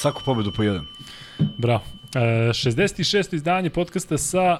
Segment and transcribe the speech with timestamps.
[0.00, 0.86] svaku pobedu po jedan.
[1.58, 1.82] Bravo.
[2.14, 2.18] E,
[2.52, 3.34] 66.
[3.34, 4.58] izdanje podcasta sa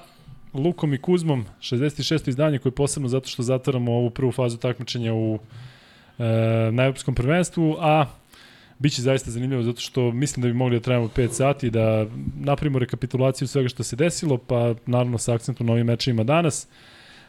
[0.53, 1.45] Lukom i Kuzmom.
[1.61, 2.29] 66.
[2.29, 5.39] izdanje koje je posebno zato što zatvaramo ovu prvu fazu takmičenja u
[6.19, 6.23] e,
[6.71, 8.05] na Europskom prvenstvu, a
[8.79, 12.05] Biće zaista zanimljivo zato što mislim da bi mogli da trajamo 5 sati da
[12.39, 16.67] napravimo rekapitulaciju svega što se desilo, pa naravno sa akcentom na ovim mečevima danas.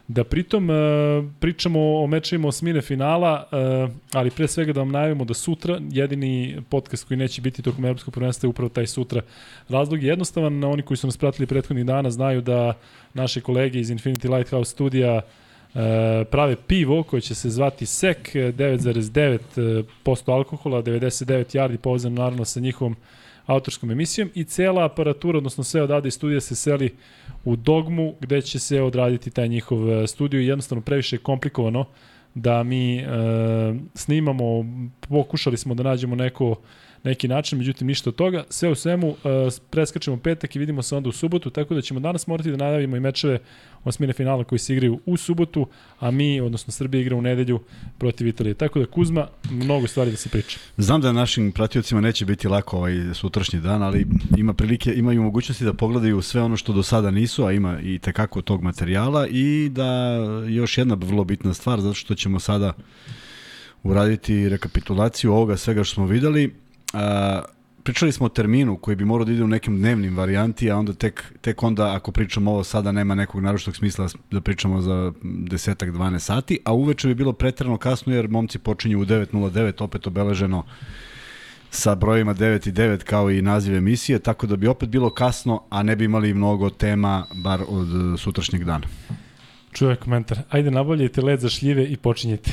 [0.09, 0.77] Da pritom uh,
[1.41, 6.63] pričamo o mečevima osmine finala, uh, ali pre svega da vam najavimo da sutra jedini
[6.69, 9.23] podcast koji neće biti tokom Evropskog prvenstva je upravo taj sutra.
[9.69, 12.75] Razlog je jednostavan, oni koji su nas pratili prethodnih dana znaju da
[13.15, 15.23] naše kolege iz Infinity Lighthouse studija uh,
[15.75, 22.61] E, prave pivo koje će se zvati SEK, 9,9% alkohola, 99 yardi povezano naravno sa
[22.61, 22.97] njihovom
[23.47, 26.95] autorskom emisijom i cela aparatura, odnosno sve odade iz studija se seli
[27.45, 31.85] u dogmu gde će se odraditi taj njihov e, studio i jednostavno previše je komplikovano
[32.35, 33.05] da mi e,
[33.95, 34.45] snimamo,
[35.09, 36.57] pokušali smo da nađemo neko
[37.05, 38.45] neki način, međutim ništa od toga.
[38.51, 39.17] Sve u svemu, uh,
[39.71, 42.97] preskačemo petak i vidimo se onda u subotu, tako da ćemo danas morati da najavimo
[42.97, 43.39] i mečeve
[43.85, 45.67] osmine finala koji se igraju u subotu,
[45.99, 47.61] a mi, odnosno Srbija igra u nedelju
[47.99, 48.55] protiv Italije.
[48.55, 50.59] Tako da Kuzma, mnogo stvari da se priča.
[50.77, 55.65] Znam da našim pratiocima neće biti lako ovaj sutrašnji dan, ali ima prilike, imaju mogućnosti
[55.65, 59.69] da pogledaju sve ono što do sada nisu, a ima i tekako tog materijala i
[59.69, 60.17] da
[60.49, 62.73] još jedna vrlo bitna stvar, zato što ćemo sada
[63.83, 66.55] uraditi rekapitulaciju ovoga svega što smo videli
[66.93, 67.43] a,
[67.83, 70.93] pričali smo o terminu koji bi morao da ide u nekim dnevnim varijanti, a onda
[70.93, 75.89] tek, tek onda ako pričamo ovo sada nema nekog naročitog smisla da pričamo za desetak,
[75.89, 80.65] 12 sati, a uveče bi bilo pretrano kasno jer momci počinju u 9.09 opet obeleženo
[81.71, 85.63] sa brojima 9 i 9 kao i naziv emisije, tako da bi opet bilo kasno,
[85.71, 87.89] a ne bi imali mnogo tema bar od
[88.21, 88.87] sutrašnjeg dana.
[89.73, 90.39] Čuje komentar.
[90.51, 92.51] Ajde nabavljajte led za šljive i počinjete.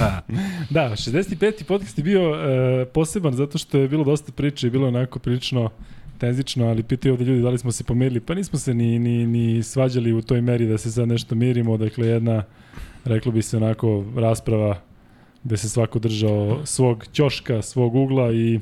[0.70, 1.64] da, 65.
[1.64, 5.70] podcast je bio e, poseban zato što je bilo dosta priče i bilo onako prilično
[6.18, 8.20] tenzično, ali pitaju ovde ljudi da li smo se pomirili.
[8.20, 11.76] Pa nismo se ni, ni, ni svađali u toj meri da se sad nešto mirimo.
[11.76, 12.44] Dakle, jedna,
[13.04, 14.80] reklo bi se onako, rasprava
[15.44, 18.60] gde se svako držao svog ćoška, svog ugla i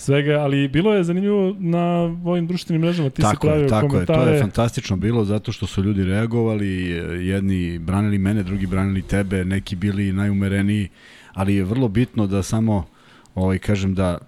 [0.00, 1.84] svega, ali bilo je zanimljivo na
[2.24, 4.20] ovim društvenim mrežama, ti tako si pravio je, tako komentare.
[4.20, 6.86] Je, to je fantastično bilo zato što su ljudi reagovali,
[7.26, 10.88] jedni branili mene, drugi branili tebe, neki bili najumereniji,
[11.32, 12.86] ali je vrlo bitno da samo,
[13.34, 14.18] ovaj, kažem da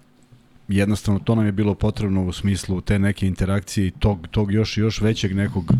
[0.69, 4.79] jednostavno to nam je bilo potrebno u smislu te neke interakcije i tog, tog još
[4.79, 5.73] još većeg nekog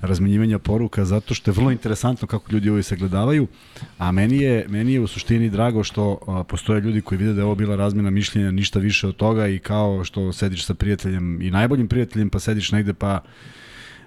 [0.00, 3.46] razmenjivanja poruka zato što je vrlo interesantno kako ljudi ovo sagledavaju,
[3.98, 7.40] a meni je, meni je u suštini drago što a, postoje ljudi koji vide da
[7.40, 11.42] je ovo bila razmena mišljenja, ništa više od toga i kao što sediš sa prijateljem
[11.42, 13.20] i najboljim prijateljem pa sediš negde pa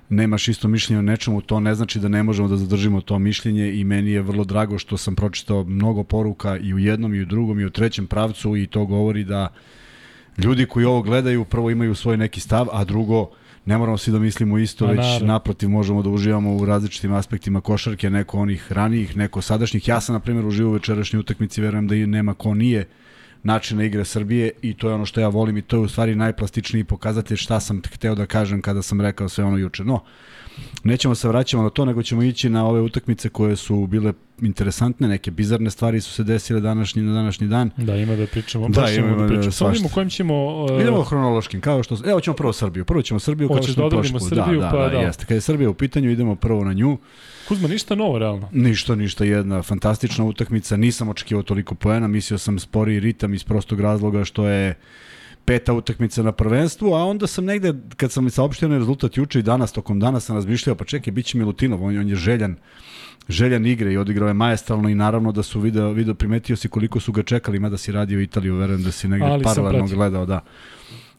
[0.10, 3.74] nemaš isto mišljenje o nečemu, to ne znači da ne možemo da zadržimo to mišljenje
[3.74, 7.26] i meni je vrlo drago što sam pročitao mnogo poruka i u jednom i u
[7.26, 9.48] drugom i u trećem pravcu i to govori da
[10.38, 13.30] ljudi koji ovo gledaju prvo imaju svoj neki stav, a drugo
[13.66, 15.28] ne moramo svi da mislimo isto, već naravno.
[15.28, 19.88] naprotiv možemo da uživamo u različitim aspektima košarke, neko onih ranijih, neko sadašnjih.
[19.88, 22.88] Ja sam, na primjer, uživao u večerašnjoj utakmici, verujem da i nema ko nije
[23.44, 26.16] načina igre Srbije i to je ono što ja volim i to je u stvari
[26.16, 29.84] najplastičniji pokazatelj šta sam hteo da kažem kada sam rekao sve ono juče.
[29.84, 30.04] No,
[30.84, 35.08] nećemo se vraćamo na to, nego ćemo ići na ove utakmice koje su bile interesantne,
[35.08, 37.70] neke bizarne stvari su se desile današnji na današnji dan.
[37.78, 38.70] Da, ima da pričamo.
[38.70, 39.70] Da, ima, ima da pričamo.
[39.70, 40.64] Vidimo kojim ćemo...
[40.64, 40.82] Uh...
[40.82, 41.98] Idemo hronološkim, kao što...
[42.06, 42.86] Evo ćemo prvo Srbiju.
[42.86, 44.20] Prvo ćemo Srbiju kao što smo da prošli.
[44.20, 45.26] Srbiju, da, da, pa da, da, jeste.
[45.26, 46.98] Kad je Srbija u pitanju, idemo prvo na nju.
[47.48, 48.50] Kuzma, ništa novo, realno.
[48.52, 50.78] Ništa, ništa, jedna fantastična utakmica.
[50.78, 54.76] Nisam očekivao toliko poena, mislio sam spori ritam iz prostog razloga što je
[55.46, 59.40] peta utakmica na prvenstvu, a onda sam negde, kad sam mi saopštio na rezultat juče
[59.40, 62.56] i danas, tokom dana sam razmišljao, pa čekaj, bit će Milutinov, on, on je željan,
[63.30, 67.00] željan igre i odigrao je majestralno i naravno da su video, video primetio si koliko
[67.00, 70.42] su ga čekali, mada si radio Italiju, verujem da si negde paralelno gledao, da.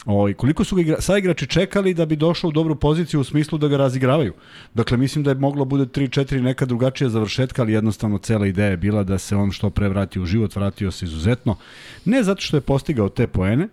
[0.07, 3.25] O, i koliko su ga igra, saigrači čekali da bi došao u dobru poziciju u
[3.25, 4.33] smislu da ga razigravaju.
[4.75, 8.77] Dakle, mislim da je moglo bude 3-4 neka drugačija završetka, ali jednostavno cela ideja je
[8.77, 11.57] bila da se on što pre vrati u život, vratio se izuzetno.
[12.05, 13.69] Ne zato što je postigao te poene,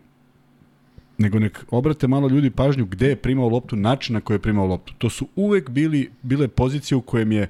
[1.18, 4.65] nego nek obrate malo ljudi pažnju gde je primao loptu, način na koji je primao
[4.65, 4.94] loptu.
[4.98, 7.48] To su uvek bili, bile pozicije u kojem je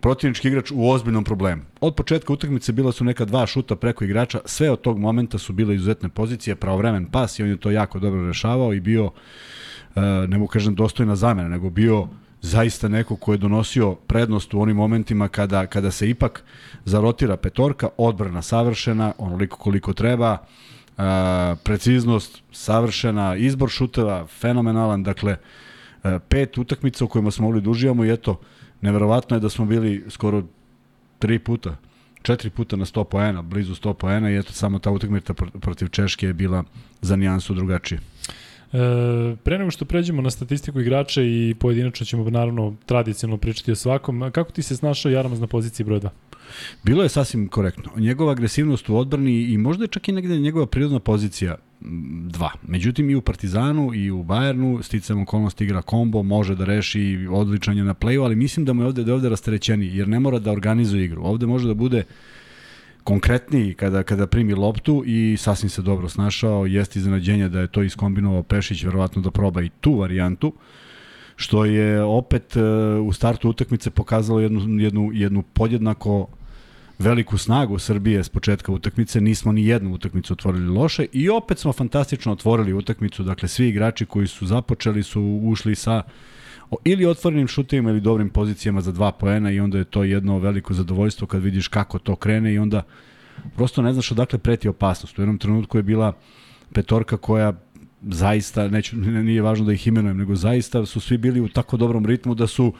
[0.00, 1.62] protivnički igrač u ozbiljnom problemu.
[1.80, 5.52] Od početka utakmice bila su neka dva šuta preko igrača, sve od tog momenta su
[5.52, 9.10] bile izuzetne pozicije, pravovremen pas i on je to jako dobro rešavao i bio,
[9.96, 12.08] e, ne mogu kažem dostojna zamena, nego bio
[12.42, 16.44] zaista neko ko je donosio prednost u onim momentima kada, kada se ipak
[16.84, 20.38] zarotira petorka, odbrana savršena, onoliko koliko treba,
[21.62, 25.36] preciznost savršena, izbor šuteva fenomenalan, dakle
[26.28, 28.40] pet utakmica u kojima smo mogli da uživamo i eto,
[28.80, 30.42] neverovatno je da smo bili skoro
[31.18, 31.76] tri puta
[32.22, 36.26] četiri puta na 100 poena, blizu 100 poena i eto samo ta utakmica protiv Češke
[36.26, 36.64] je bila
[37.00, 38.00] za nijansu drugačije.
[38.72, 43.76] E, pre nego što pređemo na statistiku igrača i pojedinačno ćemo naravno tradicionalno pričati o
[43.76, 46.08] svakom, kako ti se snašao Jaramaz na poziciji broja 2?
[46.82, 47.90] Bilo je sasvim korektno.
[47.96, 51.56] Njegova agresivnost u odbrani i možda je čak i negde njegova prirodna pozicija
[52.28, 52.50] dva.
[52.66, 57.78] Međutim i u Partizanu i u Bajernu sticam okolnost igra kombo, može da reši odličan
[57.78, 60.20] je na playu, ali mislim da mu je ovde, da je ovde rasterećeni, jer ne
[60.20, 61.22] mora da organizuje igru.
[61.24, 62.04] Ovde može da bude
[63.04, 66.66] konkretniji kada, kada primi loptu i sasvim se dobro snašao.
[66.66, 70.52] Jeste iznenađenje da je to iskombinovao Pešić, verovatno da proba i tu varijantu
[71.40, 72.62] što je opet e,
[73.00, 76.26] u startu utakmice pokazalo jednu, jednu, jednu podjednako
[77.00, 81.72] veliku snagu Srbije s početka utakmice, nismo ni jednu utakmicu otvorili loše i opet smo
[81.72, 86.02] fantastično otvorili utakmicu, dakle svi igrači koji su započeli su ušli sa
[86.84, 90.74] ili otvorenim šutovima ili dobrim pozicijama za dva poena i onda je to jedno veliko
[90.74, 92.82] zadovoljstvo kad vidiš kako to krene i onda
[93.56, 95.18] prosto ne znaš odakle preti opasnost.
[95.18, 96.12] U jednom trenutku je bila
[96.72, 97.52] petorka koja
[98.02, 102.06] zaista, neću, nije važno da ih imenujem, nego zaista su svi bili u tako dobrom
[102.06, 102.72] ritmu da su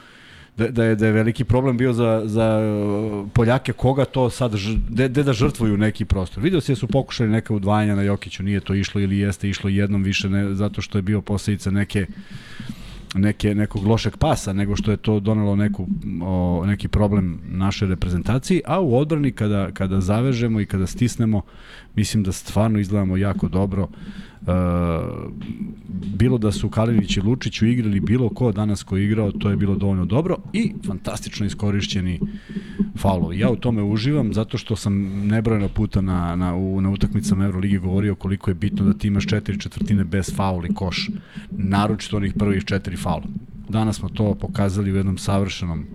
[0.57, 4.53] da, da, je, da je veliki problem bio za, za uh, Poljake koga to sad,
[4.89, 6.43] de, de da žrtvuju neki prostor.
[6.43, 9.69] Video se da su pokušali neka udvajanja na Jokiću, nije to išlo ili jeste išlo
[9.69, 12.05] jednom više, ne, zato što je bio posledica neke
[13.15, 15.87] neke, nekog lošeg pasa, nego što je to donelo neku,
[16.23, 21.41] o, neki problem našoj reprezentaciji, a u odbrani kada, kada zavežemo i kada stisnemo,
[21.95, 23.87] mislim da stvarno izgledamo jako dobro.
[26.17, 29.57] Bilo da su Kalinić i Lučić igrali bilo ko danas ko je igrao, to je
[29.57, 32.19] bilo dovoljno dobro i fantastično iskorišćeni
[32.97, 33.39] faulovi.
[33.39, 34.93] Ja u tome uživam zato što sam
[35.27, 39.27] nebrojeno puta na, na, u, na utakmicama Euroligi govorio koliko je bitno da ti imaš
[39.27, 41.09] četiri četvrtine bez fauli koš,
[41.51, 43.27] naročito onih prvih četiri faula.
[43.69, 45.85] Danas smo to pokazali u jednom savršenom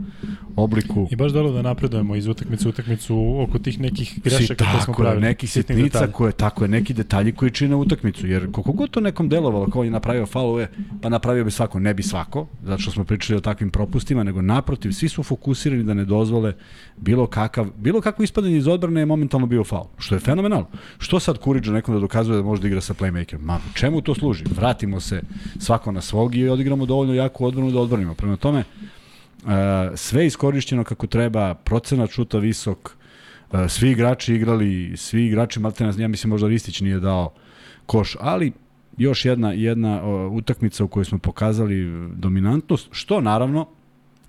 [0.57, 1.09] obliku.
[1.11, 4.95] I baš delo da napredujemo iz utakmice u utakmicu oko tih nekih grešaka koje smo
[4.95, 5.23] pravili.
[5.23, 8.27] Neki sitnica koje, tako je, neki detalji koji čine utakmicu.
[8.27, 10.69] Jer koliko god to nekom delovalo kao je napravio faulove,
[11.03, 14.43] pa napravio bi svako, ne bi svako, zato što smo pričali o takvim propustima, nego
[14.43, 16.53] naprotiv, svi su fokusirani da ne dozvole
[16.97, 20.67] bilo kakav, bilo kakvo ispadanje iz odbrane je momentalno bio faul, što je fenomenalno.
[20.99, 23.41] Što sad Kuriđa nekom da dokazuje da može da igra sa playmakerom?
[23.41, 24.45] Ma, čemu to služi?
[24.57, 25.23] Vratimo se
[25.59, 28.15] svako na svog i odigramo dovoljno jaku odbranu da odbranimo.
[28.15, 28.65] Prema tome,
[29.95, 32.97] sve iskorišćeno kako treba, procenat šuta visok,
[33.69, 37.33] svi igrači igrali, svi igrači, Maltena, ja mislim možda Ristić nije dao
[37.87, 38.53] koš, ali
[38.97, 40.03] još jedna, jedna
[40.33, 43.69] utakmica u kojoj smo pokazali dominantnost, što naravno,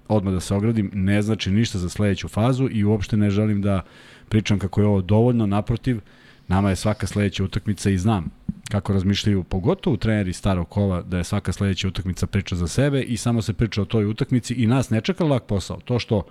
[0.08, 3.82] odmah da se ogradim, ne znači ništa za sledeću fazu i uopšte ne želim da
[4.30, 6.00] pričam kako je ovo dovoljno, naprotiv,
[6.48, 8.30] nama je svaka sledeća utakmica i znam
[8.70, 13.18] kako razmišljaju pogotovo treneri starog kola da je svaka sledeća utakmica priča za sebe i
[13.18, 15.80] samo se priča o toj utakmici i nas ne čeka lak posao.
[15.86, 16.24] To što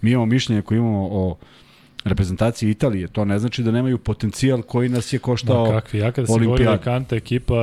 [0.00, 1.36] mi imamo mišljenje koje imamo o
[2.04, 6.12] reprezentaciji Italije, to ne znači da nemaju potencijal koji nas je koštao Ma kakvi, ja
[6.12, 7.54] kada se govori da Kanta ekipa,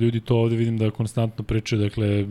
[0.00, 2.26] ljudi to ovde vidim da konstantno pričaju, dakle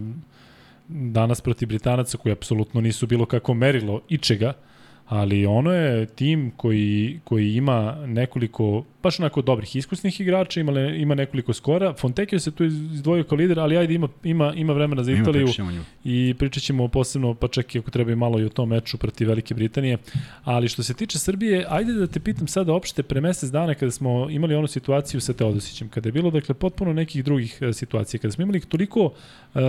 [0.87, 4.53] danas protiv Britanaca koji apsolutno nisu bilo kako merilo ičega,
[5.07, 11.15] ali ono je tim koji, koji ima nekoliko, baš onako dobrih iskusnih igrača, ima, ima
[11.15, 11.93] nekoliko skora.
[11.93, 15.47] Fontekio se tu izdvojio kao lider, ali ajde ima, ima, ima vremena za Italiju
[16.03, 18.97] i pričat ćemo posebno, pa čak i ako treba i malo i o tom meču
[18.97, 19.97] protiv Velike Britanije.
[20.43, 23.91] Ali što se tiče Srbije, ajde da te pitam sada opšte pre mesec dana kada
[23.91, 28.19] smo imali onu situaciju sa Teodosićem, kada je bilo dakle potpuno nekih drugih e, situacija,
[28.19, 29.61] kada smo imali toliko uh,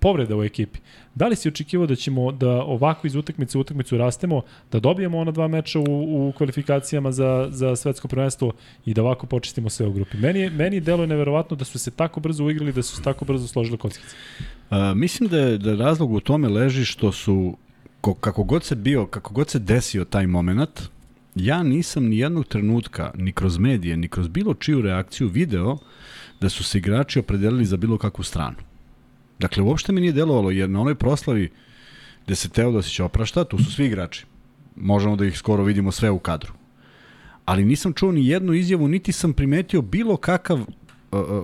[0.00, 0.78] povreda u ekipi.
[1.16, 4.42] Da li si očekivao da ćemo da ovako iz utakmice u utakmicu rastemo,
[4.72, 5.84] da dobijemo ona dva meča u,
[6.28, 8.52] u kvalifikacijama za, za svetsko prvenstvo
[8.86, 10.16] i da ovako počistimo sve u grupi?
[10.16, 13.48] Meni, meni deluje neverovatno da su se tako brzo uigrali, da su se tako brzo
[13.48, 14.16] složile kockice.
[14.70, 17.56] A, mislim da, je, da razlog u tome leži što su
[18.20, 20.82] kako god se bio, kako god se desio taj moment,
[21.34, 25.78] ja nisam ni jednog trenutka, ni kroz medije, ni kroz bilo čiju reakciju video
[26.40, 28.56] da su se igrači opredelili za bilo kakvu stranu.
[29.38, 31.50] Dakle, uopšte mi nije delovalo, jer na onoj proslavi
[32.24, 34.24] gde se Teodosić oprašta, tu su svi igrači.
[34.76, 36.52] Možemo da ih skoro vidimo sve u kadru.
[37.44, 40.66] Ali nisam čuo ni jednu izjavu, niti sam primetio bilo kakav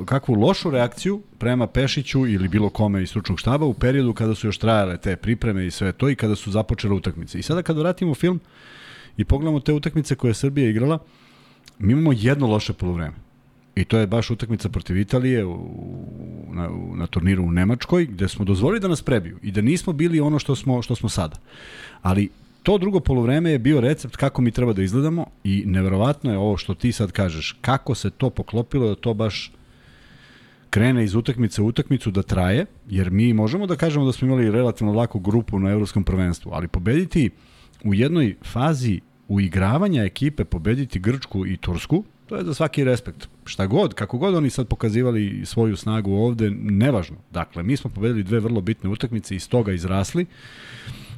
[0.04, 4.46] kakvu lošu reakciju prema Pešiću ili bilo kome iz stručnog štaba u periodu kada su
[4.46, 7.38] još trajale te pripreme i sve to i kada su započele utakmice.
[7.38, 8.40] I sada kada vratimo film
[9.16, 10.98] i pogledamo te utakmice koje je Srbija igrala,
[11.78, 13.16] mi imamo jedno loše polovreme.
[13.74, 15.58] I to je baš utakmica protiv Italije u,
[16.52, 20.20] na, na turniru u Nemačkoj, gde smo dozvolili da nas prebiju i da nismo bili
[20.20, 21.36] ono što smo, što smo sada.
[22.02, 22.28] Ali
[22.62, 26.56] to drugo polovreme je bio recept kako mi treba da izgledamo i neverovatno je ovo
[26.56, 29.52] što ti sad kažeš, kako se to poklopilo da to baš
[30.70, 34.50] krene iz utakmice u utakmicu da traje, jer mi možemo da kažemo da smo imali
[34.50, 37.30] relativno laku grupu na evropskom prvenstvu, ali pobediti
[37.84, 43.28] u jednoj fazi uigravanja ekipe pobediti Grčku i Tursku, to je za svaki respekt.
[43.44, 47.16] Šta god, kako god oni sad pokazivali svoju snagu ovde, nevažno.
[47.30, 50.26] Dakle, mi smo pobedili dve vrlo bitne utakmice i iz toga izrasli.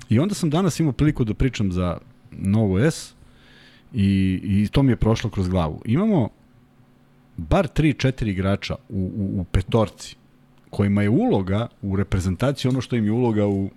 [0.08, 1.98] I onda sam danas imao priliku da pričam za
[2.32, 3.14] Novo S
[3.92, 5.82] i, i to mi je prošlo kroz glavu.
[5.84, 6.28] Imamo
[7.36, 10.16] bar 3-4 igrača u, u, u petorci
[10.70, 13.70] kojima je uloga u reprezentaciji ono što im je uloga u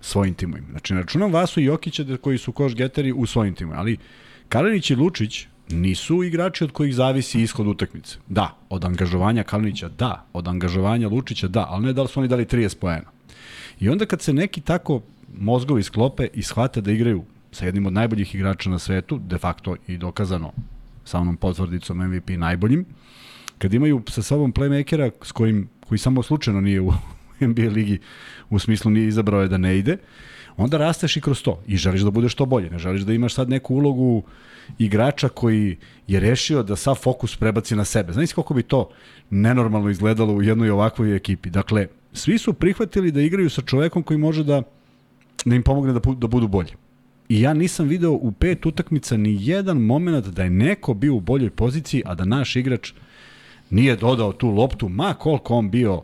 [0.00, 0.68] svojim timovima.
[0.70, 3.96] Znači, računam Vasu i Jokića koji su koš geteri u svojim timovima, ali
[4.48, 8.16] Kalinić i Lučić nisu igrači od kojih zavisi ishod utakmice.
[8.28, 12.28] Da, od angažovanja Kalinića da, od angažovanja Lučića da, ali ne da li su oni
[12.28, 13.10] dali 30 poena.
[13.80, 15.00] I onda kad se neki tako
[15.38, 19.76] mozgovi sklope i shvate da igraju sa jednim od najboljih igrača na svetu, de facto
[19.86, 20.52] i dokazano
[21.04, 22.84] sa onom potvrdicom MVP najboljim,
[23.58, 26.92] kad imaju sa sobom playmakera s kojim, koji samo slučajno nije u
[27.40, 27.98] NBA ligi,
[28.50, 29.96] u smislu nije izabrao je da ne ide,
[30.56, 32.70] onda rasteš i kroz to i želiš da budeš što bolje.
[32.70, 34.22] Ne želiš da imaš sad neku ulogu
[34.78, 35.76] igrača koji
[36.06, 38.12] je rešio da sav fokus prebaci na sebe.
[38.12, 38.88] Znaš kako bi to
[39.30, 41.50] nenormalno izgledalo u jednoj ovakvoj ekipi.
[41.50, 44.62] Dakle, svi su prihvatili da igraju sa čovekom koji može da,
[45.44, 46.72] da im pomogne da, da budu bolji.
[47.28, 51.20] I ja nisam video u pet utakmica ni jedan moment da je neko bio u
[51.20, 52.92] boljoj poziciji, a da naš igrač
[53.70, 56.02] nije dodao tu loptu, ma koliko on bio uh,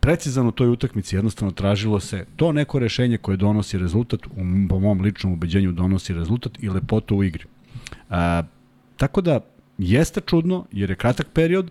[0.00, 4.30] precizan u toj utakmici, jednostavno tražilo se to neko rešenje koje donosi rezultat, u,
[4.68, 7.44] po mom ličnom ubeđenju donosi rezultat i lepotu u igri.
[8.10, 8.16] Uh,
[8.96, 9.40] tako da,
[9.78, 11.70] jeste čudno, jer je kratak period,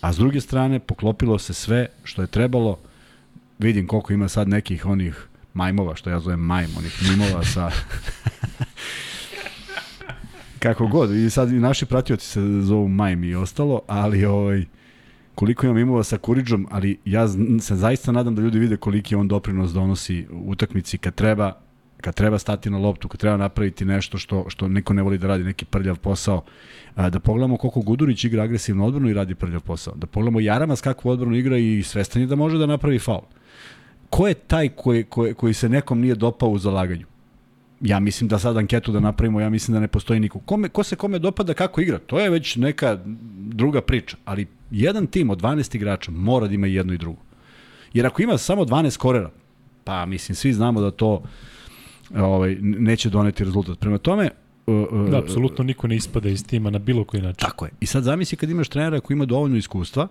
[0.00, 2.78] a s druge strane poklopilo se sve što je trebalo.
[3.58, 7.70] Vidim koliko ima sad nekih onih majmova, što ja zovem majm, onih mimova sa...
[10.58, 14.64] Kako god, i sad i naši pratioci se zovu majm i ostalo, ali ovaj,
[15.36, 17.28] koliko imam imova sa Kuriđom, ali ja
[17.60, 21.52] se zaista nadam da ljudi vide koliki on doprinos donosi u utakmici kad treba
[22.00, 25.26] kad treba stati na loptu, kad treba napraviti nešto što, što neko ne voli da
[25.26, 26.42] radi, neki prljav posao,
[26.96, 30.80] da pogledamo koliko Gudurić igra agresivnu odbranu i radi prljav posao, da pogledamo Jarama s
[30.80, 33.26] kakvu odbranu igra i svestan je da može da napravi faul.
[34.10, 37.06] Ko je taj koji, koji, koji se nekom nije dopao u zalaganju?
[37.86, 40.38] Ja mislim da sad anketu da napravimo, ja mislim da ne postoji niko.
[40.38, 42.98] Kome, ko se kome dopada kako igra, to je već neka
[43.36, 44.16] druga priča.
[44.24, 47.18] Ali jedan tim od 12 igrača mora da ima jedno i drugo.
[47.92, 49.30] Jer ako ima samo 12 korera,
[49.84, 51.22] pa mislim, svi znamo da to
[52.16, 53.78] ovaj, neće doneti rezultat.
[53.78, 54.30] Prema tome,
[54.66, 57.48] Uh, uh, da, apsolutno niko ne ispada iz tima na bilo koji način.
[57.48, 57.70] Tako je.
[57.80, 60.08] I sad zamisli kad imaš trenera koji ima dovoljno iskustva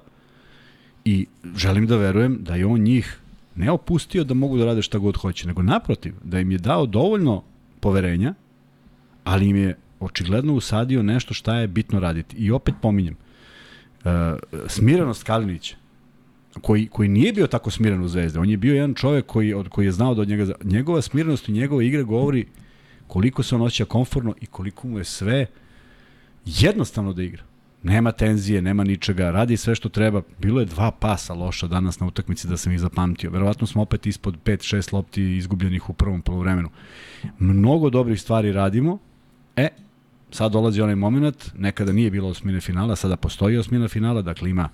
[1.05, 3.19] i želim da verujem da je on njih
[3.55, 6.85] ne opustio da mogu da rade šta god hoće, nego naprotiv, da im je dao
[6.85, 7.43] dovoljno
[7.85, 8.33] poverenja,
[9.23, 12.35] ali im je očigledno usadio nešto šta je bitno raditi.
[12.35, 14.11] I opet pominjem, uh,
[14.67, 15.75] smirenost Kalinića,
[16.61, 19.69] koji, koji nije bio tako smiren u Zvezde, on je bio jedan čovek koji, od,
[19.69, 22.47] koji je znao da od njega, njegova smirenost i njegova igra govori
[23.07, 25.45] koliko se on osjeća komfortno i koliko mu je sve
[26.45, 27.43] jednostavno da igra.
[27.85, 30.21] Nema tenzije, nema ničega, radi sve što treba.
[30.39, 33.29] Bilo je dva pasa loša danas na utakmici da sam ih zapamtio.
[33.29, 36.69] Verovatno smo opet ispod 5-6 lopti izgubljenih u prvom polovremenu.
[37.39, 38.97] Mnogo dobrih stvari radimo.
[39.55, 39.67] E,
[40.31, 44.69] sad dolazi onaj moment, nekada nije bilo osmine finala, sada postoji osmina finala, dakle ima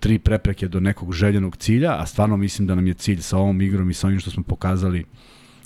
[0.00, 3.60] tri prepreke do nekog željenog cilja, a stvarno mislim da nam je cilj sa ovom
[3.60, 5.04] igrom i sa ovim što smo pokazali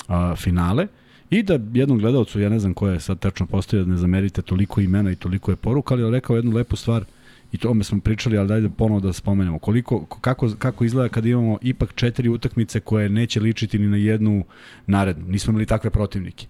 [0.09, 0.87] uh, finale.
[1.33, 4.43] I da jednom gledalcu, ja ne znam ko je sad tečno postoji, da ne zamerite
[4.43, 7.05] toliko imena i toliko je poruka, ali je rekao jednu lepu stvar,
[7.53, 9.59] i to ome smo pričali, ali dajde ponovo da spomenemo.
[9.59, 14.45] Koliko, kako, kako izgleda kad imamo ipak četiri utakmice koje neće ličiti ni na jednu
[14.87, 15.25] narednu.
[15.29, 16.47] Nismo imali takve protivnike.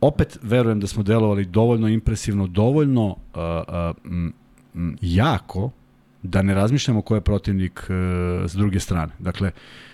[0.00, 4.32] Opet verujem da smo delovali dovoljno impresivno, dovoljno uh, uh, m,
[4.74, 5.70] m, jako
[6.22, 9.12] da ne razmišljamo ko je protivnik uh, s druge strane.
[9.18, 9.91] Dakle, uh,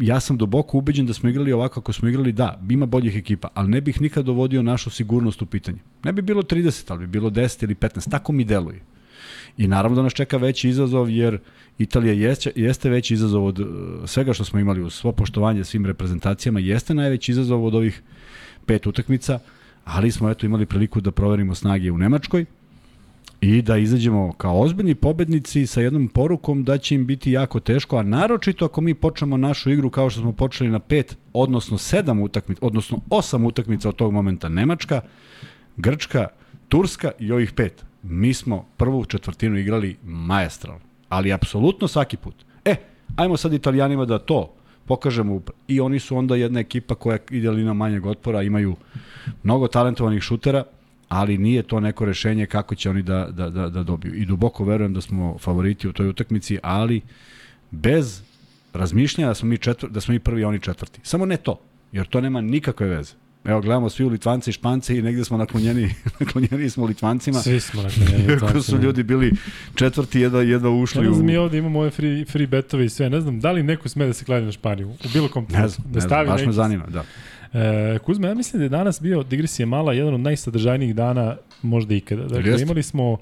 [0.00, 3.48] ja sam duboko ubeđen da smo igrali ovako kako smo igrali, da, ima boljih ekipa,
[3.54, 5.78] ali ne bih nikad dovodio našu sigurnost u pitanje.
[6.04, 8.80] Ne bi bilo 30, ali bi bilo 10 ili 15, tako mi deluje.
[9.56, 11.38] I naravno da nas čeka veći izazov, jer
[11.78, 13.66] Italija jeste, jeste veći izazov od uh,
[14.06, 18.02] svega što smo imali u svo poštovanje svim reprezentacijama, jeste najveći izazov od ovih
[18.66, 19.38] pet utakmica,
[19.84, 22.44] ali smo eto imali priliku da proverimo snage u Nemačkoj,
[23.44, 27.96] i da izađemo kao ozbiljni pobednici sa jednom porukom da će im biti jako teško,
[27.96, 32.20] a naročito ako mi počnemo našu igru kao što smo počeli na pet, odnosno sedam
[32.20, 35.00] utakmica, odnosno osam utakmica od tog momenta Nemačka,
[35.76, 36.28] Grčka,
[36.68, 37.84] Turska i ovih pet.
[38.02, 42.34] Mi smo prvu četvrtinu igrali majestral, ali apsolutno svaki put.
[42.64, 42.76] E,
[43.16, 47.74] ajmo sad italijanima da to pokažemo i oni su onda jedna ekipa koja ide lina
[47.74, 48.76] manjeg otpora, imaju
[49.42, 50.64] mnogo talentovanih šutera,
[51.08, 54.14] ali nije to neko rešenje kako će oni da, da, da, da dobiju.
[54.14, 57.00] I duboko verujem da smo favoriti u toj utakmici, ali
[57.70, 58.22] bez
[58.72, 61.00] razmišljanja da smo mi, četvr, da smo mi prvi, oni četvrti.
[61.02, 61.60] Samo ne to,
[61.92, 63.14] jer to nema nikakve veze.
[63.44, 67.38] Evo, gledamo svi u Litvance i Špance i negde smo naklonjeni, naklonjeni smo Litvancima.
[67.38, 69.32] Svi smo naklonjeni Iako su ljudi bili
[69.74, 71.26] četvrti, jedva, jedva ušli Ja ne znam, u...
[71.26, 73.10] mi ovde imamo ove free, free betove i sve.
[73.10, 74.88] Ne znam, da li neko sme da se kladi na Španiju?
[74.88, 77.04] U bilo kom Ne znam, da ne znam, baš me zanima, da.
[77.54, 81.94] E, Kuzma, ja mislim da je danas bio, digresija mala, jedan od najsadržajnijih dana možda
[81.94, 82.22] ikada.
[82.22, 82.62] Dakle, Jeste.
[82.62, 83.18] imali smo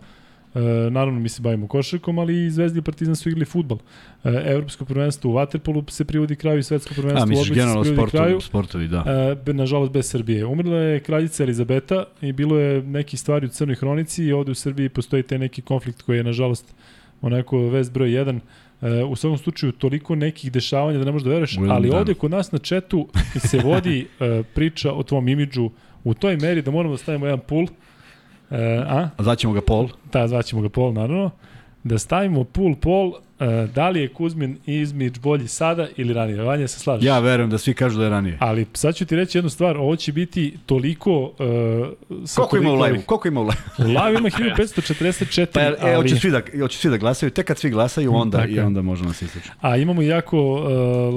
[0.54, 3.78] E, naravno, mi se bavimo košarkom, ali i Zvezda i Partizan su igrali futbal.
[4.24, 7.54] E, Evropsko prvenstvo u Waterpolu se privodi kraju i svetsko prvenstvo A, u misliš se
[7.54, 8.40] generalno privodi kraju.
[8.40, 9.04] sportovi, da.
[9.46, 10.46] E, nažalost bez Srbije.
[10.46, 14.54] Umrla je kraljica Elizabeta i bilo je neki stvari u Crnoj hronici i ovde u
[14.54, 16.74] Srbiji postoji taj neki konflikt koji je nažalost
[17.22, 18.40] onako vest broj 1.
[18.82, 22.00] E, u svakom slučaju toliko nekih dešavanja da ne možeš da veruješ, ali danu.
[22.00, 23.08] ovde kod nas na četu
[23.48, 25.70] se vodi e, priča o tvom imidžu
[26.04, 27.66] u toj meri da moramo da stavimo jedan pul.
[28.50, 29.08] E, a?
[29.16, 29.88] A Zvaćemo ga Pol.
[30.12, 31.30] Da, zvaćemo ga pol, naravno.
[31.84, 33.12] Da stavimo pul pol,
[33.66, 36.42] da li je Kuzmin izmič bolji sada ili ranije?
[36.42, 37.04] Vanja, se slažeš?
[37.06, 38.36] Ja verujem da svi kažu da je ranije.
[38.40, 41.20] Ali sad ću ti reći jednu stvar, ovo će biti toliko...
[41.22, 41.28] Uh,
[42.36, 43.02] Koliko ima u toliko live?
[43.02, 43.56] Koliko ima u live?
[43.78, 47.46] U live ima 1544, Pa, e, ali, hoće svi, da, hoće svi da glasaju, tek
[47.46, 49.54] kad svi glasaju, onda, Tako i onda možemo da se isličiti.
[49.60, 50.68] a imamo jako uh,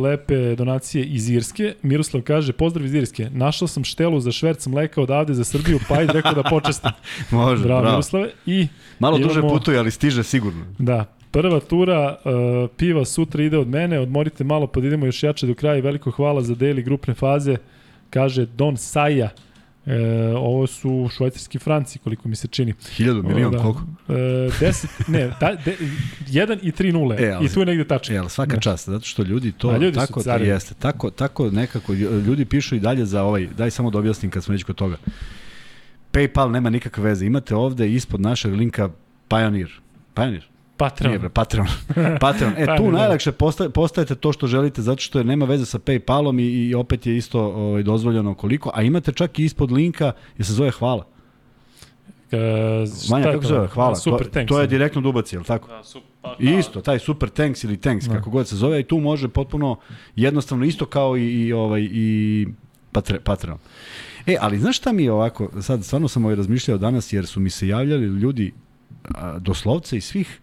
[0.04, 1.74] lepe donacije iz Irske.
[1.82, 5.96] Miroslav kaže, pozdrav iz Irske, našao sam štelu za šverc mleka odavde za Srbiju, pa
[5.96, 6.92] ajde rekao da počestim.
[7.32, 7.96] Može, Bravo, bravo.
[7.96, 8.30] Miroslave.
[8.46, 8.68] I
[9.00, 10.66] Malo duže Imamo- putuje, ali stiže sigurno.
[10.80, 11.06] Da,
[11.36, 12.32] prva tura uh,
[12.78, 15.82] piva sutra ide od mene, odmorite malo pa da idemo još jače do kraja i
[15.82, 17.58] veliko hvala za deli grupne faze,
[18.10, 19.30] kaže Don Saja.
[19.88, 19.98] E,
[20.36, 22.74] ovo su švajcarski franci, koliko mi se čini.
[22.92, 23.58] Hiljadu, milion, da.
[23.58, 23.82] koliko?
[24.10, 25.78] E, 10, ne, da, de,
[26.28, 27.16] 1 i 3 nule.
[27.26, 28.14] E, ali- I tu je negde tačka.
[28.14, 28.62] E, svaka Da.
[28.62, 30.50] čast, zato što ljudi to A ljudi tako carevi.
[30.50, 31.94] jeste, tako tako nekako
[32.28, 34.98] ljudi pišu i dalje za ovaj, daj samo da objasnim kad smo već kod toga.
[36.12, 37.26] PayPal nema nikakve veze.
[37.26, 38.90] Imate ovde ispod našeg linka
[39.28, 39.72] Pioneer.
[40.14, 40.46] Pioneer?
[40.78, 41.12] Patreon.
[41.12, 41.68] Nije bre, Patreon.
[42.22, 42.54] Patreon.
[42.58, 46.40] E, tu najlakše posta, postajete to što želite, zato što je nema veze sa PayPalom
[46.40, 50.46] i, i opet je isto ovaj, dozvoljeno koliko, a imate čak i ispod linka, je
[50.46, 51.06] se zove hvala.
[52.32, 52.38] E,
[53.10, 53.68] Vanja, je kako se zove?
[53.68, 53.96] Hvala.
[53.96, 54.50] Super to, thanks.
[54.50, 55.68] to je direktno dubaci, je li tako?
[55.68, 58.16] Da, super, pa, I Isto, taj super tanks ili tanks, Da.
[58.16, 59.76] kako god se zove, i tu može potpuno
[60.16, 62.48] jednostavno isto kao i, i ovaj i
[62.92, 63.58] patre, Patreon.
[64.28, 67.40] E, ali znaš šta mi je ovako, sad stvarno sam ovaj razmišljao danas jer su
[67.40, 68.54] mi se javljali ljudi
[69.04, 70.42] a, doslovce i svih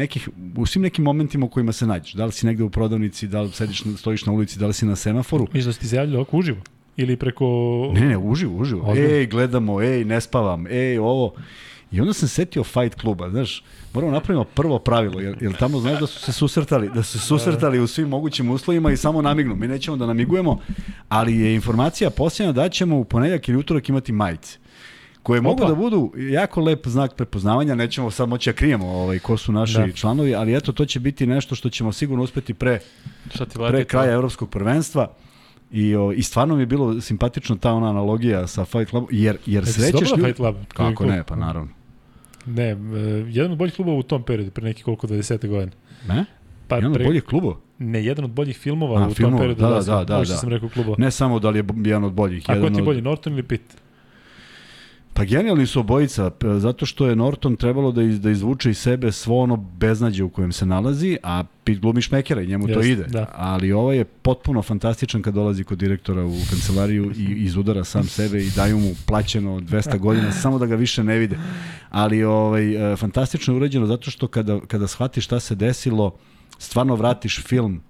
[0.00, 2.12] nekih, u svim nekim momentima u kojima se nađeš.
[2.12, 4.86] Da li si negde u prodavnici, da li sediš, stojiš na ulici, da li si
[4.86, 5.46] na semaforu.
[5.52, 6.60] Misliš da si ti se javljali ovako uživo?
[6.96, 7.46] Ili preko...
[7.94, 8.86] Ne, ne, uživo, uživo.
[8.86, 9.14] Ozbiljno?
[9.14, 11.34] Ej, gledamo, ej, ne spavam, ej, ovo.
[11.92, 13.62] I onda sam se setio Fight kluba, znaš,
[13.94, 17.26] moramo napravimo prvo pravilo, jer, jer tamo znaš da su se susretali, da su se
[17.26, 19.56] susretali u svim mogućim uslovima i samo namignu.
[19.56, 20.58] Mi nećemo da namigujemo,
[21.08, 24.58] ali je informacija posljedna da ćemo u ponedjak ili utorak imati majice
[25.22, 25.68] koje mogu Opa.
[25.68, 29.78] da budu jako lep znak prepoznavanja, nećemo sad moći da krijemo ovaj, ko su naši
[29.78, 29.92] Da.
[29.92, 32.78] članovi, ali eto, to će biti nešto što ćemo sigurno uspeti pre,
[33.68, 35.12] pre kraja evropskog prvenstva.
[35.72, 39.36] I, o, I stvarno mi je bilo simpatično ta ona analogija sa Fight Club, jer,
[39.46, 40.22] jer Jesi srećeš ljudi...
[40.22, 40.56] Fight Club?
[40.68, 41.70] Kako ne, pa naravno.
[42.46, 42.76] Ne, e,
[43.28, 45.48] jedan od boljih klubova u tom periodu, pre neki koliko, 20.
[45.48, 45.72] godine.
[46.08, 46.24] Ne?
[46.68, 47.56] Pa Jedan od pre, boljih klubova?
[47.78, 49.74] Ne, jedan od boljih filmova A, u filmova, tom periodu.
[49.74, 50.38] da, da, da, da, što da.
[50.38, 50.96] sam rekao klubova.
[50.98, 52.44] Ne samo da li je jedan od boljih.
[52.48, 52.84] A ko ti je od...
[52.84, 53.76] bolji, Norton ili Pitt?
[55.20, 59.12] Pa genijalni su obojica, zato što je Norton trebalo da, iz, da izvuče iz sebe
[59.12, 62.92] svo ono beznađe u kojem se nalazi, a Pit glumi šmekera i njemu to Jeste,
[62.92, 63.02] ide.
[63.02, 63.26] da.
[63.34, 68.38] Ali ovo je potpuno fantastičan kad dolazi kod direktora u kancelariju i izudara sam sebe
[68.38, 71.38] i daju mu plaćeno 200 godina samo da ga više ne vide.
[71.90, 76.16] Ali ovaj, e, fantastično je urađeno zato što kada, kada shvatiš šta se desilo,
[76.58, 77.80] stvarno vratiš film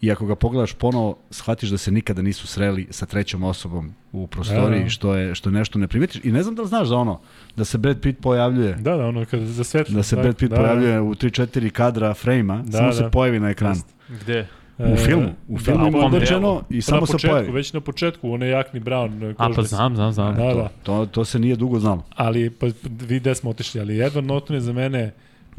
[0.00, 4.26] i ako ga pogledaš ponovo, shvatiš da se nikada nisu sreli sa trećom osobom u
[4.26, 4.90] prostoriji, Da, da.
[4.90, 6.20] što je što je nešto ne primetiš.
[6.24, 7.20] I ne znam da li znaš za ono,
[7.56, 9.94] da se Brad Pitt pojavljuje, Da, da, ono kada za svetlo.
[9.94, 12.92] da se Brad Pitt da, pojavljuje u 3-4 kadra frejma, Da, samo da.
[12.92, 13.80] se pojavi na ekranu.
[14.10, 14.46] Gde?
[14.78, 16.62] U filmu, u filmu a ima u kom određeno delu?
[16.70, 17.50] i samo se početku, pojavi.
[17.52, 19.34] već na početku, onaj Jakni Brown.
[19.38, 20.34] A pa znam, znam, znam.
[20.34, 20.68] Da, to, da.
[20.82, 22.04] To, to se nije dugo znalo.
[22.10, 22.66] Ali, pa
[23.00, 25.12] vi gde smo otišli, ali Edward Norton je za mene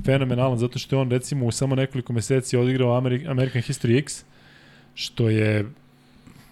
[0.06, 4.24] fenomenalan, zato što je on recimo u samo nekoliko meseci odigrao Ameri American History X,
[4.96, 5.66] što je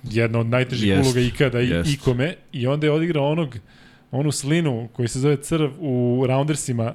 [0.04, 1.93] jedna od najtežih Jest, uloga ikada i jest.
[1.93, 3.56] ikome, i onda je odigrao onog
[4.12, 6.93] onu slinu koji se zove crv u Roundersima,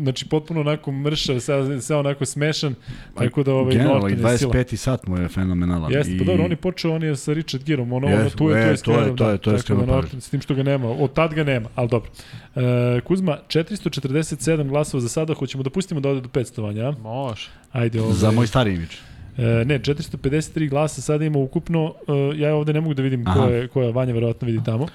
[0.00, 2.74] znači potpuno onako mršav, sve, sve onako smešan,
[3.14, 4.52] tako da ovaj Generalno, i Norton je sila.
[4.52, 4.76] 25.
[4.76, 5.92] sat mu je fenomenalan.
[5.92, 6.18] Jeste, I...
[6.18, 8.56] pa dobro, on je počeo, on je sa Richard Gerom, ono, ono Jeste, tu je,
[8.62, 9.86] e, tu je to je- to je- da, to je da.
[9.86, 12.10] Norton, s tim što ga nema, od tad ga nema, ali dobro.
[12.56, 12.60] E,
[13.00, 16.92] Kuzma, 447 glasova za sada, hoćemo da pustimo da ode do 500 vanja, a?
[16.92, 17.48] Može.
[17.72, 18.94] Ajde, ovaj, Za moj stari imidž.
[19.38, 21.94] E, ne, 453 glasa sada ima ukupno,
[22.34, 23.46] e, ja ovde ne mogu da vidim ko Aha.
[23.48, 24.86] je, ko je Vanja verovatno vidi tamo,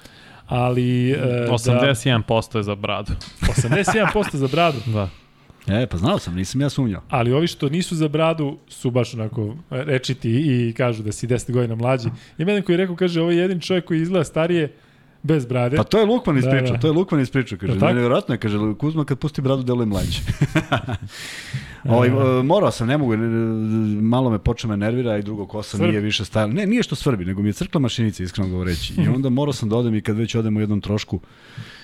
[0.46, 3.12] ali e, 81% je za bradu.
[3.40, 5.08] da, 81% za bradu, Da.
[5.66, 7.02] E, pa znao sam, nisam ja sumnjao.
[7.08, 11.52] ali ovi što nisu za bradu su baš onako rečiti i kažu da si 10
[11.52, 12.08] godina mlađi.
[12.38, 14.72] Ima jedan koji je rekao, kaže, ovo je jedin čovjek koji izgleda starije,
[15.22, 15.76] bez brade.
[15.76, 16.80] Pa to je Lukman Da, ispričao, da.
[16.80, 17.86] to je Lukman ispričao, kaže, tako?
[17.86, 20.18] nevjerojatno je, kaže, Kuzma kad pusti bradu deluje mlađe.
[21.86, 23.26] ovaj, e, morao sam, ne mogu, ne,
[24.02, 25.88] malo me počne me nervira i drugo kosa Svrbi.
[25.88, 26.52] nije više stajala.
[26.52, 28.94] Ne, nije što svrbi, nego mi je crkla mašinica, iskreno govoreći.
[28.96, 31.20] I onda morao sam da odem i kad već odem u jednom trošku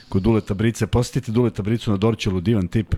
[0.09, 2.94] kod Duleta Brice, posjetite Duleta Bricu na Dorćolu, divan tip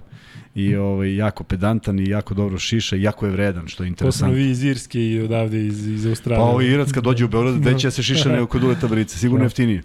[0.55, 3.89] i ovaj, jako pedantan i jako dobro šiša i jako je vredan, što je Posebno
[3.89, 4.35] interesantno.
[4.35, 6.45] vi iz Irske i odavde iz, iz Pa Australije.
[6.45, 9.39] ovaj Irac kad dođe u Beograd, gde će se šiša nego kod Duleta Brice, sigurno
[9.39, 9.47] Da.
[9.47, 9.83] jeftinije.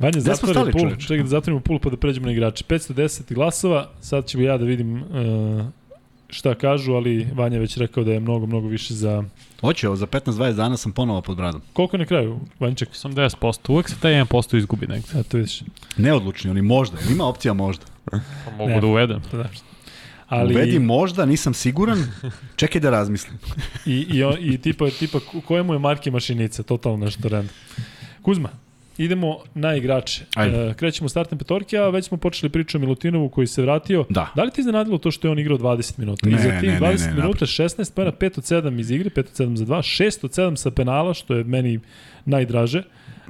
[0.00, 0.96] Vanja, Gde smo zatvori stali, pul.
[1.00, 2.64] Čekaj da zatvorimo pul pa da pređemo na igrače.
[2.68, 5.64] 510 glasova, sad ću ja da vidim uh,
[6.28, 9.24] šta kažu, ali Vanja već rekao da je mnogo, mnogo više za...
[9.60, 11.60] Hoće, za 15-20 dana sam ponovo pod bradom.
[11.72, 12.88] Koliko je na kraju, Vanjček?
[12.88, 13.72] 80%.
[13.72, 15.08] Uvek se taj 1% izgubi negde.
[15.20, 15.62] Eto vidiš.
[15.96, 17.84] Neodlučni, oni možda, ima opcija možda.
[18.04, 18.16] Pa
[18.58, 18.80] mogu Ne.
[18.80, 19.22] da uvedem.
[19.32, 19.38] Da.
[19.38, 19.48] Ali...
[20.28, 22.04] Ali, Uvedi možda, nisam siguran,
[22.56, 23.38] čekaj da razmislim.
[23.86, 27.54] i, i, on, i tipa, tipa kojemu je marke mašinica, totalno nešto random.
[28.22, 28.48] Kuzma,
[29.04, 30.24] idemo na igrače.
[30.34, 30.56] Ajde.
[30.56, 34.04] E, krećemo u startne petorke, a već smo počeli priču o Milutinovu koji se vratio.
[34.08, 34.32] Da.
[34.36, 36.28] Da li ti iznenadilo to što je on igrao 20 minuta?
[36.28, 38.90] I Ne, za ne, tih ne, 20 ne, minuta 16 pojena, 5 od 7 iz
[38.90, 41.80] igre, 5 od 7 za 2, 6 od 7 sa penala, što je meni
[42.24, 42.82] najdraže.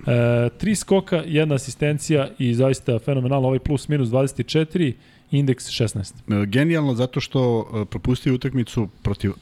[0.06, 4.92] E, tri skoka, jedna asistencija i zaista fenomenalno ovaj plus minus 24,
[5.30, 6.42] indeks 16.
[6.42, 9.32] E, Genijalno zato što e, propustio utakmicu protiv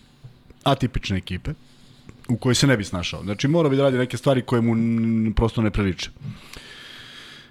[0.64, 1.50] atipične ekipe
[2.28, 3.22] u kojoj se ne bi snašao.
[3.22, 6.10] Znači mora bi da radi neke stvari koje mu prosto ne priliče.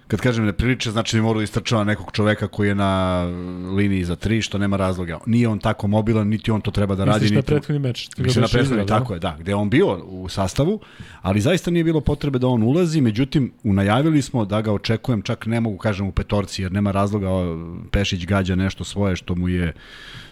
[0.08, 3.22] Kad kažem ne priliče, znači da mora da istrčava nekog čoveka koji je na
[3.76, 5.18] liniji za tri, što nema razloga.
[5.26, 7.20] Nije on tako mobilan, niti on to treba da radi.
[7.20, 8.08] Misliš na prethodni meč?
[8.18, 10.80] Mislim na prethodni, tako je, da, gde je on bio u sastavu,
[11.22, 15.46] ali zaista nije bilo potrebe da on ulazi, međutim, unajavili smo da ga očekujem, čak
[15.46, 17.28] ne mogu kažem u petorci, jer nema razloga,
[17.90, 19.72] Pešić gađa nešto svoje što mu je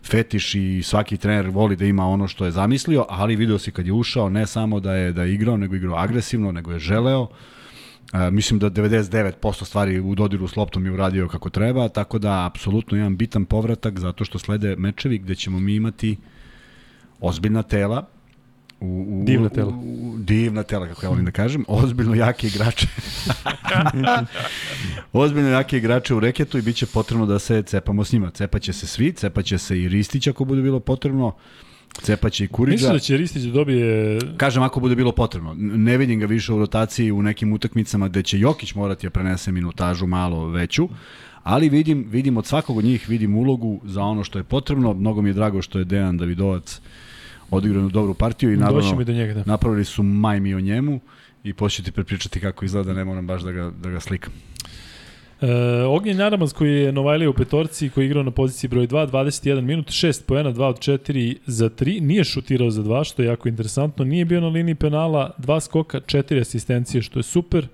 [0.05, 3.87] fetiš i svaki trener voli da ima ono što je zamislio, ali video si kad
[3.87, 6.79] je ušao, ne samo da je da je igrao, nego je igrao agresivno, nego je
[6.79, 7.29] želeo,
[8.13, 12.47] A, mislim da 99% stvari u dodiru s loptom je uradio kako treba, tako da
[12.47, 16.17] apsolutno jedan bitan povratak zato što slede mečevi gde ćemo mi imati
[17.21, 18.07] ozbiljna tela
[18.81, 19.69] u, u, Divna tela.
[19.69, 22.87] U, u, divna tela, kako ja volim da kažem, ozbiljno jake igrače.
[25.13, 28.31] ozbiljno jake igrače u reketu i bit će potrebno da se cepamo s njima.
[28.31, 31.33] Cepaće se svi, cepaće se i Ristić ako bude bilo potrebno,
[32.03, 32.75] cepaće i Kuriđa.
[32.75, 34.19] Misliš da će Ristić da dobije...
[34.37, 35.55] Kažem ako bude bilo potrebno.
[35.59, 39.53] Ne vidim ga više u rotaciji u nekim utakmicama gde će Jokić morati da prenese
[39.53, 40.89] minutažu malo veću,
[41.43, 44.95] ali vidim, vidim od svakog od njih vidim ulogu za ono što je potrebno.
[44.95, 46.81] Mnogo mi je drago što je Dejan Davidovac
[47.51, 49.43] odigrao jednu dobru partiju i naravno do njega, da.
[49.47, 51.01] napravili su majmi o njemu
[51.45, 54.33] i poslije ti prepričati kako izgleda, ne moram baš da ga, da ga slikam.
[55.41, 59.11] E, Ognjen Naramaz koji je Novajlija u petorci, koji je igrao na poziciji broj 2,
[59.11, 63.27] 21 minut, 6 poena, 2 od 4 za 3, nije šutirao za 2, što je
[63.29, 67.67] jako interesantno, nije bio na liniji penala, 2 skoka, 4 asistencije, što je super,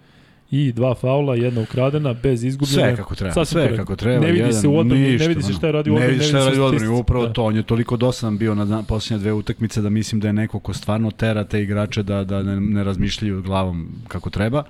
[0.54, 2.82] i dva faula, jedna ukradena, bez izgubljene.
[2.88, 3.84] Sve kako treba, Sasvim sve korektno.
[3.84, 4.20] kako treba.
[4.20, 6.00] Ne vidi jedan, se u odbrani, ništa, ne vidi se šta je radio u Ne
[6.00, 7.32] odbrani, vidi se šta je radio u odbrani, upravo Da.
[7.32, 7.44] to.
[7.44, 10.72] On je toliko dosadan bio na posljednje dve utakmice da mislim da je neko ko
[10.74, 14.64] stvarno tera te igrače da, da ne, ne razmišljaju glavom kako treba.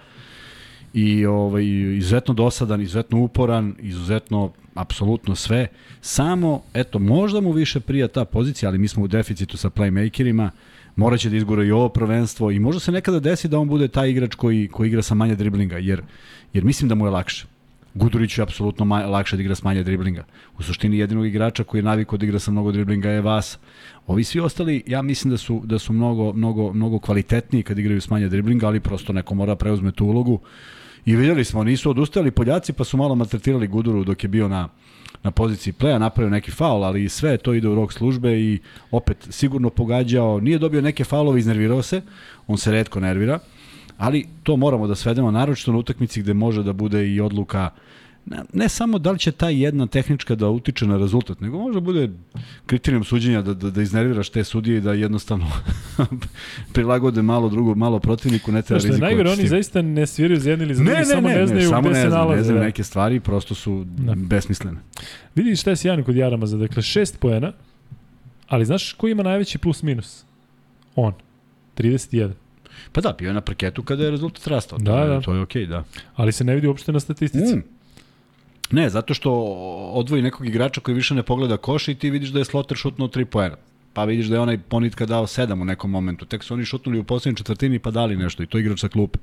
[0.94, 1.64] I ovaj,
[1.96, 5.66] izuzetno dosadan, izuzetno uporan, izuzetno apsolutno sve.
[6.00, 10.50] Samo, eto, možda mu više prija ta pozicija, ali mi smo u deficitu sa playmakerima,
[10.96, 14.10] moraće da izgura i ovo prvenstvo i možda se nekada desi da on bude taj
[14.10, 16.02] igrač koji, koji igra sa manje driblinga, jer,
[16.52, 17.46] jer mislim da mu je lakše.
[17.94, 20.24] Guduriću je apsolutno lakše da igra s manje driblinga.
[20.58, 23.58] U suštini jedinog igrača koji je navikao da igra sa mnogo driblinga je Vas.
[24.06, 28.00] Ovi svi ostali, ja mislim da su, da su mnogo, mnogo, mnogo kvalitetniji kad igraju
[28.00, 30.40] s manje driblinga, ali prosto neko mora preuzme tu ulogu.
[31.04, 34.68] I vidjeli smo, nisu odustajali Poljaci, pa su malo maltretirali Guduru dok je bio na,
[35.22, 38.58] na poziciji pleja, napravio neki faul, ali sve to ide u rok službe i
[38.90, 42.02] opet sigurno pogađao, nije dobio neke faulove, iznervirao se,
[42.46, 43.38] on se redko nervira,
[43.98, 47.70] ali to moramo da svedemo, naročito na utakmici gde može da bude i odluka
[48.26, 51.74] ne, ne samo da li će ta jedna tehnička da utiče na rezultat, nego može
[51.74, 52.10] da bude
[52.66, 55.46] kriterijum suđenja da, da, da iznerviraš te sudije i da jednostavno
[56.72, 59.00] prilagode malo drugo, malo protivniku, ne treba rizikovati.
[59.02, 61.40] najgore, oni zaista ne sviraju za jedni ili za Ne, drugi, ne, samo ne, ne,
[61.40, 62.36] ne, znaju samo gde ne se nalaze.
[62.36, 62.62] ne znam da.
[62.62, 64.14] neke stvari, prosto su Da.
[64.16, 64.78] besmislene.
[65.34, 67.52] Vidi šta je sjajno kod Jaramaza, dakle šest poena,
[68.48, 70.24] ali znaš ko ima najveći plus minus?
[70.96, 71.12] On.
[71.76, 72.30] 31.
[72.92, 74.78] Pa da, bio je na parketu kada je rezultat rastao.
[74.78, 75.20] Da, da.
[75.20, 75.84] To je okej, da.
[76.14, 77.56] Ali se ne vidi uopšte na statistici.
[77.56, 77.62] Mm.
[78.72, 79.32] Ne, zato što
[79.92, 83.08] odvoji nekog igrača koji više ne pogleda koš i ti vidiš da je Sloter šutnuo
[83.08, 83.56] 3 poena.
[83.92, 86.24] Pa vidiš da je onaj ponitka dao 7 u nekom momentu.
[86.26, 89.18] Tek su oni šutnuli u poslednjoj četvrtini pa dali nešto i to igrač sa klupe.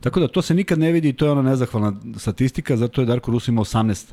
[0.00, 3.06] Tako da to se nikad ne vidi i to je ona nezahvalna statistika, zato je
[3.06, 4.12] Darko Rus imao 18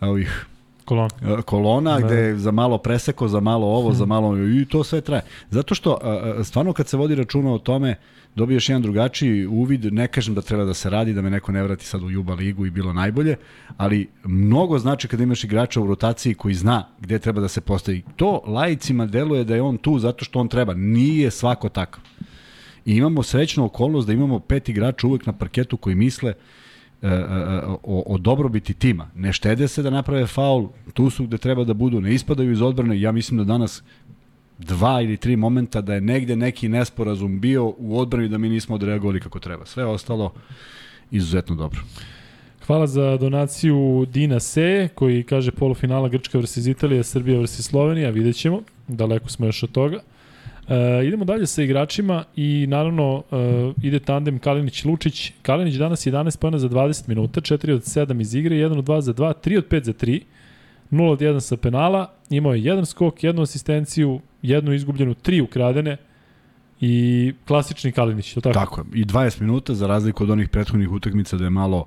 [0.00, 0.46] ovih
[0.84, 1.10] Kolon.
[1.22, 2.06] e, kolona, Da.
[2.06, 5.22] gde je za malo preseko, za malo ovo, za malo i to sve traje.
[5.50, 5.98] Zato što
[6.44, 7.96] stvarno kad se vodi računa o tome,
[8.34, 11.62] dobiješ jedan drugačiji uvid, ne kažem da treba da se radi, da me neko ne
[11.62, 13.36] vrati sad u Juba ligu i bilo najbolje,
[13.76, 18.02] ali mnogo znači kada imaš igrača u rotaciji koji zna gde treba da se postavi.
[18.16, 20.74] To lajicima deluje da je on tu zato što on treba.
[20.74, 22.02] Nije svako takav.
[22.84, 26.32] I imamo srećnu okolnost da imamo pet igrača uvek na parketu koji misle
[27.02, 27.18] e, e,
[27.82, 29.10] o, o dobrobiti tima.
[29.14, 32.62] Ne štede se da naprave faul, tu su gde treba da budu, ne ispadaju iz
[32.62, 33.00] odbrane.
[33.00, 33.82] Ja mislim da danas
[34.60, 38.74] dva ili tri momenta da je negde neki nesporazum bio u odbrani da mi nismo
[38.74, 39.66] odreagovali kako treba.
[39.66, 40.32] Sve ostalo
[41.10, 41.80] izuzetno dobro.
[42.66, 46.56] Hvala za donaciju Dina Se, koji kaže polufinala Grčka vs.
[46.56, 47.62] Italija, Srbija vs.
[47.62, 50.00] Slovenija, vidjet ćemo, daleko smo još od toga.
[50.68, 53.36] E, idemo dalje sa igračima i naravno e,
[53.82, 55.32] ide tandem Kalinić-Lučić.
[55.42, 59.00] Kalinić danas 11 pojena za 20 minuta, 4 od 7 iz igre, 1 od 2
[59.00, 60.20] za 2, 3 od 5 za 3,
[60.90, 65.96] 0 od 1 sa penala, imao je jedan skok, jednu asistenciju, jednu izgubljenu, tri ukradene
[66.80, 68.54] i klasični Kalinić, je tako?
[68.54, 69.00] Tako je.
[69.00, 71.86] I 20 minuta za razliku od onih prethodnih utakmica da je malo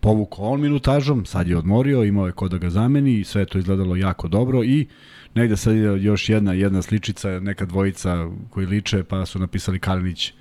[0.00, 3.58] povukao on minutažom, sad je odmorio, imao je ko da ga zameni i sve to
[3.58, 4.86] izgledalo jako dobro i
[5.34, 10.32] negde sad je još jedna jedna sličica, neka dvojica koji liče, pa su napisali Kalinić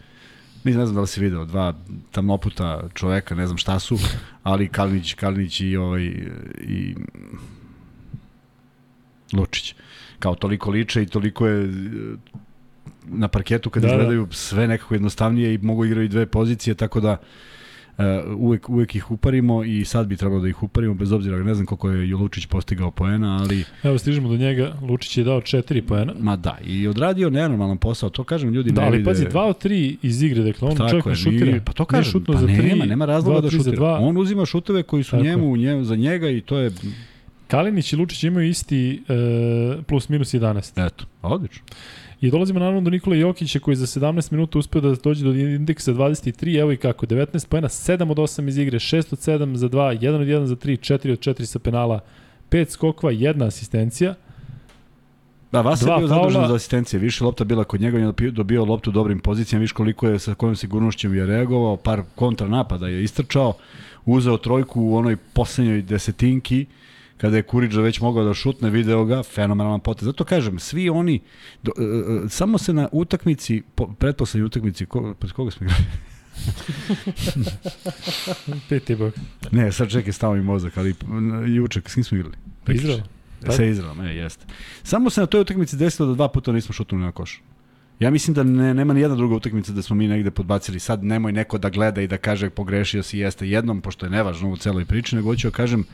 [0.63, 1.73] Mislim, ne znam da li si video, dva
[2.11, 3.97] tamnoputa čoveka, ne znam šta su,
[4.43, 6.03] ali Kalinić, Kalinić i, ovaj,
[6.61, 6.95] i
[9.33, 9.75] Lučić.
[10.19, 11.69] Kao toliko liče i toliko je e,
[13.05, 13.95] na parketu kad Da, da, da.
[13.95, 17.17] izgledaju sve nekako jednostavnije i mogu igraju dve pozicije, tako da
[17.97, 18.03] uh,
[18.37, 21.65] uvek, uvek ih uparimo i sad bi trebalo da ih uparimo, bez obzira, ne znam
[21.65, 26.13] koliko je Lučić postigao poena, ali Evo stižemo do njega, Lučić je dao 4 poena.
[26.19, 29.09] ma da, i odradio nenormalan posao, to kažem ljudi Da, ne ali vide.
[29.09, 31.61] pazi, 2 od 3 iz igre, dakle on Tako čovjek ne šutira.
[31.65, 33.77] pa to kažem, pa za 3, nema, nema razloga da šutira.
[33.77, 33.97] 2.
[33.99, 35.29] On uzima šuteve koji su Tako je.
[35.29, 36.71] njemu, njemu, za njega i to je,
[37.49, 40.87] Kalinić i Lučić imaju isti e, plus minus 11.
[40.87, 41.63] eto, odlično.
[42.21, 45.93] I dolazimo naravno do Nikola Jokića koji za 17 minuta uspeo da dođe do indeksa
[45.93, 49.69] 23, evo i kako, 19 pojena, 7 od 8 iz igre, 6 od 7 za
[49.69, 51.99] 2, 1 od 1 za 3, 4 od 4 sa penala,
[52.51, 54.15] 5 skokova, jedna asistencija.
[55.51, 58.31] Da, Vasa Dva je bio zadužen za asistencije, više lopta bila kod njega, on je
[58.31, 62.87] dobio- loptu u dobrim pozicijama, viš koliko je sa kojom sigurnošćem je reagovao, par kontranapada
[62.87, 63.53] je istrčao,
[64.05, 66.65] uzeo trojku u onoj poslednjoj desetinki,
[67.19, 70.05] kada je Kuriđa već mogao da šutne, video ga, fenomenalan potez.
[70.05, 71.19] Zato kažem, svi oni,
[71.63, 71.83] do, e,
[72.25, 75.83] e, samo se na utakmici, po, pretposlednjoj utakmici, ko, pred koga smo igrali?
[78.69, 79.13] Peti bog.
[79.51, 80.95] Ne, sad čekaj, stao mi mozak, ali
[81.47, 82.35] juče, s kim smo igrali?
[82.63, 82.87] Prekjuče.
[82.87, 83.07] Izrael.
[83.45, 84.45] Pa- Sa Izraelom, e, jeste.
[84.83, 87.41] Samo se na toj utakmici desilo da dva puta nismo šutnuli na koš.
[87.99, 90.79] Ja mislim da ne, nema ni jedna druga utakmica da smo mi negde podbacili.
[90.79, 94.49] Sad nemoj neko da gleda i da kaže pogrešio si jeste jednom, pošto je nevažno
[94.49, 95.85] u celoj priči, nego hoću da kažem,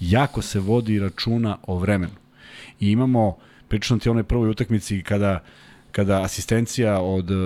[0.00, 2.14] jako se vodi računa o vremenu.
[2.80, 3.36] I imamo,
[3.68, 5.42] pričam ti onoj prvoj utakmici kada
[5.96, 7.36] kada asistencija od uh,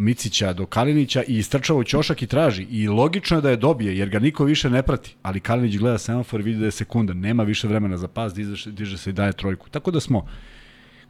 [0.00, 2.62] Micića do Kalinića i istrčava u ćošak i traži.
[2.62, 5.16] I logično je da je dobije, jer ga niko više ne prati.
[5.22, 7.14] Ali Kalinić gleda semafor i vidi da je sekunda.
[7.14, 9.68] Nema više vremena za pas, diže, diže se i daje trojku.
[9.68, 10.26] Tako da smo,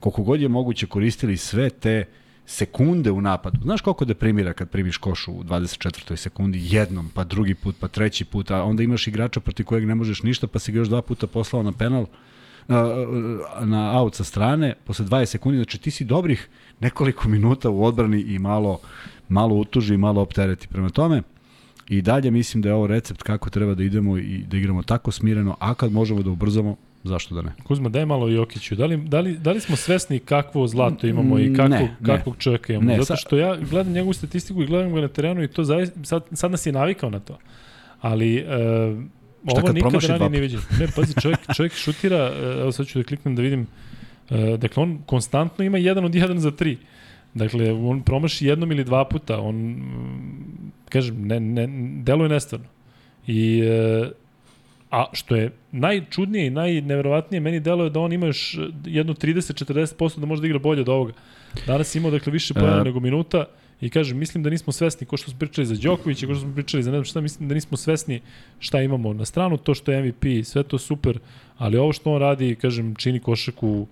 [0.00, 2.04] koliko god je moguće, koristili sve te
[2.46, 3.59] sekunde u napadu.
[3.62, 6.16] Znaš koliko deprimira kad primiš košu u 24.
[6.16, 9.94] sekundi jednom, pa drugi put, pa treći put, a onda imaš igrača protiv kojeg ne
[9.94, 12.07] možeš ništa, pa si ga još dva puta poslao na penal,
[12.68, 12.85] na,
[13.61, 16.48] na out sa strane, posle 20 sekundi, znači ti si dobrih
[16.81, 18.81] nekoliko minuta u odbrani i malo,
[19.29, 20.68] malo utuži i malo optereti.
[20.68, 21.22] Prema tome,
[21.88, 25.11] i dalje mislim da je ovo recept kako treba da idemo i da igramo tako
[25.11, 27.52] smireno, a kad možemo da ubrzamo, zašto da ne?
[27.64, 28.74] Kuzma, daj malo Jokiću.
[28.74, 32.06] Da li, da li, da li smo svesni kakvo zlato imamo i kakvog, Ne, ne.
[32.06, 32.90] kakvog čovjeka imamo?
[32.90, 36.04] Ne, Zato što ja gledam njegovu statistiku i gledam ga na terenu i to zaista,
[36.04, 37.38] sad, sad nas je navikao na to.
[38.00, 38.44] Ali e,
[39.46, 40.66] ovo kad nikada promaši dva ranije nije puta?
[40.70, 40.86] viđen.
[40.86, 43.66] Ne, pazi, čovjek, čovjek šutira, e, evo sad ću da kliknem da vidim,
[44.30, 46.78] e, dakle on konstantno ima jedan od jedan za tri.
[47.34, 49.82] Dakle, on promaši jednom ili dva puta, on,
[50.88, 51.68] kažem, ne, ne,
[52.02, 52.66] deluje nestvarno.
[53.26, 54.10] I, e,
[54.90, 60.26] a što je najčudnije i najneverovatnije, meni deluje da on ima još jedno 30-40% da
[60.26, 61.12] može da igra bolje od ovoga.
[61.66, 62.85] Danas je imao, dakle, više pojena E.
[62.85, 63.44] nego minuta
[63.81, 66.55] i kažem, mislim da nismo svesni, ko što smo pričali za Đokovića, ko što smo
[66.55, 68.20] pričali za ne znam šta, mislim da nismo svesni
[68.59, 71.18] šta imamo na stranu, to što je MVP, sve to super,
[71.59, 73.87] ali ovo što on radi, kažem, čini košaku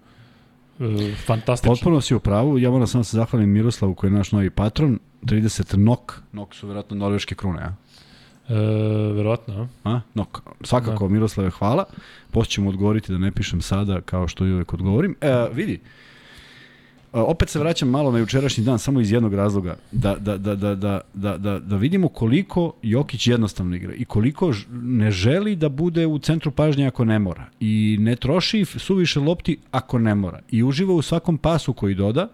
[0.80, 1.74] e, fantastično.
[1.74, 4.98] Potpuno si u pravu, ja moram samo se zahvalim Miroslavu koji je naš novi patron,
[5.22, 7.72] 30 nok, nok su verovatno norveške krune, a?
[8.48, 8.54] E,
[9.14, 9.90] verovatno, a?
[9.90, 10.00] A?
[10.14, 10.42] Nok.
[10.62, 11.12] Svakako, da.
[11.12, 11.84] Miroslave, hvala.
[12.46, 15.16] Ću mu odgovoriti da ne pišem sada kao što i uvek odgovorim.
[15.20, 15.80] E, vidi,
[17.12, 20.54] a, opet se vraćam malo na jučerašnji dan, samo iz jednog razloga, da, da, da,
[20.54, 25.68] da, da, da, da, da vidimo koliko Jokić jednostavno igra i koliko ne želi da
[25.68, 27.46] bude u centru pažnje ako ne mora.
[27.60, 30.40] I ne troši suviše lopti ako ne mora.
[30.50, 32.28] I uživa u svakom pasu koji doda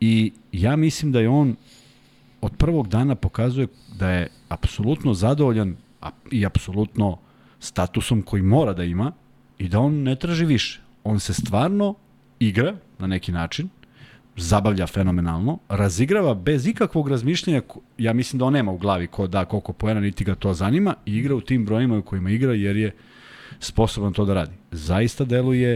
[0.00, 1.56] i ja mislim da je on
[2.42, 3.66] od prvog dana pokazuje
[3.98, 5.76] da je apsolutno zadovoljan
[6.30, 7.18] i apsolutno
[7.58, 9.12] statusom koji mora da ima
[9.58, 10.80] i da on ne traži više.
[11.04, 11.94] On se stvarno
[12.38, 13.68] igra na neki način,
[14.36, 19.26] zabavlja fenomenalno, razigrava bez ikakvog razmišljanja, ko- ja mislim da on nema u glavi ko
[19.26, 22.54] da koliko poena, niti ga to zanima, i igra u tim brojima u kojima igra
[22.54, 22.94] jer je
[23.60, 24.52] sposoban to da radi.
[24.70, 25.74] Zaista deluje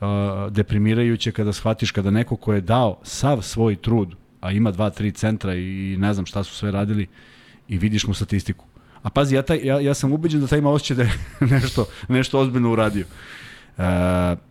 [0.00, 0.06] uh,
[0.50, 5.12] deprimirajuće kada shvatiš kada neko ko je dao sav svoj trud, a ima dva, tri
[5.12, 7.06] centra i ne znam šta su sve radili,
[7.68, 8.64] i vidiš mu statistiku.
[9.02, 11.12] A pazi, ja, taj, ja, ja sam ubeđen da taj ima osjećaj da je
[11.60, 13.06] nešto, nešto ozbiljno uradio.
[13.78, 13.82] E,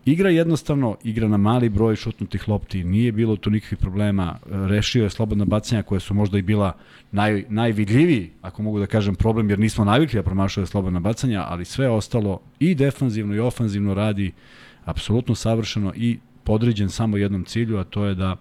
[0.06, 5.10] igra jednostavno, igra na mali broj šutnutih lopti, nije bilo tu nikakvih problema, rešio je
[5.10, 6.74] slobodna bacanja koje su možda i bila
[7.12, 11.66] naj, najvidljiviji, ako mogu da kažem, problem, jer nismo navikli da promašuje slobodna bacanja, ali
[11.66, 14.32] sve ostalo i defanzivno i ofanzivno radi
[14.86, 18.36] apsolutno savršeno i podređen samo jednom cilju, a to je da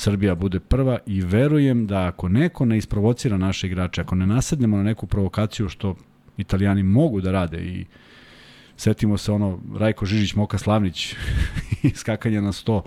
[0.00, 4.76] Srbija bude prva i verujem da ako neko ne isprovocira naše igrače, ako ne nasednemo
[4.76, 5.96] na neku provokaciju što
[6.36, 7.84] italijani mogu da rade i
[8.76, 11.14] setimo se ono Rajko Žižić, Moka Slavnić
[12.00, 12.82] skakanje na 100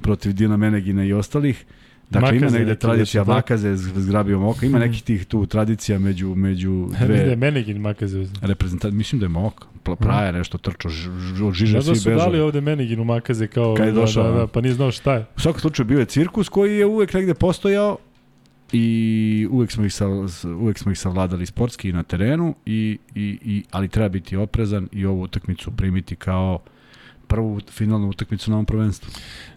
[0.00, 1.64] protiv Dina Menegina i ostalih.
[2.10, 3.34] Dakle, Makaze ima negde tradicija da.
[3.34, 7.78] Makaze, zgrabio Moka, ima nekih tih tu tradicija među, među Mislim da je dve Menegin
[7.78, 8.34] makaze uzeo.
[8.42, 8.92] reprezentacije.
[8.92, 11.10] Mislim da je Moka, Pla- praja nešto ž-
[11.44, 13.74] od Žiža Da, da svi su dali ovde Meneginu makaze kao...
[13.74, 14.46] Kad je došao, da, da, a?
[14.46, 15.26] pa nije znao šta je.
[15.36, 17.98] U svakom slučaju bio je cirkus koji je uvek negde postojao
[18.72, 18.86] i
[19.50, 20.06] uvek smo ih, sa,
[20.60, 24.88] uvek smo ih savladali sportski i na terenu, i, i, i, ali treba biti oprezan
[24.92, 26.58] i ovu utakmicu primiti kao
[27.30, 29.10] prvu finalnu utakmicu na ovom prvenstvu.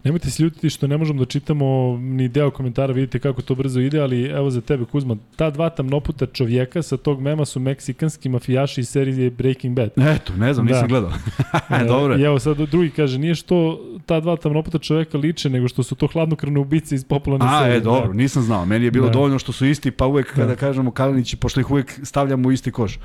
[0.04, 1.66] Nemojte se ljutiti što ne možemo da čitamo
[1.98, 5.70] ni deo komentara, vidite kako to brzo ide, ali evo za tebe Kuzma, ta dva
[5.70, 9.90] tamnoputa čovjeka sa tog mema su meksikanski mafijaši iz serije Breaking Bad.
[9.98, 10.88] Eto, ne znam, nisam Da.
[10.88, 11.12] gledao.
[11.88, 15.84] Dobro I evo sad drugi kaže, nije što ta dva tamnoputa čovjeka liče, nego što
[15.84, 17.78] su to hladnokrvne ubice iz popularne A, serije.
[17.78, 18.66] e, dobro, nisam znao.
[18.66, 19.14] Meni je bilo Da.
[19.14, 20.56] dovoljno što su isti, pa uvek kada Da.
[20.56, 23.00] kažemo Kalinići, pošto ih uvek stavljamo u isti koš.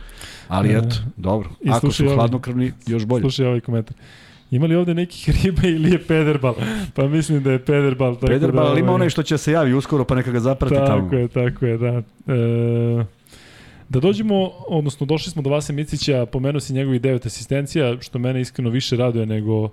[0.48, 0.78] Ali Da.
[0.78, 1.48] eto, dobro.
[1.60, 2.14] I Ako su ovo.
[2.14, 3.22] hladnokrvni, još bolje.
[3.22, 3.96] Slušaj ovaj komentar.
[4.50, 6.54] Ima li ovde nekih riba ili je pederbal?
[6.94, 8.14] Pa mislim da je pederbal.
[8.14, 10.40] Tako Pederbal, da, ali ima ovaj, onaj što će se javi uskoro, pa neka ga
[10.40, 11.02] zaprati tamo.
[11.02, 12.02] Tako je, tako je, da.
[12.32, 13.04] E,
[13.88, 18.40] da dođemo, odnosno došli smo do Vase Micića, pomenuo si njegovih devet asistencija, što mene
[18.40, 19.70] iskreno više raduje nego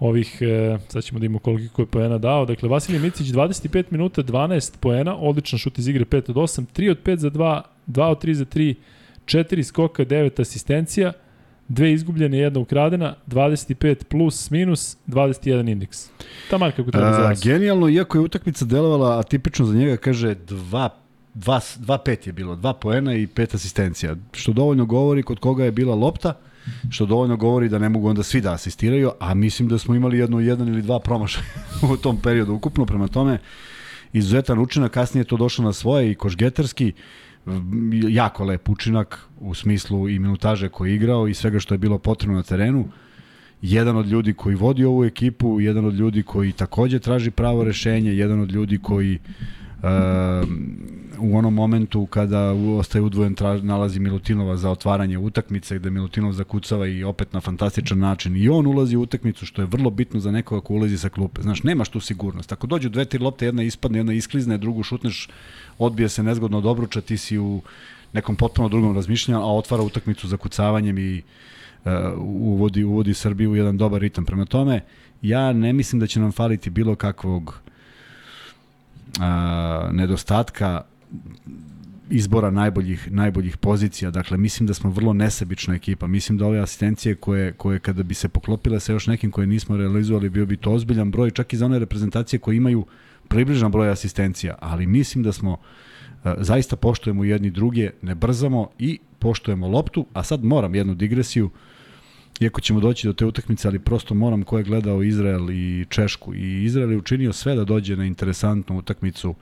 [0.00, 2.44] ovih, e, sad ćemo da imamo koliko je poena dao.
[2.44, 6.90] Dakle, Vasilij Micić 25 minuta, 12 poena, odličan šut iz igre 5 od 8, 3
[6.90, 8.74] od 5 za 2, 2 od 3 za 3,
[9.24, 11.12] 4 skoka, 9 asistencija,
[11.68, 16.08] dve izgubljene, jedna ukradena, 25 plus minus, 21 indeks.
[16.50, 17.42] Taman kako treba za vas.
[17.44, 20.88] genijalno, iako je utakmica delovala atipično za njega, kaže 2
[21.38, 25.64] dva, dva pet je bilo, dva poena i pet asistencija, što dovoljno govori kod koga
[25.64, 26.34] je bila lopta,
[26.90, 30.18] što dovoljno govori da ne mogu onda svi da asistiraju, a mislim da smo imali
[30.18, 31.46] jedno jedan ili dva promašaja
[31.92, 33.38] u tom periodu ukupno, prema tome
[34.12, 36.94] izuzetan učinak, kasnije je to došlo na svoje i košgetarski, m,
[38.08, 41.98] jako lep učinak u smislu i minutaže koji je igrao i svega što je bilo
[41.98, 42.88] potrebno na terenu
[43.62, 48.12] jedan od ljudi koji vodi ovu ekipu, jedan od ljudi koji takođe traži pravo rešenje,
[48.12, 49.18] jedan od ljudi koji
[49.82, 49.88] uh,
[51.18, 56.86] u onom momentu kada ostaje udvojen traž, nalazi Milutinova za otvaranje utakmice gde Milutinov zakucava
[56.86, 60.30] i opet na fantastičan način i on ulazi u utakmicu što je vrlo bitno za
[60.30, 61.42] nekoga ko ulazi sa klupe.
[61.42, 62.52] Znaš, nemaš tu sigurnost.
[62.52, 65.28] Ako dođu dve, tri lopte, jedna ispadne, jedna isklizne, drugu šutneš,
[65.78, 67.62] odbije se nezgodno od ti si u
[68.12, 71.22] nekom potpuno drugom razmišljanju, a otvara utakmicu za kucavanjem i
[71.84, 74.24] uh, uvodi, uvodi Srbiju u jedan dobar ritam.
[74.24, 74.80] Prema tome,
[75.22, 77.60] ja ne mislim da će nam faliti bilo kakvog
[79.20, 80.82] a, nedostatka
[82.10, 84.10] izbora najboljih najboljih pozicija.
[84.10, 86.06] Dakle, mislim da smo vrlo nesebična ekipa.
[86.06, 89.76] Mislim da ove asistencije koje, koje kada bi se poklopile sa još nekim koje nismo
[89.76, 92.86] realizovali, bio bi to ozbiljan broj, čak i za one reprezentacije koje imaju
[93.28, 95.56] približan broj asistencija, ali mislim da smo
[96.24, 101.50] a, zaista poštujemo jedni druge, ne brzamo i poštujemo loptu, a sad moram jednu digresiju,
[102.40, 106.34] iako ćemo doći do te utakmice, ali prosto moram ko je gledao Izrael i Češku.
[106.34, 109.34] I Izrael je učinio sve da dođe na interesantnu utakmicu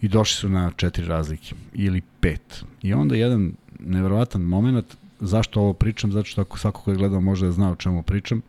[0.00, 2.64] i došli su na četiri razlike ili pet.
[2.82, 7.20] I onda jedan neverovatan moment, zašto ovo pričam, zato što ako svako ko je gledao
[7.20, 8.42] može da zna o čemu pričam,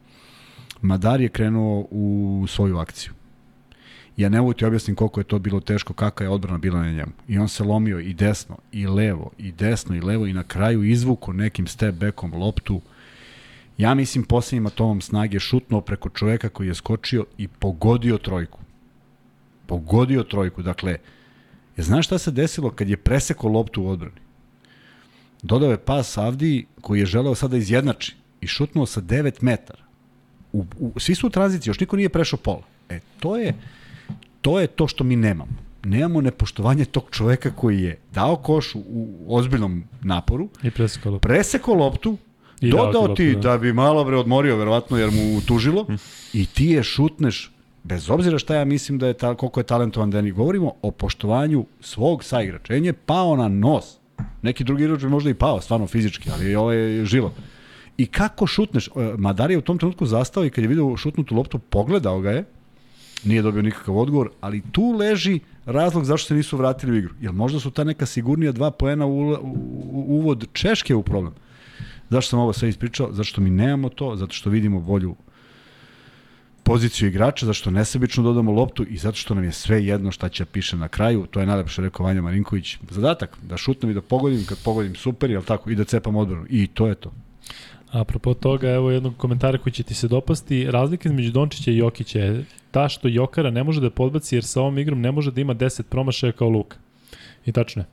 [0.81, 3.13] Madar je krenuo u svoju akciju.
[4.19, 6.91] Ja ne mogu ti objasnim koliko je to bilo teško, kakva je odbrana bila na
[6.91, 7.11] njemu.
[7.27, 10.83] I on se lomio i desno, i levo, i desno, i levo, i na kraju
[10.83, 12.81] izvuko nekim step backom loptu
[13.79, 18.59] Ja mislim posljednjim atomom snage šutnuo preko čoveka koji je skočio i pogodio trojku.
[19.65, 20.61] Pogodio trojku.
[20.61, 20.97] Dakle,
[21.77, 24.19] je znaš šta se desilo kad je preseko loptu u odbrani?
[25.41, 29.83] Dodao je pas Avdiji koji je želeo sada da izjednači i šutnuo sa 9 metara.
[30.53, 32.63] U, u, svi su u tranziciji, još niko nije prešao pola.
[32.89, 33.53] E, to je,
[34.41, 35.69] to je to što mi nemamo.
[35.83, 38.81] Nemamo nepoštovanje tog čoveka koji je dao koš u,
[39.27, 41.19] ozbiljnom naporu, I presekalo.
[41.19, 42.17] preseko loptu,
[42.61, 43.51] I dao dodao ti ti loptu, da.
[43.51, 45.85] da bi malo bre odmorio verovatno jer mu utužilo
[46.33, 47.51] i ti je šutneš
[47.83, 51.65] bez obzira šta ja mislim da je ta, koliko je talentovan Deni, govorimo o poštovanju
[51.79, 52.75] svog saigrača.
[52.75, 53.97] En je pao na nos.
[54.41, 57.33] Neki drugi igrač bi možda i pao, stvarno fizički, ali ovo je živo.
[57.97, 58.87] I kako šutneš?
[58.87, 62.31] E, Madar je u tom trenutku zastao i kad je video šutnutu loptu, pogledao ga
[62.31, 62.45] je,
[63.23, 67.13] nije dobio nikakav odgovor, ali tu leži razlog zašto se nisu vratili u igru.
[67.21, 71.33] Jer možda su ta neka sigurnija dva poena u, u, uvod Češke u problem.
[72.09, 73.11] Zašto sam ovo sve ispričao?
[73.11, 75.15] Zato što mi nemamo to, zato što vidimo bolju
[76.63, 80.29] poziciju igrača, zato što nesebično dodamo loptu i zato što nam je sve jedno šta
[80.29, 81.25] će piše na kraju.
[81.31, 82.77] To je najlepše rekao Vanja Marinković.
[82.89, 86.45] Zadatak, da šutnem i da pogodim, kad pogodim super, jel tako, i da cepam odbranu.
[86.49, 87.11] I to je to.
[87.91, 90.65] Apropo toga, evo jednog komentara koji će ti se dopasti.
[90.65, 94.61] Razlika između Dončića i Jokića je ta što Jokara ne može da podbaci jer sa
[94.61, 96.77] ovom igrom ne može da ima 10 promašaja kao Luka.
[97.45, 97.85] I tačno je.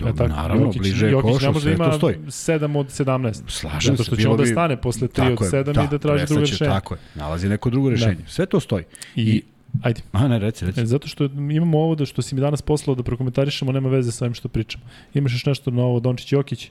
[0.00, 2.16] Jo, E tako, naravno, Jokić, bliže je Jokić ne košu, može da ima to stoji.
[2.18, 3.42] 7 od 17.
[3.48, 4.04] Slažem Zato se.
[4.04, 6.26] što će bilo onda bi- stane posle 3 Tako od je, 7 i da traži
[6.26, 6.70] drugo rešenje.
[6.70, 8.14] Tako je, nalazi neko drugo rešenje.
[8.14, 8.28] Da.
[8.28, 8.84] Sve to stoji.
[9.16, 9.42] I, I-
[9.82, 10.00] ajde.
[10.12, 10.80] A ne, reci, reci.
[10.80, 14.12] E, zato što imamo ovo da što si mi danas poslao da prokomentarišemo, nema veze
[14.12, 14.84] sa ovim što pričamo.
[15.14, 16.70] Imaš još nešto novo, Dončić Jokić?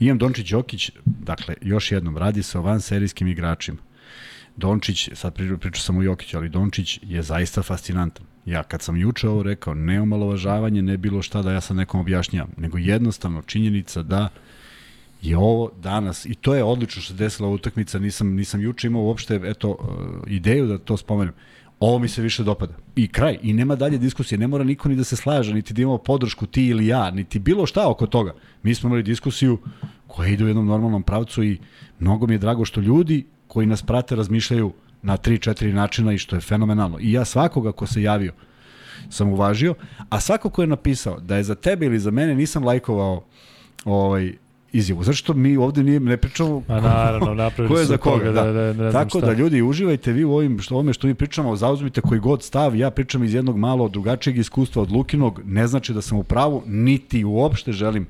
[0.00, 3.78] Imam Dončić Jokić, dakle, još jednom, radi se o vanserijskim igračima.
[4.56, 8.26] Dončić, sad pri- pričao sam o Jokiću, ali Dončić je zaista fascinantan.
[8.44, 12.00] Ja kad sam juče ovo rekao, ne omalovažavanje, ne bilo šta da ja sad nekom
[12.00, 14.28] objašnjam, nego jednostavno činjenica da
[15.22, 19.02] je ovo danas, i to je odlično što se desila utakmica, nisam, nisam juče imao
[19.02, 19.76] uopšte eto, uh,
[20.26, 21.34] ideju da to spomenem.
[21.80, 22.74] Ovo mi se više dopada.
[22.96, 23.38] I kraj.
[23.42, 24.38] I nema dalje diskusije.
[24.38, 27.38] Ne mora niko ni da se slaže, niti da imamo podršku ti ili ja, niti
[27.38, 28.34] bilo šta oko toga.
[28.62, 29.58] Mi smo imali diskusiju
[30.06, 31.58] koja ide u jednom normalnom pravcu i
[31.98, 34.72] mnogo mi je drago što ljudi koji nas prate razmišljaju
[35.02, 36.98] na 3-4 načina i što je fenomenalno.
[37.00, 38.32] I ja svakoga ko se javio
[39.10, 39.74] sam uvažio,
[40.08, 43.24] a svako ko je napisao da je za tebe ili za mene nisam lajkovao
[43.84, 44.32] ovaj,
[44.76, 45.02] izjavu.
[45.04, 48.52] Zašto mi ovde nije, ne pričamo A naravno, napravili ko je za koga, da.
[48.52, 49.26] da, da, Tako šta.
[49.26, 52.76] da ljudi uživajte vi u ovim što ovome što mi pričamo, zauzmite koji god stav,
[52.76, 56.62] ja pričam iz jednog malo drugačijeg iskustva od Lukinog, ne znači da sam u pravu,
[56.66, 58.06] niti uopšte želim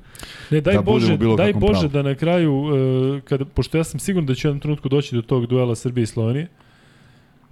[0.51, 1.87] Ne, daj da Bože, u bilo daj Bože pravu.
[1.89, 5.15] da na kraju, uh, kada, pošto ja sam siguran da će u jednom trenutku doći
[5.15, 6.47] do tog duela Srbije i Slovenije,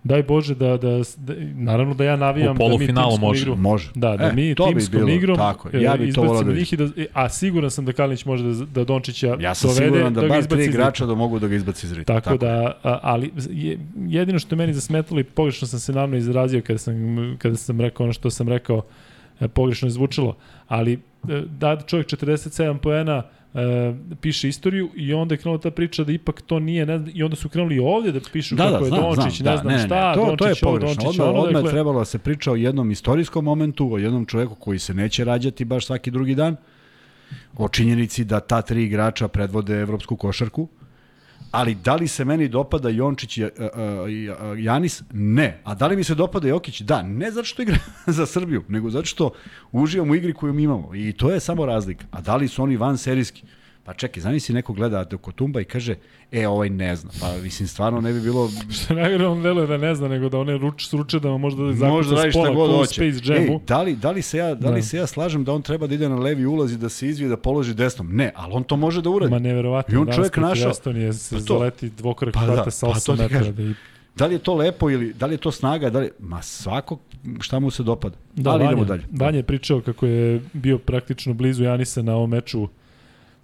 [0.06, 3.42] daj Bože da, da, da naravno da ja navijam da mi timskom može.
[3.42, 3.92] igru, Može.
[3.96, 5.82] Da, da E, mi to bi timskom bilo, igrom tako je.
[5.82, 7.94] Ja e, bi to volao izbacimo da njih i da, e, a siguran sam da
[7.94, 11.06] Kalinić može da, da Dončića Ja sam dovede, siguran da, ga bar izbaci tri igrača
[11.06, 12.14] da mogu da ga izbaci iz ritma.
[12.14, 15.94] Tako, tako da, a, ali je, jedino što je meni zasmetalo i pogrešno sam se
[15.94, 16.96] naravno izrazio kada sam,
[17.40, 18.82] kada sam rekao ono što sam rekao,
[19.40, 20.36] e, pogrešno je zvučalo,
[20.68, 20.98] ali e,
[21.60, 23.35] da čovjek 47 poena e,
[24.22, 27.24] piše istoriju i onda je krenula ta priča da ipak to nije, ne znam, i
[27.24, 29.58] onda su krenuli i ovdje da pišu Da, kako da, je Dončić, znam, ne da,
[29.58, 31.04] znam ne, ne, šta, to, to je Dončić ovo, pogrešno.
[31.04, 33.98] Dončić Odmah, ono, odmah je dakle, trebalo da se priča o jednom istorijskom momentu, o
[33.98, 36.56] jednom čoveku koji se neće rađati baš svaki drugi dan,
[37.58, 40.68] o činjenici da ta tri igrača predvode evropsku košarku,
[41.56, 43.50] ali da li se meni dopada Jončić i a,
[44.10, 45.04] i, a, Janis?
[45.14, 45.62] Ne.
[45.64, 46.82] A da li mi se dopada Jokić?
[46.82, 47.02] Da.
[47.02, 47.78] Ne zato što igra
[48.18, 49.32] za Srbiju, nego zato što
[49.72, 50.96] uživamo u igri koju mi imamo.
[50.96, 52.06] I to je samo razlika.
[52.12, 53.44] A da li su oni van serijski?
[53.86, 55.96] Pa čekaj, zamisli neko gleda Kotumba i kaže,
[56.32, 57.12] e, ovaj ne zna.
[57.22, 58.50] Pa, mislim, stvarno ne bi bilo...
[58.78, 61.88] Što najgore on deluje da ne zna, nego da one ruč, sruče da možda zakuca
[61.88, 62.94] Možda radi s šta god hoće.
[62.94, 63.54] Space Jamu.
[63.54, 64.82] Ej, da li, da, li se ja, da, li Da.
[64.82, 67.30] se ja slažem da on treba da ide na levi ulaz i da se izvije
[67.30, 68.16] da položi desnom?
[68.16, 69.32] Ne, ali on to može da uradi.
[69.32, 72.72] Ma neverovatno, I on čovjek našao- Estonije se Pa to- zaleti dvokorak Pa pa da,
[72.72, 73.52] sa pa to 8 ti metara.
[73.52, 73.74] Da, i,
[74.16, 76.98] Da li je to lepo ili da li je to snaga, da li ma svako
[77.40, 78.16] šta mu se dopada.
[78.36, 79.04] da ali Vanja, idemo dalje.
[79.12, 82.68] Vanja je pričao kako je bio praktično blizu Janisa na ovom meču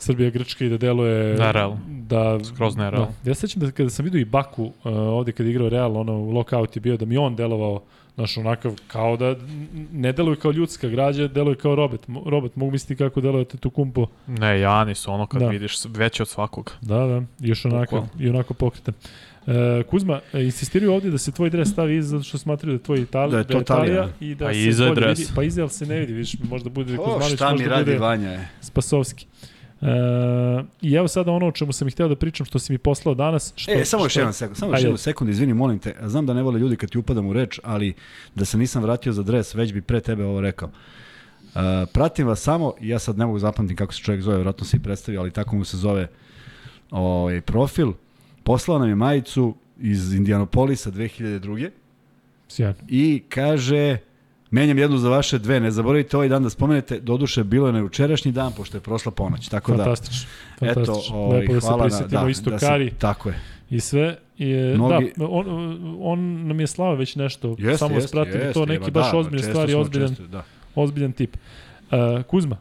[0.01, 1.35] Srbija-Grčka i da deluje...
[1.35, 1.79] Nerealno.
[1.87, 3.13] Da, Skroz nerealno.
[3.23, 3.29] Da.
[3.29, 6.13] Ja sećam da kada sam vidio i Baku uh, ovde kada je igrao Real, ono
[6.13, 7.81] lockout je bio da mi on delovao
[8.15, 9.35] Znaš, onakav, kao da
[9.91, 12.05] ne deluje kao ljudska građa, deluje kao robot.
[12.25, 14.05] Robot, mogu misliti kako deluje tu kumpo.
[14.27, 15.45] Ne, Janis, ono kad Da.
[15.45, 15.51] da.
[15.51, 16.73] vidiš veće od svakog.
[16.81, 18.93] Da, da, još onako, i onako pokretan.
[19.47, 22.79] E, Kuzma, e, insistiraju ovdje da se tvoj dres stavi iza zato što smatraju da
[22.81, 24.09] je tvoj Itali, Da je to Italija.
[24.19, 25.19] i da Pa se iza dres.
[25.19, 27.69] Vidi, pa iza, ali se ne vidi, viš, možda bude O, Kuzmanović, šta mi možda
[27.69, 28.49] radi bude Vanja je.
[28.61, 29.27] Spasovski.
[29.81, 29.85] E,
[30.81, 33.15] I evo sada ono o čemu sam ih hteo da pričam, što si mi poslao
[33.15, 33.53] danas.
[33.55, 35.95] Što, E, samo još jedan sekund, samo još jedan sekund, izvini, molim te.
[36.05, 37.93] Znam da ne vole ljudi kad ti upadam u reč, ali
[38.35, 40.69] da se nisam vratio za dres, već bi pre tebe ovo rekao.
[40.69, 41.61] Uh,
[41.93, 44.79] pratim vas samo, ja sad ne mogu zapamtiti kako se čovjek zove, vjerojatno se i
[44.79, 46.07] predstavio, ali tako mu se zove
[46.91, 47.91] ovaj, profil.
[48.43, 51.69] poslao nam je majicu iz Indianapolisa 2002.
[52.47, 52.75] Sjajno.
[52.87, 53.97] i kaže
[54.51, 57.79] menjam jednu za vaše dve, ne zaboravite ovaj dan da spomenete, doduše bilo je na
[57.79, 60.29] jučerašnji dan, pošto je prošla ponoć, tako da, Fantastično.
[60.61, 63.39] eto, ovaj, Lepo da se prisetimo da, isto da se- Kari tako je.
[63.69, 64.17] i sve.
[64.37, 65.45] I, Mnogi- Da, on,
[66.01, 67.55] on nam je slava već nešto.
[67.59, 70.43] Jeste, Samo jeste, spratili jeste, to, neki jeba, baš da, ozbiljne stvari, ozbiljan, često, da.
[70.75, 71.37] ozbiljan tip.
[71.91, 72.57] Uh, Kuzma,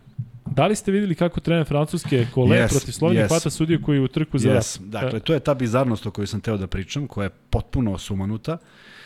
[0.46, 3.28] da li ste videli kako trener Francuske Kole Yes, protiv Slovenije yes.
[3.28, 4.50] hvata sudiju koji je u trku za?
[4.50, 7.98] Yes, dakle, to je ta bizarnost o kojoj sam teo da pričam, koja je potpuno
[7.98, 8.58] sumanuta.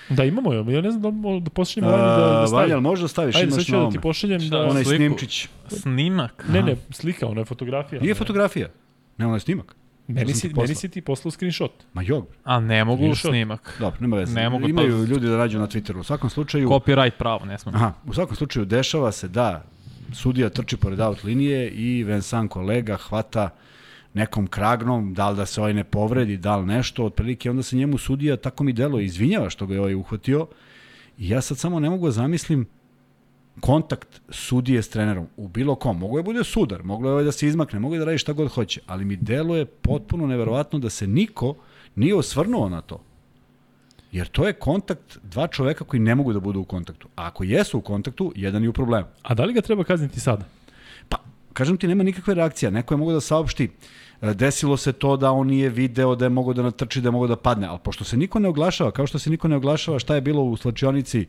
[0.08, 0.64] Da, imamo je.
[0.68, 2.72] Ja ne znam da, da pošaljemo Vanju da, da Vanja, stavi.
[2.72, 4.58] ali možda staviš, Ajde, imaš ću na ja da ti pošaljem Šta?
[4.58, 4.64] da...
[4.64, 4.96] Onaj Sliku.
[4.96, 5.48] snimčić.
[5.68, 6.44] Snimak?
[6.48, 8.02] Ne, ne, slika, ona je fotografija.
[8.02, 8.68] Nije fotografija,
[9.18, 9.74] ne onaj snimak.
[10.08, 11.72] Meni si, meni si ti poslao screenshot.
[11.92, 12.26] Ma jog.
[12.44, 13.30] A ne mogu Screenshot.
[13.30, 13.76] snimak.
[13.80, 14.34] dobro, nema veze.
[14.34, 15.98] Ne mogu, Imaju to- ljudi da nađu na Twitteru.
[15.98, 17.74] U svakom slučaju, Copyright pravo, ne smem.
[17.74, 19.64] Aha, u svakom slučaju dešava se da
[20.12, 23.50] sudija trči pored out linije i Vincent kolega hvata
[24.14, 27.76] nekom kragnom, da li da se ovaj ne povredi, da li nešto, otprilike onda se
[27.76, 30.46] njemu sudija, tako mi delo, izvinjava što ga je ovaj uhvatio
[31.18, 32.66] i ja sad samo ne mogu da zamislim
[33.60, 35.98] kontakt sudije s trenerom u bilo kom.
[35.98, 38.32] Mogu je bude sudar, moglo je ovaj da se izmakne, mogu je da radi šta
[38.32, 41.54] god hoće, ali mi deluje potpuno neverovatno da se niko
[41.94, 43.00] nije osvrnuo na to.
[44.12, 47.08] Jer to je kontakt dva čoveka koji ne mogu da budu u kontaktu.
[47.16, 49.06] A ako jesu u kontaktu, jedan je u problemu.
[49.22, 50.44] A da li ga treba kazniti sada?
[51.08, 51.16] Pa,
[51.52, 52.70] kažem ti, nema nikakve reakcije.
[52.70, 53.68] Neko je mogo da saopšti, e,
[54.32, 57.26] desilo se to da on nije video, da je mogo da natrči, da je mogo
[57.26, 57.66] da padne.
[57.66, 60.42] Ali pošto se niko ne oglašava, kao što se niko ne oglašava šta je bilo
[60.42, 61.26] u slačionici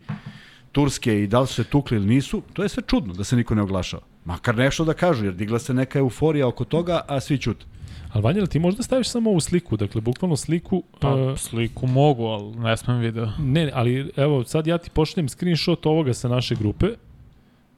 [0.71, 3.35] Turske i da li su se tukli ili nisu, to je sve čudno da se
[3.35, 4.03] niko ne oglašava.
[4.25, 7.65] Makar nešto da kažu, jer digla se neka euforija oko toga, a svi ćute.
[8.11, 10.83] Ali Vanja, ti možda staviš samo ovu sliku, dakle, bukvalno sliku...
[10.99, 13.27] Pa, uh, sliku mogu, ali ne smem video.
[13.39, 16.87] ne, ali evo, sad ja ti pošaljem screenshot ovoga sa naše grupe,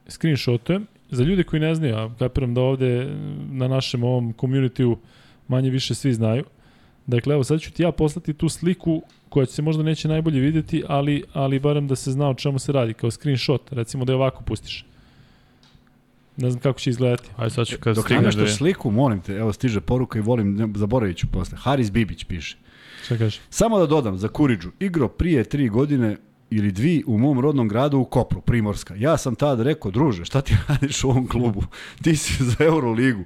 [0.07, 3.15] screenshotujem, za ljude koji ne znaju, a kapiram da ovde
[3.51, 4.95] na našem ovom community
[5.47, 6.43] manje više svi znaju.
[7.07, 10.83] Dakle, evo, sad ću ti ja poslati tu sliku koja se možda neće najbolje videti,
[10.87, 14.15] ali, ali barem da se zna o čemu se radi, kao screenshot, recimo da je
[14.15, 14.85] ovako pustiš.
[16.37, 17.29] Ne znam kako će izgledati.
[17.35, 18.55] Ajde sad ću kad Dok stignem nemaš da vidim.
[18.55, 21.57] sliku, molim te, evo stiže poruka i volim, ne, zaboravit ću posle.
[21.61, 22.57] Haris Bibić piše.
[23.03, 23.39] Šta kažeš?
[23.49, 26.17] Samo da dodam, za Kuriđu, igro prije tri godine
[26.49, 28.95] ili dvi u mom rodnom gradu u Kopru, Primorska.
[28.97, 31.63] Ja sam tad rekao, druže, šta ti radiš u ovom klubu?
[32.03, 33.23] Ti si za Euroligu.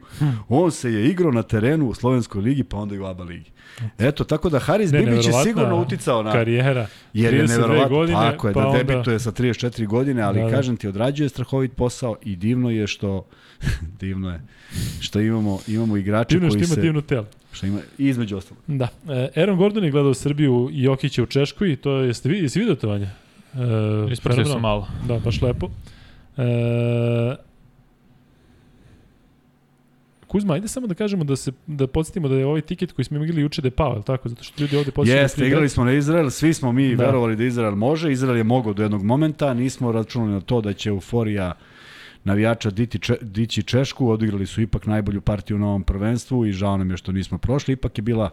[0.50, 3.52] On se je igrao na terenu u Slovenskoj ligi, pa onda i u ABA ligi.
[4.00, 6.32] Eto, tako da Haris Ne, Bibić je sigurno uticao na...
[6.32, 6.88] Karijera.
[7.14, 10.40] Jer je 32 neverovatno, godine, tako je, pa da onda- debituje sa 34 godine, ali
[10.40, 10.52] Da, da.
[10.52, 13.26] kažem ti, odrađuje strahovit posao i divno je što
[14.00, 14.42] divno je
[15.00, 17.26] što imamo imamo igrače Divno što koji ima se divno telo.
[17.52, 18.64] što ima i između ostalog.
[18.68, 18.88] Da.
[19.10, 22.38] E, Aaron Gordon je gledao Srbiju i Jokića u Češkoj i to je, jeste, vi,
[22.38, 23.10] jeste vidio to vanje?
[24.08, 24.88] E, Ispratio sam malo.
[25.08, 25.70] Da, baš lepo.
[26.38, 26.42] E,
[30.32, 33.18] Kuzma, ajde samo da kažemo da se da podsjetimo da je ovaj tiket koji smo
[33.18, 34.30] imali juče da je pao, tako?
[34.30, 37.06] Zato što ljudi ovde podsjetili Jeste, igrali smo na Izrael, svi smo mi Da.
[37.06, 40.74] verovali da Izrael može, Izrael je mogao do jednog momenta, nismo računali na to da
[40.74, 41.54] će euforija
[42.24, 46.78] navijača diti če, dići Češku, odigrali su ipak najbolju partiju na ovom prvenstvu i žao
[46.78, 48.30] nam je što nismo prošli, ipak je bila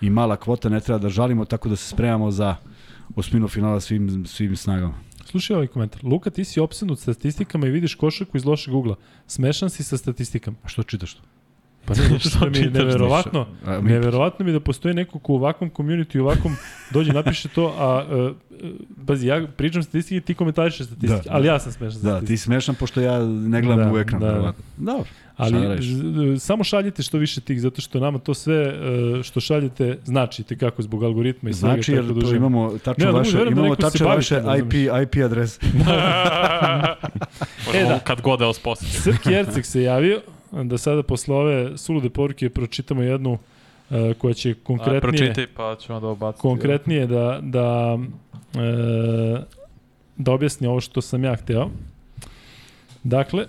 [0.00, 2.56] i mala kvota, ne treba da žalimo, tako da se spremamo za
[3.16, 4.94] osminu finala svim, svim snagama.
[5.24, 6.00] Slušaj ovaj komentar.
[6.04, 8.96] Luka, ti si opsednut statistikama i vidiš košarku iz lošeg ugla.
[9.26, 10.56] Smešan si sa statistikama.
[10.62, 11.31] A što čitaš to?
[11.84, 13.46] Pa ne, što mi je neverovatno.
[13.66, 16.56] A, mi- Neverovatno mi je da postoji neko ko u ovakvom community, u ovakvom
[16.90, 18.36] dođe napiše to, a uh,
[19.06, 21.52] pazi, ja pričam statistike, ti komentarišeš statistike, Da, ali da.
[21.52, 22.26] ja sam smešan Da, statistike.
[22.26, 24.20] ti smešan pošto ja ne gledam Da, u ekran.
[24.20, 24.52] da.
[24.78, 25.04] Dobro.
[25.36, 28.72] Ali da z- samo šaljite što više tih, zato što nama to sve e,
[29.22, 31.74] što šaljete znači te kako zbog algoritma i svega.
[31.74, 34.42] Znači, jer da to imamo Ne, tačno ali vaše, da imamo se tačno vaše.
[34.58, 35.60] IP, IP adrese.
[37.74, 37.98] E, da.
[37.98, 39.00] Kad god da vas posjetim.
[39.02, 40.20] Srki Erceg se javio
[40.52, 43.38] da sada posle ove sulude poruke pročitamo jednu
[43.90, 46.42] e, koja će A, konkretnije, pročitaj pa ćemo da obaciti.
[46.42, 47.98] konkretnije da, da,
[48.54, 49.42] e,
[50.16, 51.70] da objasni ovo što sam ja hteo.
[53.02, 53.46] Dakle,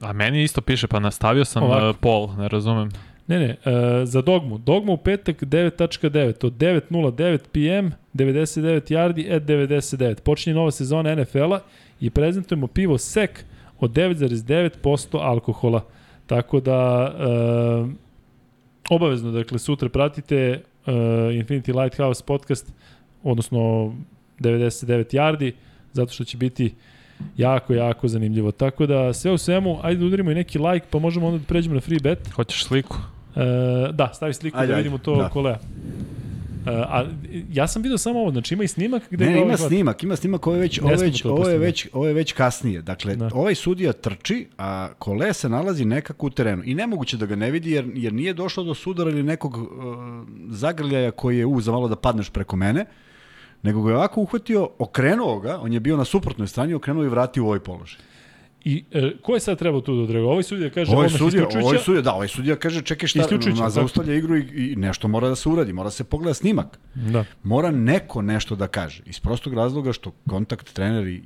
[0.00, 1.88] A meni isto piše, pa nastavio sam Ovako.
[1.90, 2.90] uh, pol, ne razumem.
[3.26, 4.58] Ne, ne, e, za dogmu.
[4.58, 10.20] Dogma u petak 9.9 od 9.09 PM 99 yardi at 99.
[10.20, 11.60] Počinje nova sezona NFL-a
[12.00, 13.44] i prezentujemo pivo Sek
[13.80, 15.84] od 9,9% alkohola.
[16.30, 17.86] Tako da e,
[18.90, 20.92] obavezno, dakle, sutra pratite e,
[21.42, 22.72] Infinity Lighthouse podcast,
[23.22, 23.58] odnosno
[24.40, 25.52] 99 yardi,
[25.92, 26.74] zato što će biti
[27.36, 28.52] jako, jako zanimljivo.
[28.52, 31.44] Tako da, sve u svemu, ajde da udarimo i neki like, pa možemo onda da
[31.44, 32.30] pređemo na free bet.
[32.32, 32.96] Hoćeš sliku?
[33.36, 35.28] E, da, stavi sliku Ajde, da ajde, vidimo to da.
[35.28, 35.58] kolea.
[36.66, 37.04] A
[37.52, 40.02] ja sam video samo ovo, znači ima i snimak gde Ne, ga ima ovaj snimak,
[40.02, 42.32] ima snimak, ovo je već, Ne ovo je već, ovo je već, ovo je već
[42.32, 42.82] kasnije.
[42.82, 43.30] Dakle, Da.
[43.34, 46.62] ovaj sudija trči, a kole se nalazi nekako u terenu.
[46.64, 49.68] I nemoguće da ga ne vidi, jer, jer nije došlo do sudara ili nekog uh,
[50.48, 52.84] zagrljaja koji je u za malo da padneš preko mene,
[53.62, 57.08] nego ga je ovako uhvatio, okrenuo ga, on je bio na suprotnoj strani, okrenuo i
[57.08, 58.00] vratio u ovaj položaj.
[58.64, 60.26] I e, ko je sad trebao tu da odrega?
[60.26, 63.70] Ovaj sudija kaže Ovaj sudija, ovaj sudija, da, ovaj sudija kaže čekaj šta, na, tako.
[63.70, 64.42] zaustavlja igru i,
[64.72, 66.78] i nešto mora da se uradi, mora se pogleda snimak.
[66.94, 67.24] Da.
[67.42, 69.02] mora neko nešto da kaže.
[69.06, 71.20] Iz prostog razloga što kontakt trener i, i,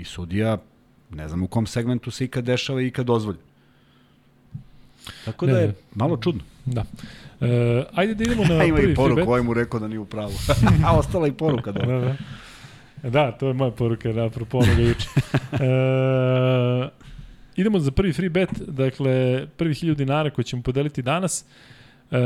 [0.00, 0.58] i- sudija,
[1.10, 3.38] ne znam u kom segmentu se ikad dešava i ikad dozvolja.
[5.24, 5.74] Tako da Ne, je ne.
[5.94, 6.42] malo čudno.
[6.66, 6.84] Da.
[7.40, 9.98] E, ajde da idemo na A ima prvi i poruku, ovaj mu rekao da nije
[9.98, 10.32] u pravu.
[10.86, 11.86] A ostala i poruka da.
[11.86, 12.16] Da, da.
[13.10, 15.08] Da, to je moja poruka, da, apropo onoga juče.
[15.54, 16.88] E,
[17.56, 21.44] idemo za prvi free bet, dakle, prvi 1000 dinara koji ćemo podeliti danas.
[22.10, 22.16] E,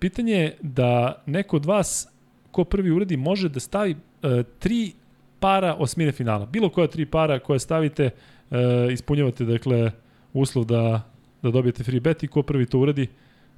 [0.00, 2.08] pitanje je da neko od vas,
[2.50, 4.92] ko prvi uradi, može da stavi e, tri
[5.40, 6.46] para osmine finala.
[6.46, 8.10] Bilo koja tri para koje stavite,
[8.50, 9.90] e, ispunjavate, dakle,
[10.32, 11.02] uslov da,
[11.42, 13.08] da dobijete free bet i ko prvi to uradi,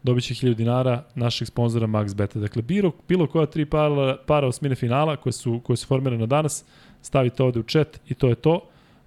[0.03, 2.41] dobit će 1000 dinara našeg sponzora MaxBeta.
[2.41, 6.65] Dakle, bilo, bilo koja tri para, para osmine finala koje su, koje su formirane danas,
[7.03, 8.61] stavite ovde u chat i to je to.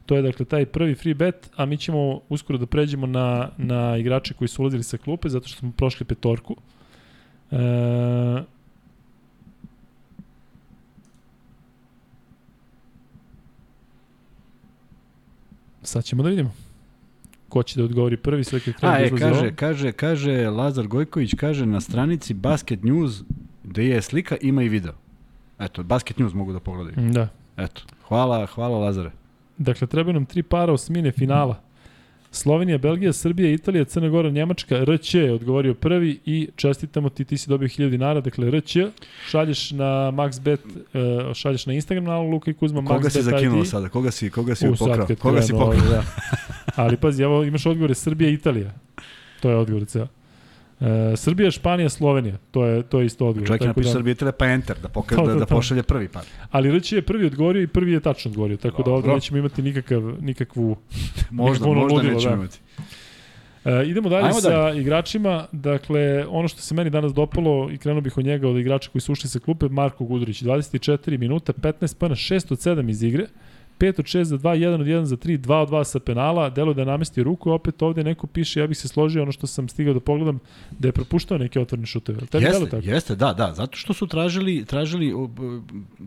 [0.05, 3.97] To je dakle taj prvi free bet, a mi ćemo uskoro da pređemo na, na
[3.97, 6.55] igrače koji su ulazili sa klupe, zato što smo prošli petorku.
[7.51, 7.57] E,
[15.83, 16.70] sad ćemo da vidimo.
[17.51, 19.55] Ko će da odgovori prvi, sve kad krenu A, e, izlazi kaže, ovo.
[19.55, 23.23] kaže, kaže Lazar Gojković, kaže na stranici Basket News,
[23.63, 24.93] gde je slika, ima i video.
[25.59, 27.09] Eto, Basket News mogu da pogledaju.
[27.09, 27.27] Da.
[27.57, 29.11] Eto, hvala, hvala Lazare.
[29.57, 31.61] Dakle, trebaju nam tri para osmine finala.
[32.31, 37.37] Slovenija, Belgija, Srbija, Italija, Crna Gora, Njemačka, RČ je odgovorio prvi i čestitamo ti, ti
[37.37, 38.77] si dobio 1000 dinara, dakle RČ,
[39.29, 43.61] šalješ na MaxBet, uh, šalješ na Instagram na Luka i Kuzma Koga si MaxBet zakinuo
[43.61, 43.67] ID.
[43.67, 43.89] sada?
[43.89, 45.07] Koga si, koga si pokrao?
[45.19, 45.89] Koga si krenu pokrao?
[45.89, 46.03] Da.
[46.75, 48.73] Ali pazi, evo imaš odgovore Srbija i Italija.
[49.41, 50.07] To je odgovor ceo.
[50.81, 52.37] E, Srbija, Španija, Slovenija.
[52.51, 53.47] To je, to je isto odgovor.
[53.47, 55.55] Čovjek je napisao da- Srbije tele pa enter, da, poka, To, da, da to.
[55.55, 56.23] pošalje prvi par.
[56.51, 58.57] Ali Rć je prvi odgovorio i prvi je tačno odgovorio.
[58.57, 59.15] Tako da ovde Dobro.
[59.15, 60.75] nećemo imati nikakav, nikakvu
[61.31, 62.35] Možda, možda ludilo, nećemo da.
[62.35, 62.59] imati.
[63.65, 64.81] E, idemo dalje Ajmo sa dalje.
[64.81, 65.47] igračima.
[65.51, 69.01] Dakle, ono što se meni danas dopalo i krenuo bih od njega od igrača koji
[69.01, 73.25] su ušli sa klupe, Marko Gudurić, 24 minuta, 15 pojena, 6 od 7 iz igre,
[73.81, 76.49] 5 od 6 za 2, 1 od 1 za 3, 2 od 2 sa penala,
[76.49, 79.47] delo da je namestio ruku, opet ovde neko piše, ja bih se složio ono što
[79.47, 80.39] sam stigao da pogledam,
[80.79, 82.25] da je propuštao neke otvorene šuteve.
[82.25, 82.85] Tebi Jeste, tako?
[82.85, 85.13] jeste, da, da, zato što su tražili, tražili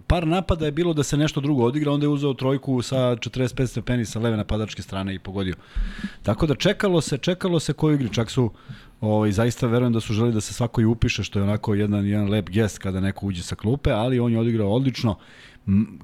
[0.06, 3.66] par napada je bilo da se nešto drugo odigra, onda je uzeo trojku sa 45
[3.66, 5.54] stepeni sa leve napadačke strane i pogodio.
[6.22, 8.50] Tako da čekalo se, čekalo se koju igri, čak su
[9.00, 12.06] ovaj, zaista verujem da su želi da se svako i upiše, što je onako jedan,
[12.06, 15.16] jedan lep gest kada neko uđe sa klupe, ali on je odigrao odlično.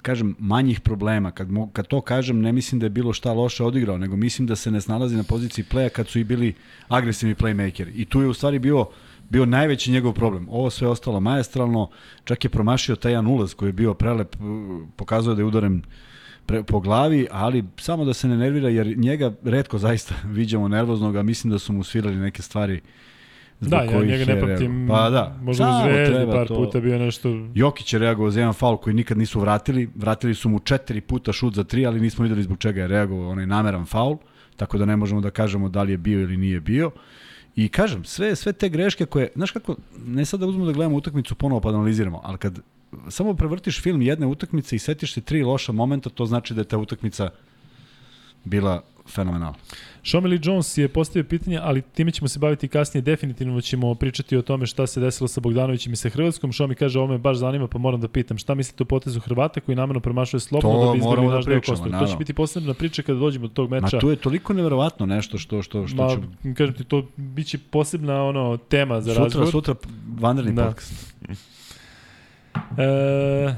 [0.03, 1.31] Kažem, manjih problema.
[1.31, 4.47] Kad, mo, kad to kažem, ne mislim da je bilo šta loše odigrao, nego mislim
[4.47, 6.55] da se ne snalazi na poziciji playa kad su i bili
[6.89, 7.91] agresivni playmakeri.
[7.95, 8.87] I tu je u stvari bio
[9.31, 10.47] bio najveći njegov problem.
[10.51, 11.91] Ovo sve ostalo majestralno,
[12.25, 15.83] čak je promašio taj jedan ulaz koji je bio prelep, uh, pokazuje da je udaren
[16.47, 21.17] pre, po glavi, ali samo da se ne nervira, jer njega redko zaista viđamo nervoznog,
[21.17, 22.85] a mislim da su mu svirali neke stvari zbog
[23.61, 24.87] Da, ja njega ne pamtim.
[24.89, 26.55] Pa da, možda u Zvezdi par to.
[26.55, 27.29] puta bio nešto...
[27.55, 29.89] Jokić je reagovao za jedan faul koji nikad nisu vratili.
[29.95, 33.31] Vratili su mu četiri puta šut za tri, ali nismo videli zbog čega je reagovao
[33.31, 34.17] onaj nameran faul,
[34.57, 36.91] tako da ne možemo da kažemo da li je bio ili nije bio.
[37.57, 40.97] I kažem, sve, sve te greške koje, znaš kako, ne sad da uzmemo da gledamo
[40.97, 42.59] utakmicu ponovo pa da analiziramo, ali kad
[43.09, 46.65] samo prevrtiš film jedne utakmice i setiš se tri loša momenta, to znači da je
[46.65, 47.31] ta utakmica
[48.45, 49.59] bila fenomenalna.
[50.05, 53.03] Shomeli Jones je postavio pitanje, ali time ćemo se baviti kasnije.
[53.03, 56.53] Definitivno ćemo pričati o tome šta se desilo sa Bogdanovićem i sa Hrvatskom.
[56.53, 58.39] Šomi kaže, ovo me baš zanima, pa moram da pitam.
[58.39, 61.45] Šta mislite o potezu Hrvata koji namerno promašuje slobodno To da bi izbili da naš
[61.45, 61.99] deo pričamo, kostura?
[61.99, 63.89] To će biti posebna priča kada dođemo do tog meča.
[63.97, 66.55] Ma tu je toliko neverovatno nešto što, što, što Ma, će...
[66.55, 69.51] kažem ti, to biće posebna ono, tema za Sutra, razgovor.
[69.51, 69.75] sutra
[70.21, 70.67] vanredni Da.
[70.67, 71.15] podcast.
[72.79, 73.55] E,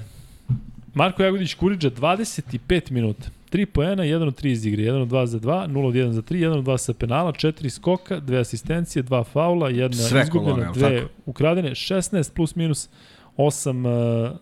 [0.94, 3.28] Marko Jagodić Kuriđa 25 minuta.
[3.52, 6.10] 3 poena, 1 od 3 iz igre, 1 od 2 za 2, 0 od 1
[6.10, 10.22] za 3, 1 od 2 sa penala, 4 skoka, 2 asistencije, 2 faula, 1 Sve
[10.22, 11.12] izgubljena, kolone, jel 2 tako?
[11.26, 12.88] ukradene, 16 plus minus
[13.36, 14.36] 8, uh,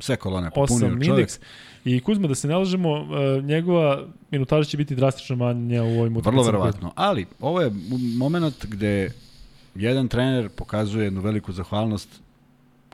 [0.00, 1.06] Sve kolone popunio 8 čovjek.
[1.08, 1.38] indeks.
[1.84, 6.16] I Kuzma, da se ne lažemo, uh, njegova minutaža će biti drastično manja u ovim
[6.16, 6.30] utakmicama.
[6.30, 6.92] Vrlo verovatno.
[6.96, 7.70] Ali, ovo je
[8.18, 9.12] moment gde
[9.74, 12.20] jedan trener pokazuje jednu veliku zahvalnost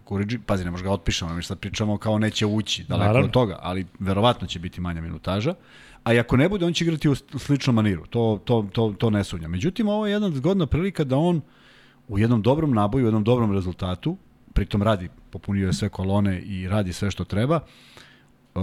[0.04, 3.26] Kuriđi, pazi, ne možeš ga otpišemo, mi sad pričamo kao neće ući, daleko Naravno.
[3.26, 5.54] od toga, ali verovatno će biti manja minutaža.
[6.04, 9.10] A i ako ne bude, on će igrati u sličnom maniru, to, to, to, to
[9.10, 9.50] ne sumnjam.
[9.50, 11.40] Međutim, ovo je jedna zgodna prilika da on
[12.08, 14.16] u jednom dobrom naboju, u jednom dobrom rezultatu,
[14.52, 17.60] pritom radi popunio je sve kolone i radi sve što treba.
[18.54, 18.60] E,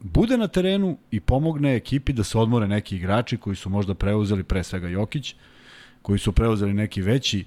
[0.00, 4.42] bude na terenu i pomogne ekipi da se odmore neki igrači koji su možda preuzeli
[4.42, 5.34] pre svega Jokić,
[6.02, 7.44] koji su preuzeli neki veći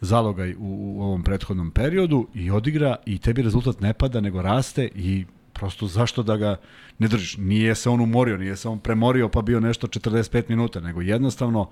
[0.00, 4.88] zalogaj u, u ovom prethodnom periodu i odigra i tebi rezultat ne pada nego raste
[4.94, 6.56] i prosto zašto da ga
[6.98, 7.36] ne držiš?
[7.36, 11.70] Nije se on umorio, nije se on premorio pa bio nešto 45 minuta, nego jednostavno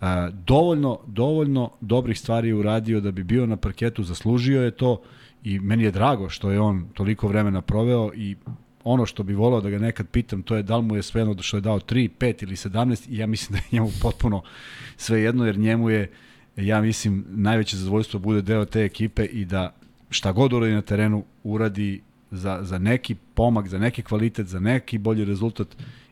[0.00, 5.02] a, dovoljno, dovoljno dobrih stvari je uradio da bi bio na parketu, zaslužio je to
[5.44, 8.36] i meni je drago što je on toliko vremena proveo i
[8.84, 11.42] ono što bi volao da ga nekad pitam, to je da li mu je svejedno
[11.42, 14.42] što je dao 3, 5 ili 17 i ja mislim da je njemu potpuno
[14.96, 16.10] svejedno jer njemu je
[16.60, 19.74] ja mislim najveće zadovoljstvo bude deo te ekipe i da
[20.10, 24.98] šta god uradi na terenu uradi za, za neki pomak, za neki kvalitet, za neki
[24.98, 25.68] bolji rezultat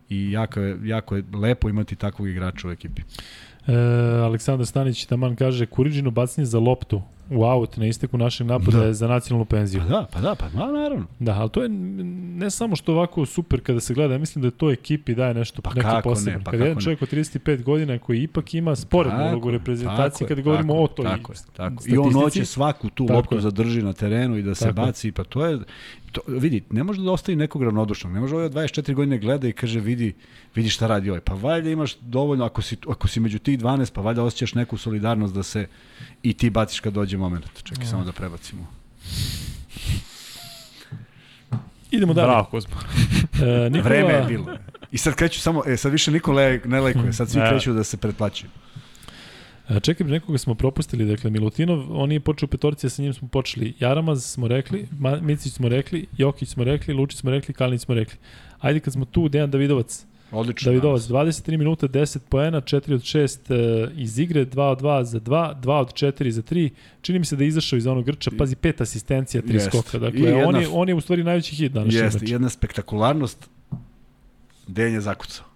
[0.08, 3.02] i jako je, jako je lepo imati takvog igrača u ekipi.
[3.66, 3.74] E,
[4.24, 8.92] Aleksandar Stanić taman kaže Kuriđinu bacanje za loptu u aut na isteku našeg napada Da.
[8.92, 9.80] za nacionalnu penziju.
[9.80, 11.06] Pa da, pa da, pa da, naravno.
[11.18, 14.50] Da, ali to je ne samo što ovako super kada se gleda, ja mislim da
[14.50, 16.40] to ekipi daje nešto Pa neki kako ne, posebno.
[16.44, 16.82] pa kada jedan ne.
[16.82, 20.42] čovjek od 35 godina koji ipak ima sporednu Tako ulogu u je, reprezentaciji tako kada
[20.42, 21.82] govorimo tako o toj tako tako.
[21.86, 23.40] I on hoće svaku tu Tako loptu je.
[23.40, 25.58] zadrži na terenu i da se Tako baci, pa to je
[26.12, 28.12] to, vidi, ne može da ostavi nekog ravnodušnog.
[28.12, 30.14] Ne može ovaj od 24 godine gleda i kaže vidi,
[30.54, 31.20] vidi šta radi ovaj.
[31.20, 34.76] Pa valjda imaš dovoljno ako si ako si među tih 12, pa valjda osjećaš neku
[34.76, 35.66] solidarnost da se
[36.22, 37.44] i ti baciš kad dođe moment.
[37.62, 38.66] Čekaj samo da prebacimo.
[41.90, 42.26] Idemo dalje.
[42.26, 42.76] Bravo, Kuzma.
[43.42, 44.46] E, Nikola, Vreme je bilo.
[44.92, 47.50] I sad kreću samo, e, sad više niko le, ne lekuje, sad svi Ne.
[47.50, 48.50] kreću da se pretplaćuju.
[49.68, 52.48] E, Čekaj, nekoga smo propustili, dakle Milutinov, on je počeo
[52.84, 53.74] a sa njim smo počeli.
[53.80, 54.88] Jaramaz smo rekli,
[55.20, 58.18] Micić smo rekli, Jokić smo rekli, Lučić smo rekli, Kalinić smo rekli.
[58.60, 60.06] Ajde kad smo tu, Dejan Davidovac.
[60.32, 60.72] Odlično.
[60.72, 65.20] Davidovac, 23 minuta, 10 poena, 4 od 6 e, iz igre, 2 od 2 za
[65.20, 66.70] 2, 2 od 4 za 3.
[67.00, 69.70] Čini mi se da je izašao iz onog grča, pazi, pet asistencija, 3 Jeste.
[69.70, 69.96] skoka.
[69.96, 71.94] I Dakle, jedna- on, je, on je u stvari najveći hit danas.
[71.94, 73.50] Jeste, jedna spektakularnost.
[74.66, 75.46] Dejan je zakucao.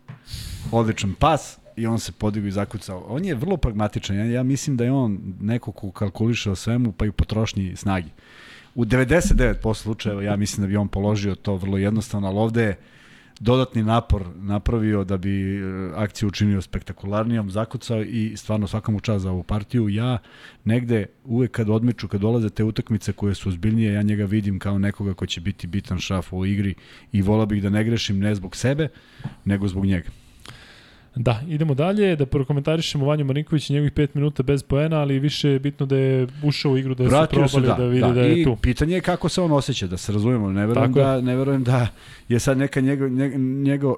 [0.73, 3.05] Odličan pas i on se podigao i zakucao.
[3.09, 4.17] On je vrlo pragmatičan.
[4.17, 7.77] Ja, ja mislim da je on neko ko kalkuliše o svemu, pa i u potrošnji
[7.77, 8.09] snagi.
[8.75, 12.77] U 99% slučajeva ja mislim da bi on položio to vrlo jednostavno, ali ovde je
[13.41, 15.63] dodatni napor napravio da bi e,
[15.97, 19.89] akciju učinio spektakularnijom, zakucao i stvarno svaka mu čast za ovu partiju.
[19.89, 20.19] Ja
[20.65, 24.79] negde uvek kad odmiču, kad dolaze te utakmice koje su ozbiljnije, ja njega vidim kao
[24.79, 26.75] nekoga ko će biti bitan šaf u igri
[27.13, 28.89] i volao bih da ne grešim ne zbog sebe,
[29.45, 30.22] nego zbog njega.
[31.15, 35.49] Da, idemo dalje, da prokomentarišemo Vanju Marinković i njegovih 5 minuta bez poena, ali više
[35.49, 38.21] je bitno da je ušao u igru, da Vratio su probali da, da vide da,
[38.21, 38.57] je I tu.
[38.57, 40.53] pitanje je kako se on osjeća, da se razumemo.
[40.53, 41.05] Ne verujem, Tako je.
[41.05, 41.89] da, ne verujem da
[42.29, 43.97] je sad neka njego, njego, njego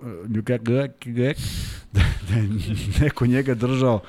[1.93, 2.49] da, da je
[3.01, 4.01] neko njega držao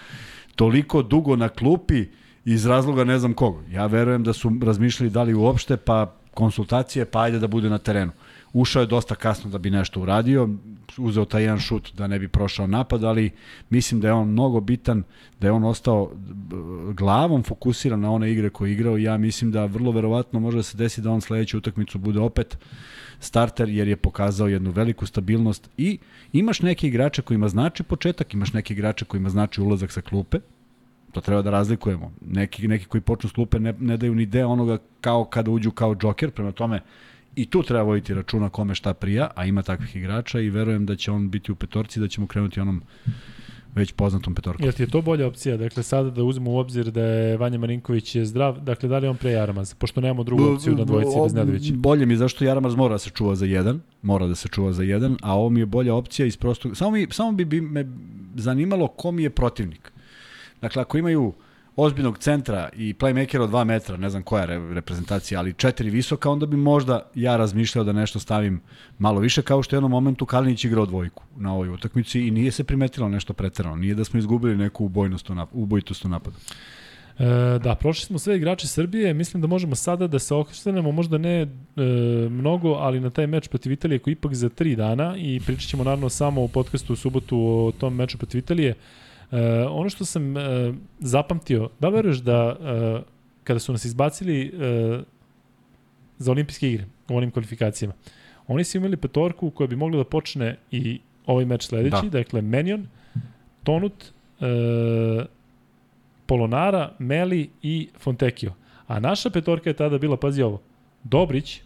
[0.56, 2.06] toliko dugo na klupi
[2.46, 3.56] iz razloga ne znam kog.
[3.72, 7.78] Ja verujem da su razmišljali da li uopšte, pa konsultacije, pa ajde da bude na
[7.78, 8.12] terenu.
[8.56, 10.50] Ušao je dosta kasno da bi nešto uradio,
[10.98, 13.32] uzeo taj jedan šut da ne bi prošao napad, ali
[13.70, 15.04] mislim da je on mnogo bitan,
[15.40, 16.56] da je on ostao b-
[16.94, 18.98] glavom fokusiran na one igre koje je igrao.
[18.98, 22.58] Ja mislim da vrlo verovatno može da se desi da on sledeću utakmicu bude opet
[23.20, 25.98] starter jer je pokazao jednu veliku stabilnost i
[26.34, 30.40] imaš neke igrače kojima znači početak, imaš neke igrače kojima znači ulazak sa klupe,
[31.12, 32.12] to treba da razlikujemo.
[32.22, 35.72] Neki, neki koji počnu s klupe ne, ne daju ni deo onoga kao kada uđu
[35.72, 36.82] kao džoker, prema tome
[37.36, 40.96] i tu treba voditi računa kome šta prija, a ima takvih igrača i verujem da
[40.96, 42.82] će on biti u petorci, da ćemo krenuti onom
[43.76, 44.66] već poznatom petorkom.
[44.66, 45.58] Jel ti je to bolja opcija?
[45.58, 49.06] Dakle, sada da uzmemo u obzir da je Vanja Marinković je zdrav, dakle, da li
[49.06, 49.74] je on pre Jaramaz?
[49.74, 51.74] Pošto nemamo drugu opciju na dvojici bez Nedovića.
[51.76, 54.84] Bolje mi zašto Jaramaz mora da se čuva za jedan, mora da se čuva za
[54.84, 56.78] jedan, a ovo mi je bolja opcija iz prostog...
[56.78, 57.86] Samo, mi, samo bi, bi me
[58.36, 59.92] zanimalo ko mi je protivnik.
[60.62, 61.34] Dakle, ako imaju
[61.76, 65.90] ozbiljnog centra i playmakera od 2 metra, ne znam koja je re- reprezentacija, ali četiri
[65.90, 68.62] visoka, onda bi možda ja razmišljao da nešto stavim
[68.98, 72.52] malo više, kao što je jednom momentu Kalinić igrao dvojku na ovoj utakmici i nije
[72.52, 73.76] se primetilo nešto preterano.
[73.76, 76.38] Nije da smo izgubili neku ubojnost u, nap ubojitost u napadu.
[77.20, 81.18] E, da, prošli smo sve igrače Srbije, mislim da možemo sada da se okrenemo, možda
[81.18, 81.48] ne e,
[82.30, 85.84] mnogo, ali na taj meč protiv Italije koji ipak za tri dana i pričat ćemo
[85.84, 88.76] naravno samo u podcastu u subotu o tom meču protiv Italije.
[89.70, 93.02] Ono što sam e, zapamtio, da veruješ da e,
[93.44, 95.00] kada su nas izbacili e,
[96.18, 97.94] za olimpijske igre u onim kvalifikacijama,
[98.48, 102.18] oni su imali petorku koja bi mogla da počne i ovaj meč sledeći, da.
[102.18, 102.88] dakle Menion,
[103.64, 104.06] Tonut,
[104.42, 105.26] e,
[106.26, 108.54] Polonara, Meli i Fontekio.
[108.88, 110.62] A naša petorka je tada bila, pazi ovo,
[111.04, 111.62] Dobrić,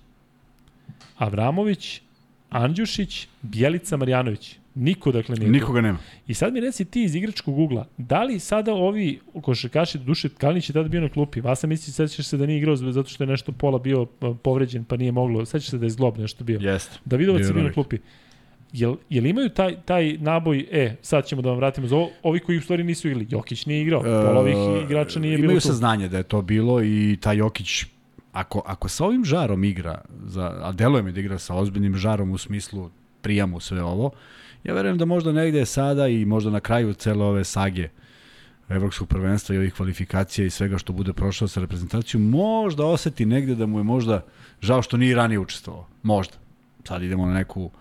[1.17, 2.01] Avramović,
[2.49, 4.59] Andjušić, Bjelica, Marjanović.
[4.79, 5.51] Niko, dakle, nije.
[5.51, 5.97] Nikoga nema.
[6.27, 10.69] I sad mi reci ti iz igračkog ugla, da li sada ovi košarkaši, duše Kalinić
[10.69, 13.27] je tada bio na klupi, Vasa misli, sećaš se da nije igrao zato što je
[13.27, 16.59] nešto pola bio uh, povređen, pa nije moglo, sećaš se da je zglob nešto bio.
[16.61, 16.99] Jeste.
[17.05, 17.97] Davidovac je bio na klupi.
[18.73, 22.39] Jel, jel imaju taj, taj naboj, e, sad ćemo da vam vratimo za ovo, ovi
[22.39, 25.61] koji u stvari nisu igrali, Jokić nije igrao, pola ovih igrača nije bilo E, Imaju
[25.61, 27.85] saznanje da je to bilo i taj Jokić
[28.31, 32.31] ako, ako sa ovim žarom igra, za, a deluje mi da igra sa ozbiljnim žarom
[32.31, 32.89] u smislu
[33.21, 34.11] prijamu sve ovo,
[34.63, 37.89] ja verujem da možda negde sada i možda na kraju cele ove sage
[38.69, 43.55] evropskog prvenstva i ovih kvalifikacija i svega što bude prošao sa reprezentacijom, možda oseti negde
[43.55, 44.25] da mu je možda
[44.61, 45.87] žao što nije ranije učestvovao.
[46.03, 46.33] Možda.
[46.83, 47.71] Sad idemo na neku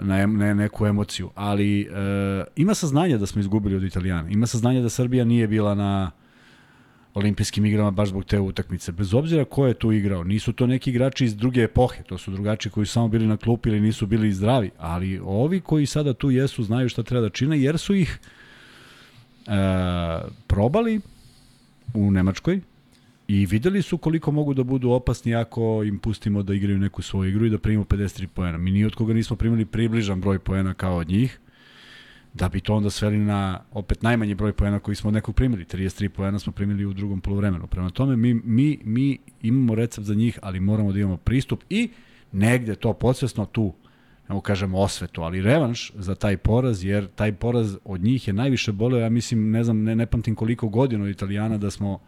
[0.00, 1.86] na, em- na neku emociju, ali e,
[2.56, 4.28] ima saznanja da smo izgubili od Italijana.
[4.28, 6.10] Ima saznanja da Srbija nije bila na
[7.14, 8.92] olimpijskim igrama baš zbog te utakmice.
[8.92, 12.30] Bez obzira ko je tu igrao, nisu to neki igrači iz druge epohe, to su
[12.30, 16.14] drugači koji su samo bili na klupi ili nisu bili zdravi, ali ovi koji sada
[16.14, 18.18] tu jesu znaju šta treba da čine jer su ih
[19.46, 19.50] e,
[20.46, 21.00] probali
[21.94, 22.60] u Nemačkoj
[23.28, 27.30] i videli su koliko mogu da budu opasni ako im pustimo da igraju neku svoju
[27.30, 28.58] igru i da primimo 53 poena.
[28.58, 31.38] Mi ni od koga nismo primili približan broj poena kao od njih,
[32.34, 35.64] da bi to onda sveli na opet najmanji broj poena koji smo od nekog primili.
[35.64, 37.66] 33 poena smo primili u drugom polovremenu.
[37.66, 41.90] Prema tome mi, mi, mi imamo recept za njih, ali moramo da imamo pristup i
[42.32, 43.72] negde to podsvesno tu
[44.30, 48.34] ne mogu kažemo osvetu, ali revanš za taj poraz, jer taj poraz od njih je
[48.34, 52.00] najviše boleo, ja mislim, ne znam, ne, ne pamtim koliko godina od Italijana da smo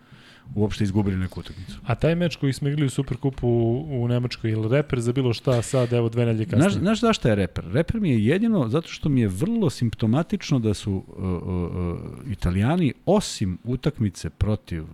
[0.55, 1.78] uopšte izgubili neku utakmicu.
[1.84, 5.12] A taj meč koji smo igrali u Superkupu u, u Nemačkoj, je li reper za
[5.12, 6.70] bilo šta sad, evo dve nelje kasnije?
[6.70, 7.64] Znaš, znaš zašto je reper?
[7.72, 12.32] Reper mi je jedino zato što mi je vrlo simptomatično da su uh, uh, uh,
[12.32, 14.84] Italijani osim utakmice protiv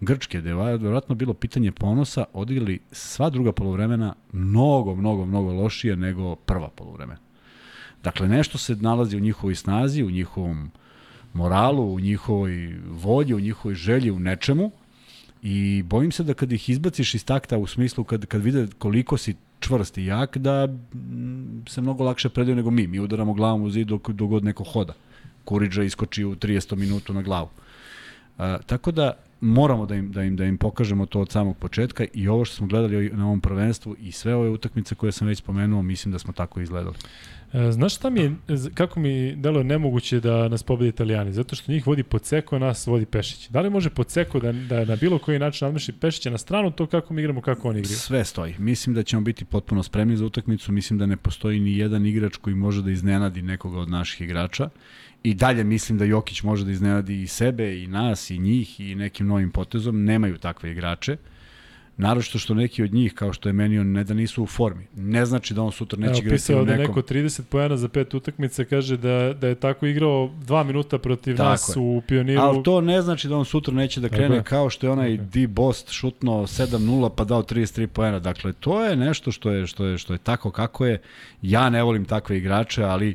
[0.00, 5.96] Grčke, gde je verovatno bilo pitanje ponosa, odigrali sva druga polovremena mnogo, mnogo, mnogo lošije
[5.96, 7.20] nego prva polovremena.
[8.02, 10.70] Dakle, nešto se nalazi u njihovoj snazi, u njihovom
[11.32, 14.70] moralu, u njihovoj volji, u njihovoj želji, u nečemu,
[15.42, 19.16] I bojim se da kad ih izbaciš iz takta u smislu kad, kad vide koliko
[19.16, 20.68] si čvrst i jak, da
[21.68, 22.86] se mnogo lakše predaju nego mi.
[22.86, 24.92] Mi udaramo glavom u zid dok, dok god neko hoda.
[25.44, 27.48] Kuriđa iskoči u 30 minutu na glavu.
[28.38, 32.04] A, tako da moramo da im, da, im, da im pokažemo to od samog početka
[32.14, 35.38] i ovo što smo gledali na ovom prvenstvu i sve ove utakmice koje sam već
[35.38, 36.96] spomenuo, mislim da smo tako izgledali.
[37.52, 38.34] E, Znaš šta mi je,
[38.74, 41.32] kako mi deluje nemoguće da nas pobedi Italijani?
[41.32, 43.48] Zato što njih vodi Poceko, nas vodi Pešić.
[43.48, 46.86] Da li može Poceko da, da na bilo koji način nadmeši Pešića na stranu to
[46.86, 47.96] kako mi igramo, kako oni igraju?
[47.96, 48.54] Sve stoji.
[48.58, 50.72] Mislim da ćemo biti potpuno spremni za utakmicu.
[50.72, 54.68] Mislim da ne postoji ni jedan igrač koji može da iznenadi nekoga od naših igrača.
[55.22, 58.94] I dalje mislim da Jokić može da iznenadi i sebe, i nas, i njih, i
[58.94, 60.04] nekim novim potezom.
[60.04, 61.16] Nemaju takve igrače.
[62.02, 64.86] Naročito što neki od njih, kao što je meni, on ne da nisu u formi.
[64.96, 66.96] Ne znači da on sutra neće Evo, igrati u nekom...
[66.96, 71.36] neko 30 pojena za pet utakmica kaže da, da je tako igrao dva minuta protiv
[71.36, 71.80] Tako nas je.
[71.80, 72.40] u pioniru.
[72.40, 74.42] Ali to ne znači da on sutra neće da krene je.
[74.42, 78.18] kao što je onaj Tako D Bost šutno 7-0 pa dao 33 poena.
[78.18, 81.00] Dakle, to je nešto što je, što je, što je tako kako je.
[81.42, 83.14] Ja ne volim takve igrače, ali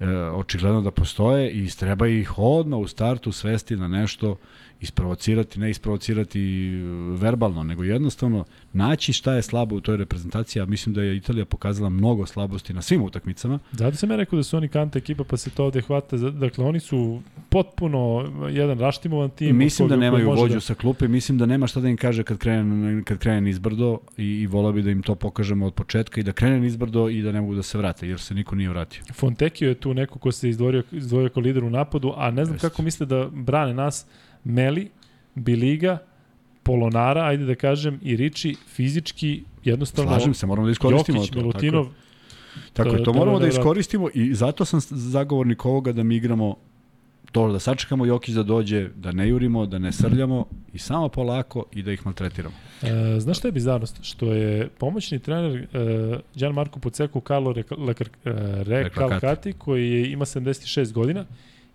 [0.00, 4.36] e, očigledno da postoje i treba ih odmah u startu svesti na nešto
[4.80, 6.80] isprovocirati, ne isprovocirati e,
[7.16, 11.44] verbalno, nego jednostavno naći šta je slabo u toj reprezentaciji, a mislim da je Italija
[11.44, 13.58] pokazala mnogo slabosti na svim utakmicama.
[13.72, 16.16] Zato sam ja rekao da su oni kanta ekipa, pa se to ovde hvata.
[16.16, 19.56] Dakle, oni su potpuno jedan raštimovan tim.
[19.56, 22.22] Mislim da nemaju može vođu da- sa klupe, mislim da nema šta da im kaže
[22.22, 26.20] kad krene, kad krene nizbrdo i, i volao bi da im to pokažemo od početka
[26.20, 28.68] i da krene nizbrdo i da ne mogu da se vrate, jer se niko nije
[28.68, 29.02] vratio.
[29.14, 32.54] Fontekio je tu neko ko se izdvorio, izdvojio kao lider u napadu, a ne znam
[32.54, 32.68] Jeste.
[32.68, 34.06] kako misle da brane nas
[34.46, 34.88] Meli,
[35.34, 35.98] Biliga,
[36.62, 39.32] Polonara, ajde da kažem, i Riči fizički
[39.64, 41.38] jednostavno Slažem se, moramo da iskoristimo Jokić, to.
[41.38, 41.94] Milutinov, Tako,
[42.56, 42.72] je.
[42.72, 43.60] tako je, to- to to moramo je da nevjerojatno.
[43.60, 46.56] iskoristimo i zato sam zagovornik ovoga da mi igramo
[47.32, 51.64] to da sačekamo Jokić da dođe, da ne jurimo, da ne srljamo i samo polako
[51.72, 52.54] i da ih maltretiramo.
[52.82, 53.98] E, znaš šta je bizarnost?
[54.02, 55.66] Što je pomoćni trener e,
[56.34, 57.62] Gian Marko Poceku Carlo e,
[58.64, 61.24] Recalcati, koji je, ima 76 godina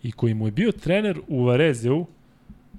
[0.04, 2.06] i koji mu je bio trener u Varezeu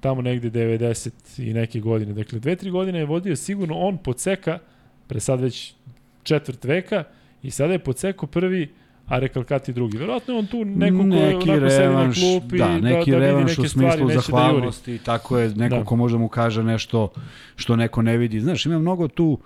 [0.02, 1.10] tamo negde 90
[1.48, 2.12] i neke godine.
[2.12, 4.58] Dakle, dve, tri godine je vodio sigurno on Poceka,
[5.06, 5.74] pre sad već
[6.22, 7.04] četvrt veka,
[7.42, 8.70] i sada je Poceko prvi,
[9.06, 9.98] a Recalcati drugi.
[9.98, 13.26] Verovatno je on tu neko ko neki sedi na revanš, klupi, da, neki da, da
[13.26, 15.84] vidi revanš neke u stvari, smislu neće da zahvalnosti, tako je, neko Da.
[15.84, 17.12] ko može mu kaže nešto
[17.56, 18.40] što neko ne vidi.
[18.40, 19.38] Znaš, ima mnogo tu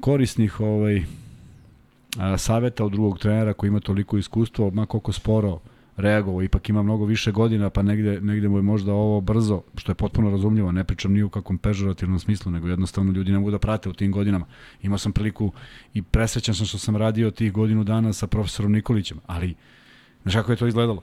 [0.00, 1.02] korisnih ovaj,
[2.18, 5.58] a, saveta od drugog trenera koji ima toliko iskustvo, ma koliko sporo
[5.96, 9.92] reagovao, ipak ima mnogo više godina, pa negde, negde mu je možda ovo brzo, što
[9.92, 13.50] je potpuno razumljivo, ne pričam ni u kakvom pežorativnom smislu, nego jednostavno ljudi ne mogu
[13.50, 14.46] da prate u tim godinama.
[14.82, 15.52] Imao sam priliku
[15.94, 19.54] i presrećan sam što sam radio tih godinu dana sa profesorom Nikolićem, ali
[20.22, 21.02] Znaš kako je to izgledalo?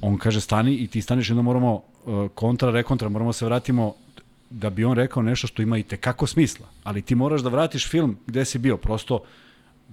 [0.00, 3.94] On kaže stani i ti staniš i onda moramo uh, kontra, rekontra, moramo se vratimo
[4.50, 6.66] da bi on rekao nešto što ima i tekako smisla.
[6.84, 8.76] Ali ti moraš da vratiš film gde si bio.
[8.76, 9.20] Prosto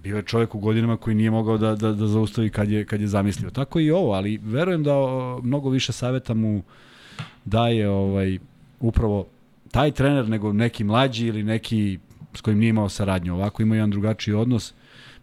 [0.08, 3.02] bio je čovjek u godinama koji nije mogao da, da, da zaustavi kad je, kad
[3.02, 3.50] je zamislio.
[3.50, 4.94] Tako i ovo, ali verujem da
[5.44, 6.64] mnogo više saveta mu
[7.46, 8.40] daje ovaj,
[8.80, 9.28] upravo
[9.72, 12.00] taj trener nego neki mlađi ili neki
[12.34, 13.36] s kojim nije imao saradnju.
[13.36, 14.74] Ovako ima jedan drugačiji odnos.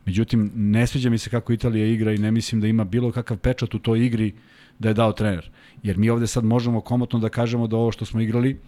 [0.06, 3.38] Međutim, ne sviđa mi se kako Italija igra i ne mislim da ima bilo kakav
[3.38, 4.32] pečat u toj igri
[4.78, 5.50] da je dao trener.
[5.82, 8.60] Jer mi ovde sad možemo komotno da kažemo da ovo što smo igrali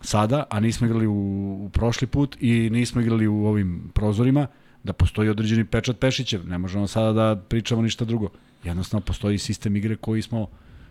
[0.00, 1.12] sada, a nismo igrali u,
[1.64, 4.46] u prošli put i nismo igrali u ovim prozorima,
[4.84, 6.46] da postoji određeni pečat Pešićev.
[6.46, 8.28] Ne možemo sada da pričamo ništa drugo.
[8.64, 10.46] Jednostavno postoji sistem igre koji smo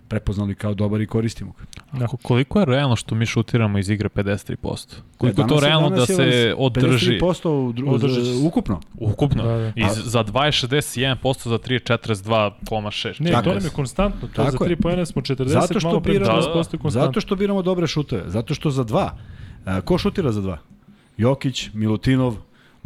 [0.08, 1.64] prepoznali kao dobar i koristimo ga.
[2.00, 2.08] Da.
[2.08, 4.96] Koliko je realno što mi šutiramo iz igre 53%?
[5.18, 7.12] Koliko E, je to realno da se održi?
[7.14, 8.80] 53% u dru, Održi ukupno.
[8.96, 9.44] Ukupno.
[9.44, 9.68] Da, da.
[9.68, 13.22] I za 2,61%, za 3,42,6.
[13.22, 14.28] Ne, Tako to nam je konstantno.
[14.28, 14.72] To Tako za je.
[14.72, 17.06] 3 pojene smo 40, Zato što malo pre biramo- 40% je konstantno.
[17.06, 18.24] Zato što biramo dobre šuteve.
[18.28, 19.18] Zato što za dva.
[19.66, 20.58] A, ko šutira za dva?
[21.18, 22.36] Jokić, Milutinov,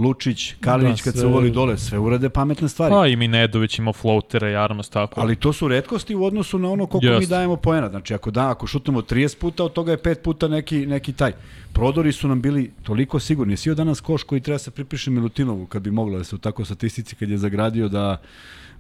[0.04, 2.92] Lučić, Kalinić Da, kad se uvali dole, sve urade pametne stvari.
[2.92, 5.22] Pa i Minedović ima floatera i Armas tako.
[5.22, 7.36] Ali to su redkosti u odnosu na ono koliko mi Jeste.
[7.36, 7.90] dajemo poena.
[7.90, 11.32] Znači ako da, ako šutnemo 30 puta, od toga je 5 puta neki, neki taj.
[11.74, 13.58] Prodori su nam bili toliko sigurni.
[13.58, 16.66] Sio danas koš koji treba se pripiše Milutinovu, kad bi mogla da se u tako
[16.66, 18.18] statistici kad je zagradio da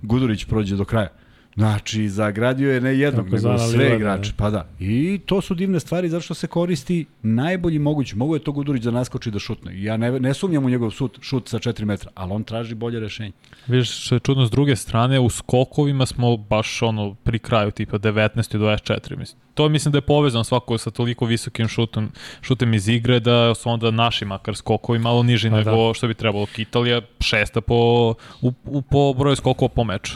[0.02, 1.10] Gudurić prođe do kraja.
[1.56, 4.32] Znači, zagradio je ne jednog, nego sve livada, igrače.
[4.32, 4.38] da.
[4.38, 4.68] Pa da.
[4.80, 8.16] I to su divne stvari zato što se koristi najbolji mogući.
[8.16, 9.84] Mogu je to Gudurić da naskoči da šutne.
[9.84, 13.00] Ja ne, ne sumnjam u njegov šut, šut sa 4 metra, ali on traži bolje
[13.00, 13.32] rešenje.
[13.68, 17.98] Vidiš što je čudno s druge strane, u skokovima smo baš ono pri kraju tipa
[17.98, 19.40] 19 i 24, mislim.
[19.54, 23.70] To mislim da je povezano svako sa toliko visokim šutom, šutem iz igre da su
[23.70, 25.94] onda naši makar skokovi malo niži Pa nego da.
[25.94, 26.48] što bi trebalo.
[26.58, 28.10] Italija šesta po,
[28.42, 30.14] u, u, po broju skokova po meču.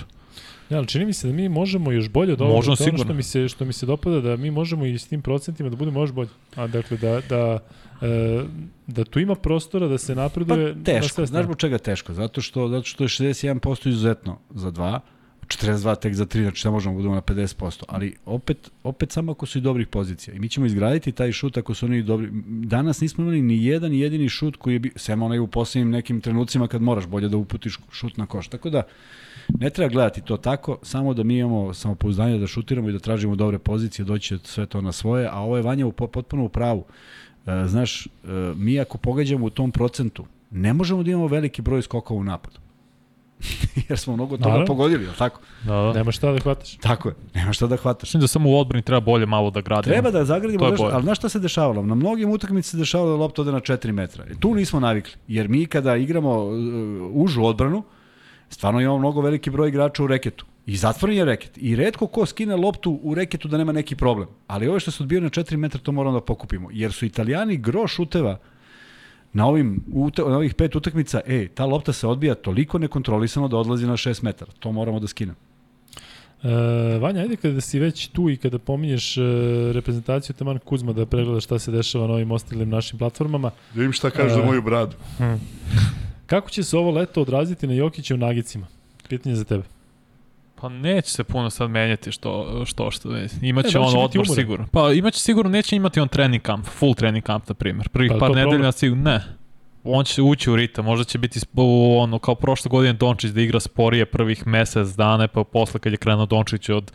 [0.69, 2.55] Ja, ali čini mi se da mi možemo još bolje od ovoga.
[2.55, 3.03] Možemo to je ono sigurno.
[3.05, 5.75] što mi, se, što mi se dopada, da mi možemo i s tim procentima da
[5.75, 6.29] budemo još bolji.
[6.55, 7.59] A dakle, da, da,
[8.01, 8.43] e,
[8.87, 12.13] da tu ima prostora da se napreduje Pa teško, znaš zbog čega teško?
[12.13, 14.99] Zato što, zato što je 61% izuzetno za 2,
[15.47, 19.31] 42 tek za 3, znači ne možemo da budemo na 50%, ali opet, opet samo
[19.31, 20.33] ako su i dobrih pozicija.
[20.33, 22.29] I mi ćemo izgraditi taj šut ako su oni dobri.
[22.47, 26.21] Danas nismo imali ni jedan jedini šut koji je bio, sem onaj u poslednjim nekim
[26.21, 28.47] trenucima kad moraš bolje da uputiš šut na koš.
[28.47, 28.83] Tako da,
[29.59, 33.35] ne treba gledati to tako, samo da mi imamo samopouzdanje da šutiramo i da tražimo
[33.35, 36.49] dobre pozicije, doći će sve to na svoje, a ovo je Vanja u, potpuno u
[36.49, 36.85] pravu.
[37.47, 38.09] E, znaš, e,
[38.55, 42.57] mi ako pogađamo u tom procentu, ne možemo da imamo veliki broj skokova u napadu.
[43.89, 44.65] Jer smo mnogo toga Naravno.
[44.65, 45.41] pogodili, je li tako?
[45.63, 45.93] Da, da.
[45.93, 46.77] Nema šta da hvataš.
[46.77, 48.09] Tako je, nema šta da hvataš.
[48.09, 49.93] Mislim da samo u odbrani treba bolje malo da gradimo.
[49.93, 50.93] Treba da zagradimo, bolje.
[50.93, 51.81] ali znaš šta se dešavalo?
[51.81, 54.25] Na mnogim utakmici se dešavalo da lopta ode na 4 metra.
[54.39, 56.53] Tu nismo navikli, jer mi kada igramo uh,
[57.13, 57.83] užu odbranu,
[58.49, 60.45] stvarno imamo mnogo veliki broj igrača u reketu.
[60.65, 61.57] I zatvoren je reket.
[61.57, 64.27] I redko ko skine loptu u reketu da nema neki problem.
[64.47, 66.69] Ali ove što se odbio na 4 metra, to moramo da pokupimo.
[66.71, 68.37] Jer su italijani gro šuteva
[69.33, 69.83] na ovim
[70.17, 74.23] na ovih pet utakmica, e, ta lopta se odbija toliko nekontrolisano da odlazi na 6
[74.23, 74.51] metara.
[74.59, 75.37] To moramo da skinemo.
[76.43, 79.21] E, Vanja, ajde kada si već tu i kada pominješ e,
[79.73, 83.93] reprezentaciju Taman Kuzma da pregledaš šta se dešava na ovim ostalim našim platformama, Da im
[83.93, 84.95] šta kažeš za moju bradu.
[86.27, 88.67] Kako će se ovo leto odraziti na Jokića u nagicima?
[89.09, 89.63] Pitanje za tebe.
[90.61, 93.09] Pa neće se puno sad menjati što što što.
[93.41, 94.67] Imaće E, da on odmor sigurno.
[94.71, 97.89] Pa imaće sigurno neće imati on trening kamp, full trening kamp na primjer.
[97.89, 99.23] Prvih Pa, par nedelja sigurno ne.
[99.83, 101.39] On će ući u ritam, možda će biti
[101.97, 105.97] ono kao prošle godine Dončić da igra sporije prvih mesec dana, pa posle kad je
[105.97, 106.91] krenuo Dončić od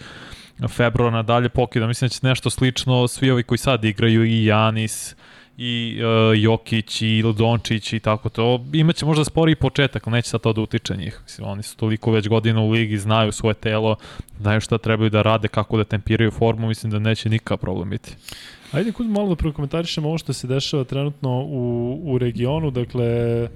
[0.68, 1.86] februara nadalje pokida.
[1.86, 5.16] Mislim da će nešto slično svi ovi koji sad igraju i Janis
[5.62, 8.64] i uh, Jokić i Dončić i tako to.
[8.72, 11.20] Imaće možda sporiji početak, ali neće sad to da utiče njih.
[11.24, 13.96] Mislim, oni su toliko već godina u ligi, znaju svoje telo,
[14.40, 18.14] znaju šta trebaju da rade, kako da tempiraju formu, mislim da neće nikakav problem biti.
[18.72, 23.48] Ajde Kuzma malo da prokomentarišemo ovo što se dešava trenutno u, u regionu, dakle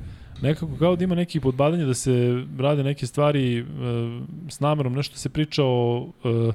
[0.43, 3.65] nekako kao da ima nekih podbadanja da se rade neke stvari e,
[4.49, 6.53] s namerom, nešto se priča o e,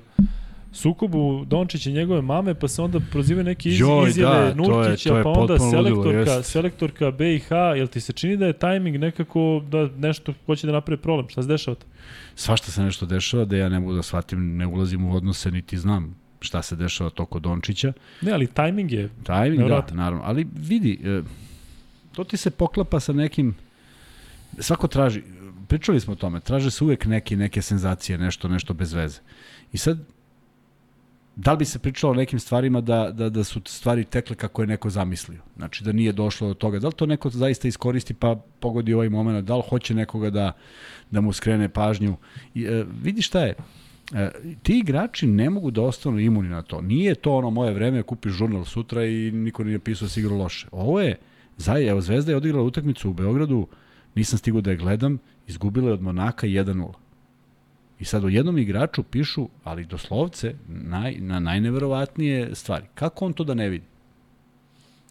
[0.72, 4.48] sukobu Dončića i njegove mame, pa se onda prozivaju neke iz, Joj, izjave da, to
[4.48, 4.56] je-
[4.86, 8.46] Nurkića, to je pa onda potpuno ludilo, selektorka, selektorka BiH, jel ti se čini da
[8.46, 11.30] je tajming nekako da nešto hoće da napravi problem?
[11.30, 11.76] Šta se dešava?
[12.36, 15.78] Svašta se nešto dešava da ja ne mogu da shvatim, ne ulazim u odnose, niti
[15.78, 17.94] znam šta se dešava toko Dončića.
[18.22, 20.24] Ne, ali tajming je Timing, da, naravno.
[20.26, 21.22] Ali vidi, e,
[22.12, 23.56] to ti se poklapa sa nekim,
[24.60, 25.22] svako traži,
[25.68, 29.20] pričali smo o tome, traže se uvek neke, neke senzacije, nešto, nešto bez veze.
[29.74, 30.00] I sad,
[31.36, 34.62] da li bi se pričalo o nekim stvarima da, da, da su stvari tekle kako
[34.62, 35.42] je neko zamislio?
[35.58, 36.80] Znači da nije došlo do toga.
[36.80, 39.48] Da li to neko zaista iskoristi pa pogodi ovaj moment?
[39.48, 40.52] Da li hoće nekoga da,
[41.12, 42.16] da mu skrene pažnju?
[42.56, 43.56] I, e, vidi šta je?
[44.14, 44.30] E,
[44.64, 46.82] ti igrači ne mogu da ostanu imuni na to.
[46.82, 50.38] Nije to ono moje vreme, kupiš žurnal sutra i niko nije pisao da si igrao
[50.38, 50.68] loše.
[50.72, 51.18] Ovo je,
[51.58, 53.68] zaj, evo Zvezda je odigrala utakmicu u Beogradu,
[54.16, 55.18] nisam stigao da je gledam,
[55.48, 56.92] izgubila je od Monaka 1-0.
[58.02, 62.86] I sad o jednom igraču pišu, ali doslovce, naj, na najneverovatnije stvari.
[62.95, 63.86] Kako on to da ne vidi?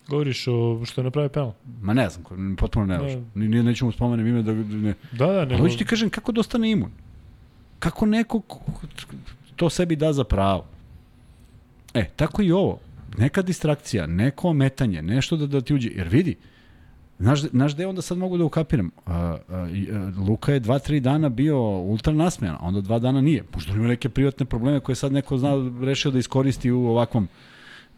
[0.08, 1.52] Govoriš o što je napravio penal.
[1.82, 3.24] Ma ne znam, potpuno ne važno.
[3.34, 4.52] Ni, ni nećemo spomenem ime da...
[4.52, 4.94] Ne.
[5.12, 5.62] Da, da, Ali nego...
[5.62, 6.90] hoću ti kažem kako da ostane imun.
[7.78, 8.60] Kako neko ko-
[9.56, 10.66] to sebi da za pravo.
[11.94, 12.78] E, tako i ovo.
[13.18, 15.90] Neka distrakcija, neko ometanje, nešto da, da ti uđe.
[15.94, 16.36] Jer vidi,
[17.20, 18.90] znaš, znaš gde onda sad mogu da ukapiram?
[19.06, 19.68] A, a, a,
[20.28, 23.44] Luka je dva, tri dana bio ultra nasmejan, a onda dva dana nije.
[23.54, 25.50] Možda ima neke privatne probleme koje sad neko zna,
[25.82, 27.28] rešio da iskoristi u ovakvom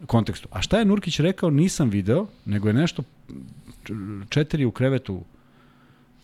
[0.05, 0.47] kontekstu.
[0.51, 3.03] A šta je Nurkić rekao, nisam video, nego je nešto
[4.29, 5.21] četiri u krevetu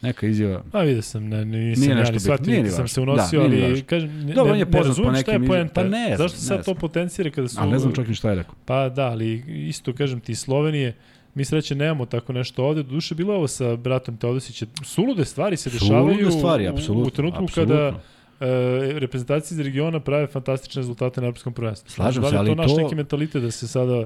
[0.01, 0.63] neka izjava.
[0.71, 3.01] A vidio sam, ne, nisam Nije ja nešto ni shvatio, nije ni niti sam se
[3.01, 3.85] unosio, Da, nije ni ali važno.
[3.87, 5.53] kažem, ne, Dobro, ne, ne razumem šta je poenta.
[5.53, 5.69] izjavama.
[5.73, 6.75] Pa ne Zašto ne sad to znam.
[6.75, 7.57] potencira kada su...
[7.59, 8.55] Ali ne znam čak ni šta je rekao.
[8.65, 10.95] Pa da, ali isto kažem ti, Slovenije,
[11.39, 12.83] mi sreće nemamo tako nešto ovde.
[12.83, 14.65] Doduše, bilo je ovo sa bratom Teodosića.
[14.83, 17.75] Sulude stvari se dešavaju Sulude stvari, u- apsolutno, u trenutku apsolutno.
[17.75, 17.99] kada
[18.41, 21.89] e, reprezentacije iz regiona prave fantastične rezultate na Europskom prvenstvu.
[21.89, 24.05] Slažem da li se, je ali to naš to- neki mentalitet da se sada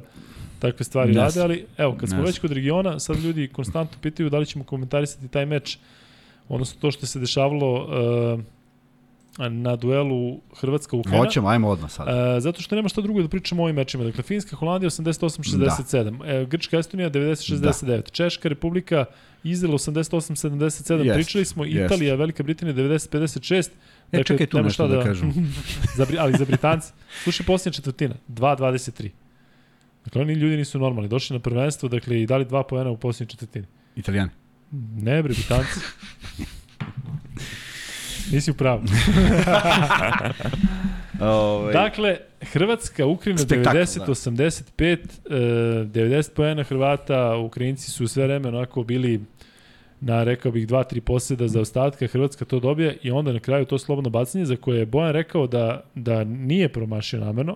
[0.60, 3.98] takve stvari Ne rade, ali evo, kad smo Ne već kod regiona, sad ljudi konstantno
[4.02, 5.78] pitaju da li ćemo komentarisati taj meč,
[6.50, 7.88] odnosno to što se dešavalo
[8.40, 8.62] e,
[9.38, 11.26] na duelu Hrvatska-Ukrajina.
[11.26, 12.08] Hoćemo, ajmo odmah sad.
[12.08, 14.04] E, zato što nema šta drugo da pričamo o ovim mečima.
[14.04, 16.28] Dakle, Finska, Holandija 88-67, da.
[16.32, 18.02] e, Grčka, Estonija 90-69, da.
[18.02, 19.06] Češka, Republika,
[19.44, 21.94] Izrael 88-77, Jest, Pričali smo, jest.
[21.94, 23.70] Italija, Velika Britanija 90-56,
[24.12, 25.54] E, čekaj tu nešto šta da, kažem.
[25.98, 29.10] za, ali za Britance, slušaj posljednja četvrtina, 2-23.
[30.06, 31.10] Dakle, oni ljudi nisu normalni.
[31.10, 33.66] Došli na prvenstvo, dakle, i dali dva poena u posljednjoj četvrtini.
[33.96, 34.32] Italijani.
[34.96, 35.80] Ne, bre, Britanci.
[38.34, 38.82] Nisi u pravu.
[41.22, 44.98] Ovaj, Dakle, Hrvatska, Ukrajina Spektakl, 90-85,
[45.30, 45.36] e,
[45.86, 49.22] 90 poena Hrvata, Ukrajinci su sve vreme onako bili
[50.02, 53.78] na, rekao bih, 2-3 posljeda za ostatka, Hrvatska to dobije i onda na kraju to
[53.78, 57.56] slobodno bacanje za koje je Bojan rekao da, da nije promašio namerno.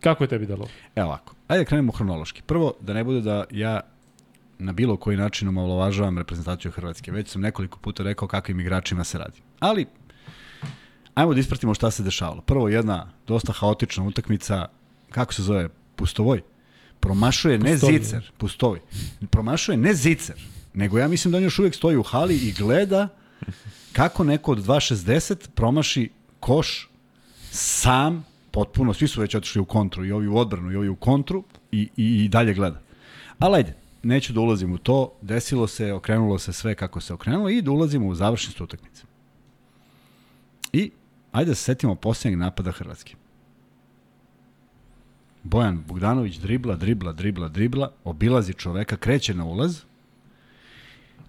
[0.00, 0.68] Kako je tebi dalo?
[0.96, 2.42] Evo ovako, ajde da krenemo hronološki.
[2.42, 3.80] Prvo, da ne bude da ja
[4.62, 7.12] na bilo koji način omalovažavam reprezentaciju Hrvatske.
[7.12, 9.40] Već sam nekoliko puta rekao kakvim igračima se radi.
[9.60, 9.86] Ali,
[11.14, 12.40] ajmo da ispratimo šta se dešavalo.
[12.40, 14.68] Prvo, jedna dosta haotična utakmica,
[15.10, 16.42] kako se zove, Pustovoj.
[17.00, 18.80] Promašuje ne Pustovoj, Zicer, Pustovoj.
[19.30, 20.36] Promašuje ne Zicer,
[20.74, 23.08] nego ja mislim da on još uvijek stoji u hali i gleda
[23.92, 26.10] kako neko od 2.60 promaši
[26.40, 26.88] koš
[27.50, 30.96] sam, potpuno, svi su već otišli u kontru, i ovi u odbranu, i ovi u
[30.96, 32.80] kontru, i, i, i dalje gleda.
[33.38, 37.48] Ali ajde, neću da ulazim u to, desilo se, okrenulo se sve kako se okrenulo
[37.48, 39.02] i da ulazimo u završnicu utakmice.
[40.72, 40.90] I
[41.32, 43.14] ajde da se setimo posljednjeg napada Hrvatske.
[45.42, 49.80] Bojan Bogdanović dribla, dribla, dribla, dribla, obilazi čoveka, kreće na ulaz,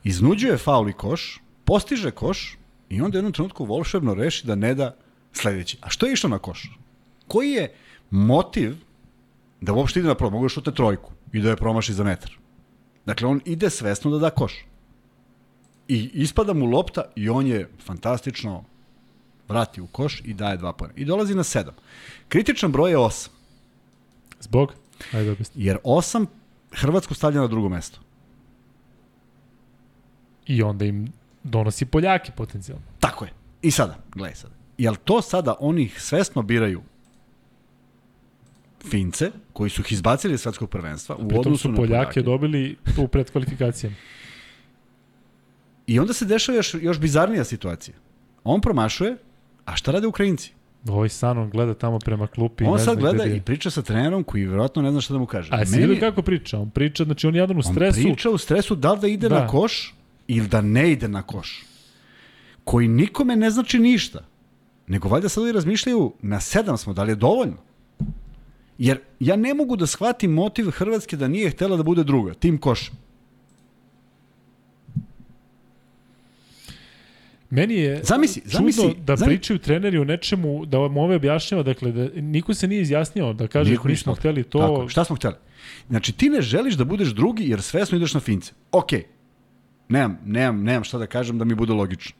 [0.03, 2.57] iznuđuje faul i koš, postiže koš
[2.89, 4.95] i onda u jednom trenutku volšebno reši da ne da
[5.33, 5.77] sledeći.
[5.81, 6.77] A što je išlo na koš?
[7.27, 7.73] Koji je
[8.09, 8.75] motiv
[9.61, 10.31] da uopšte ide na prvo?
[10.31, 12.42] Mogu da šute trojku i da je promaši za metar.
[13.05, 14.65] Dakle, on ide svesno da da koš.
[15.87, 18.63] I ispada mu lopta i on je fantastično
[19.47, 20.93] vrati u koš i daje dva pojena.
[20.97, 21.73] I dolazi na sedam.
[22.29, 23.33] Kritičan broj je osam.
[24.39, 24.73] Zbog?
[25.13, 25.65] Ajde objasni.
[25.65, 26.25] Jer osam
[26.71, 27.99] Hrvatsku stavlja na drugo mesto.
[30.47, 32.83] I onda im donosi Poljake potencijalno.
[32.99, 33.31] Tako je.
[33.61, 34.53] I sada, gledaj sada.
[34.77, 36.81] Jel to sada oni svesno biraju
[38.83, 42.21] Fince, koji su ih izbacili iz svetskog prvenstva, u Pritom odnosu su na Poljake, Poljake.
[42.21, 43.95] dobili u predkvalifikacijama.
[45.87, 47.95] I onda se dešava još, još bizarnija situacija.
[48.43, 49.17] On promašuje,
[49.65, 50.51] a šta rade Ukrajinci?
[50.87, 52.63] Ovaj Sanon gleda tamo prema klupi.
[52.63, 55.49] On sad gleda i priča sa trenerom koji vjerojatno ne zna šta da mu kaže.
[55.51, 56.59] A si vidio kako priča?
[56.59, 58.01] On priča, znači on jadan u on stresu.
[58.01, 59.39] priča u stresu da li da ide Da.
[59.39, 59.95] na koš
[60.27, 61.63] ili da ne ide na koš.
[62.63, 64.25] Koji nikome ne znači ništa.
[64.87, 67.57] Nego valjda sad ovi razmišljaju, na sedam smo, da li je dovoljno?
[68.77, 72.57] Jer ja ne mogu da shvatim motiv Hrvatske da nije htela da bude druga, tim
[72.57, 72.95] košem.
[77.49, 81.63] Meni je Zamisli, čudno zamisli, da zamisli- pričaju treneri o nečemu, da vam ove objašnjava,
[81.63, 85.03] dakle, da niko se nije izjasnio, da kaže, Niko nismo smo hteli to, Tako, šta
[85.03, 85.35] smo hteli?
[85.89, 88.53] Znači, ti ne želiš da budeš drugi jer svesno ideš na fince.
[88.71, 89.03] Okej.
[89.89, 92.15] Nemam, nemam, nemam šta da kažem da mi bude logično.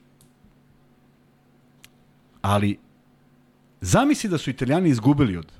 [2.42, 2.78] Ali,
[3.80, 5.52] zamisli da su italijani izgubili od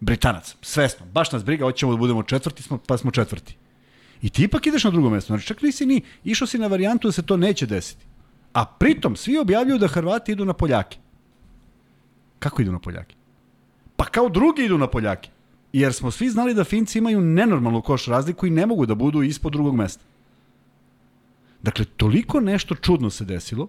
[0.00, 3.56] Britanac, svesno, baš nas briga, hoćemo da budemo četvrti, smo, pa smo četvrti.
[4.22, 5.26] I ti ipak ideš na drugo mesto.
[5.26, 8.06] Znači, čak nisi ni, išao si na varijantu da se to neće desiti.
[8.52, 10.98] A pritom, svi objavljuju da Hrvati idu na Poljake.
[12.38, 13.14] Kako idu na Poljake?
[13.96, 15.30] Pa kao drugi idu na Poljake.
[15.72, 19.22] Jer smo svi znali da Finci imaju nenormalnu koš razliku i ne mogu da budu
[19.22, 20.04] ispod drugog mesta.
[21.62, 23.68] Dakle, toliko nešto čudno se desilo,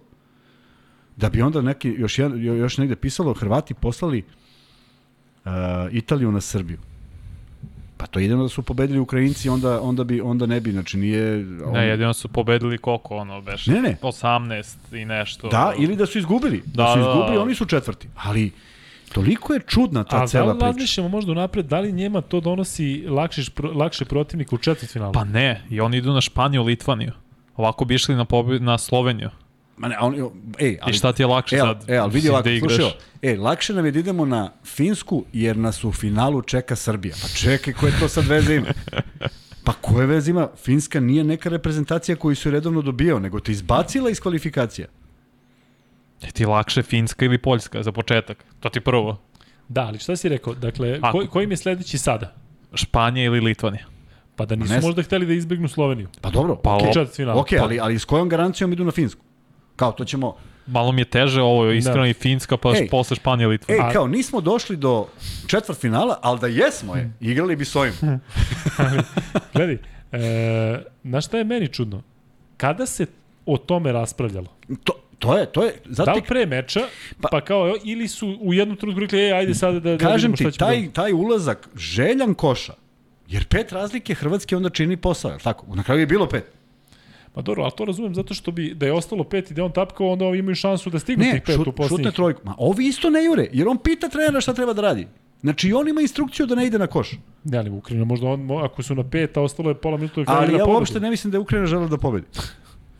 [1.16, 4.49] da bi onda neki, još, jedan, još negde pisalo, Hrvati poslali uh,
[5.92, 6.78] Italiju na Srbiju.
[7.96, 11.46] Pa to jedino da su pobedili Ukrajinci, onda, onda, bi, onda ne bi, znači nije...
[11.64, 11.72] On...
[11.72, 13.96] Ne, jedino su pobedili koliko ono, beš, Ne, ne.
[14.02, 15.48] 18 i nešto.
[15.48, 16.62] Da, ili da su izgubili.
[16.66, 17.42] Da, da su Da, da, izgubili, da.
[17.42, 18.08] oni su četvrti.
[18.16, 18.52] Ali
[19.12, 20.66] toliko je čudna ta A da cela li priča.
[20.66, 23.42] razmišljamo možda unapred, da li njema to donosi lakše,
[23.74, 25.12] lakše protivnika u četvrtfinalu?
[25.12, 27.12] Pa ne, i oni idu na Španiju, Litvaniju.
[27.56, 29.30] Ovako bi išli na, pobe, na Sloveniju.
[29.80, 30.14] Ma ne, on,
[30.58, 31.84] ej, ali, I šta ti je lakše e, sad?
[31.88, 32.74] E, ali vidi ovako, da igraš.
[32.74, 32.92] slušaj,
[33.22, 37.14] e, lakše nam je da idemo na Finsku, jer nas u finalu čeka Srbija.
[37.22, 38.66] Pa čekaj, koje to sad veze ima?
[39.64, 40.48] Pa koje veze ima?
[40.56, 44.88] Finska nije neka reprezentacija koju su redovno dobijao, nego te izbacila iz kvalifikacija.
[46.22, 48.44] Je ti lakše Finska ili Poljska za početak?
[48.60, 49.20] To ti prvo.
[49.68, 50.54] Da, ali šta si rekao?
[50.54, 52.34] Dakle, Ako- ko, koji im je sledeći sada?
[52.74, 53.84] Španija ili Litvanija?
[54.36, 56.08] Pa da nisu ne možda hteli da izbegnu Sloveniju.
[56.20, 57.38] Pa dobro, Pa okej, o- četvrtfinal.
[57.38, 59.24] okej, ali, ali s kojom garancijom idu na Finsku?
[59.80, 60.36] Kao, to ćemo...
[60.66, 62.08] Malo mi je teže ovo, iskreno Da.
[62.08, 62.88] i Finska, pa Ej.
[62.90, 65.06] posle Španija i Ej, kao, nismo došli do
[65.46, 67.92] četvrt finala, ali da jesmo je, igrali bi s ovim.
[69.54, 69.78] Gledaj,
[70.12, 72.02] e, znaš šta je meni čudno?
[72.56, 73.06] Kada se
[73.46, 74.46] o tome raspravljalo?
[74.84, 76.80] To, to je, to je, Da zato li ti pre meča,
[77.20, 80.30] pa, Pa- kao, ili su u jednom trenutku rekli, ej, ajde sada da, da kažem
[80.30, 82.72] vidimo šta ti, taj, taj ulazak željan koša,
[83.28, 85.66] jer pet razlike Hrvatske onda čini posao, je li tako?
[85.74, 86.59] Na kraju je bilo pet.
[87.34, 89.72] Pa dobro, ali to razumem zato što bi, da je ostalo pet i da on
[89.72, 92.14] tapkao, onda ovi imaju šansu da stignu Ne, tih pet šut, u šutne posljednjih.
[92.14, 92.40] trojku.
[92.44, 95.06] Ma ovi isto ne jure, jer on pita trenera šta treba da radi.
[95.40, 97.10] Znači, on ima instrukciju da ne ide na koš.
[97.44, 100.32] Ne, ali Ukrajina možda on, ako su na pet, a ostalo je pola minuta da
[100.32, 100.70] Ali ja pobedu.
[100.70, 102.26] uopšte ne mislim da je Ukrajina žela da pobedi.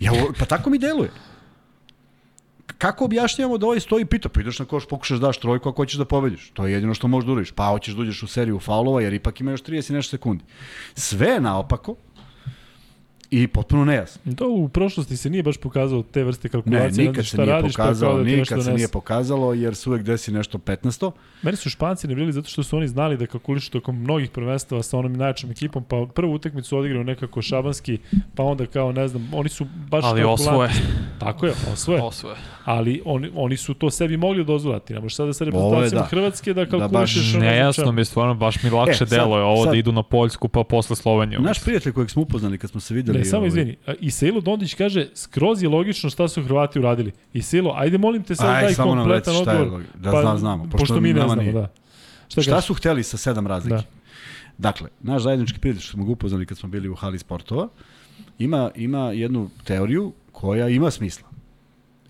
[0.00, 1.10] Ja, pa tako mi deluje.
[2.78, 5.68] Kako objašnjavamo da ovaj stoji i pita, pa ideš na koš, pokušaš da daš trojku
[5.68, 6.50] ako hoćeš da pobediš.
[6.50, 7.50] To je jedino što možeš da uradiš.
[7.50, 10.44] Pa hoćeš da uđeš u seriju faulova, jer ipak ima još 30 i nešto sekundi.
[10.94, 11.94] Sve naopako
[13.32, 14.34] i potpuno nejasno.
[14.34, 16.90] To u prošlosti se nije baš pokazalo te vrste Ne, kalkulacije.
[17.00, 18.72] nikad znaš se nije radiš, pa pokazalo, da nikad se donese.
[18.72, 21.12] nije pokazalo, jer se uvek desi nešto 15.
[21.42, 24.82] Meni su Španci ne bili zato što su oni znali da kalkulišu tokom mnogih prvenstava
[24.82, 27.98] sa onom najjačom ekipom, pa prvu utakmicu odigraju nekako šabanski,
[28.34, 30.42] pa onda kao, ne znam, oni su baš Ali kalkulanti.
[30.42, 30.70] osvoje.
[31.18, 32.02] Tako je, osvoje.
[32.02, 32.36] Osvoje.
[32.64, 34.94] Ali oni, oni su to sebi mogli dozvoliti.
[34.94, 36.06] Ne možeš sada sa Ovo je reprezentacijom da.
[36.06, 37.92] Hrvatske da baš kalkulišeš ono Nejasno čemu.
[37.92, 40.48] mi je stvarno, baš mi lakše E, sad- deluje ovo sad- da idu na Poljsku
[40.48, 41.40] pa posle Sloveniju.
[41.40, 43.19] Naš prijatelj kojeg smo upoznali kad smo se videli...
[43.20, 43.76] Ne, samo ovaj, izvini.
[43.86, 47.12] A, Isailo Dondić kaže, skroz je logično šta su Hrvati uradili.
[47.32, 49.82] Isailo, ajde molim te sad Aj, daj samo nam kompletan je odgovor.
[49.92, 51.52] Pa, da znam, znamo, pošto Pošto, mi ne znamo, nije.
[51.52, 51.68] da.
[52.28, 53.76] Šta, Šta su hteli sa sedam razlike?
[53.76, 53.82] Da.
[54.58, 57.68] Dakle, naš zajednički prijatelj što smo ga upoznali kad smo bili u hali sportova,
[58.38, 61.28] ima, ima jednu teoriju koja ima smisla.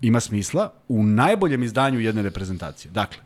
[0.01, 2.91] Ima smisla u najboljem izdanju jedne reprezentacije.
[2.91, 3.23] Dakle,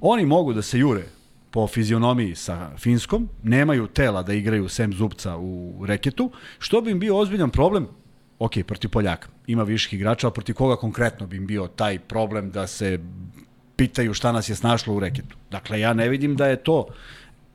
[0.00, 1.04] oni mogu da se jure
[1.50, 7.00] po fizionomiji sa Finskom, nemaju tela da igraju sem zupca u reketu, što bi im
[7.00, 7.88] bio ozbiljan problem
[8.40, 9.28] ok, protiv Poljaka.
[9.46, 12.98] Ima viših igrača, ali protiv koga konkretno bi im bio taj problem da se
[13.76, 15.36] pitaju šta nas je snašlo u reketu.
[15.50, 16.86] Dakle, ja ne vidim da je to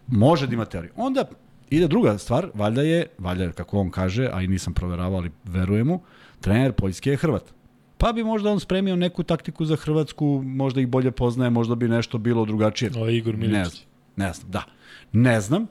[0.07, 0.91] može da ima teoriju.
[0.95, 1.25] Onda
[1.69, 5.31] ide druga stvar, valjda je, valjda je, kako on kaže, a i nisam proveravao, ali
[5.43, 6.01] verujem mu,
[6.41, 7.53] trener Poljske je Hrvat.
[7.97, 11.87] Pa bi možda on spremio neku taktiku za Hrvatsku, možda ih bolje poznaje, možda bi
[11.87, 12.91] nešto bilo drugačije.
[12.95, 13.73] Je Igor Ne Miličić.
[13.73, 14.63] znam, ne znam, da.
[15.11, 15.67] Ne znam,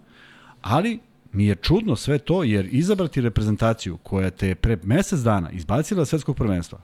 [0.63, 0.99] ali
[1.33, 6.05] mi je čudno sve to, jer izabrati reprezentaciju koja te je pre mesec dana izbacila
[6.05, 6.79] svetskog prvenstva,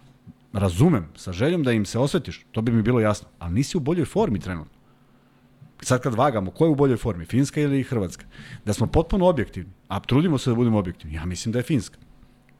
[0.52, 3.80] razumem, sa željom da im se osvetiš, to bi mi bilo jasno, ali nisi u
[3.80, 4.80] boljoj formi trenutno.
[5.82, 8.24] Sad kad vagamo, ko je u boljoj formi, Finska ili Hrvatska?
[8.64, 11.98] Da smo potpuno objektivni, a trudimo se da budemo objektivni, ja mislim da je Finska.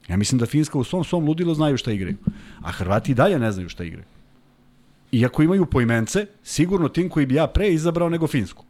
[0.07, 2.17] Ja mislim da Finska u svom svom ludilu znaju šta igraju,
[2.61, 4.05] a Hrvati i dalje ne znaju šta igraju.
[5.11, 8.65] Iako imaju poimence, sigurno tim koji bi ja pre izabrao nego Finsku.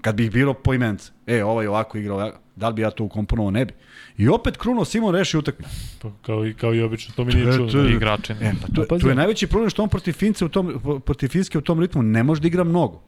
[0.00, 1.10] Kad bi ih bilo poimence.
[1.26, 2.38] E, ovaj ovako igra, ovako.
[2.56, 3.50] da li bi ja to ukomponovao?
[3.50, 3.72] Ne bi.
[4.18, 5.70] I opet Kruno Simon reši utakmicu.
[6.02, 7.72] Pa, kao, i, kao i obično, to mi nije čudno.
[7.72, 8.32] to Igrači.
[8.32, 11.58] E, pa tu, Pa je najveći problem što on protiv Fince u tom, protiv Finske
[11.58, 13.02] u tom ritmu ne može da igra mnogo.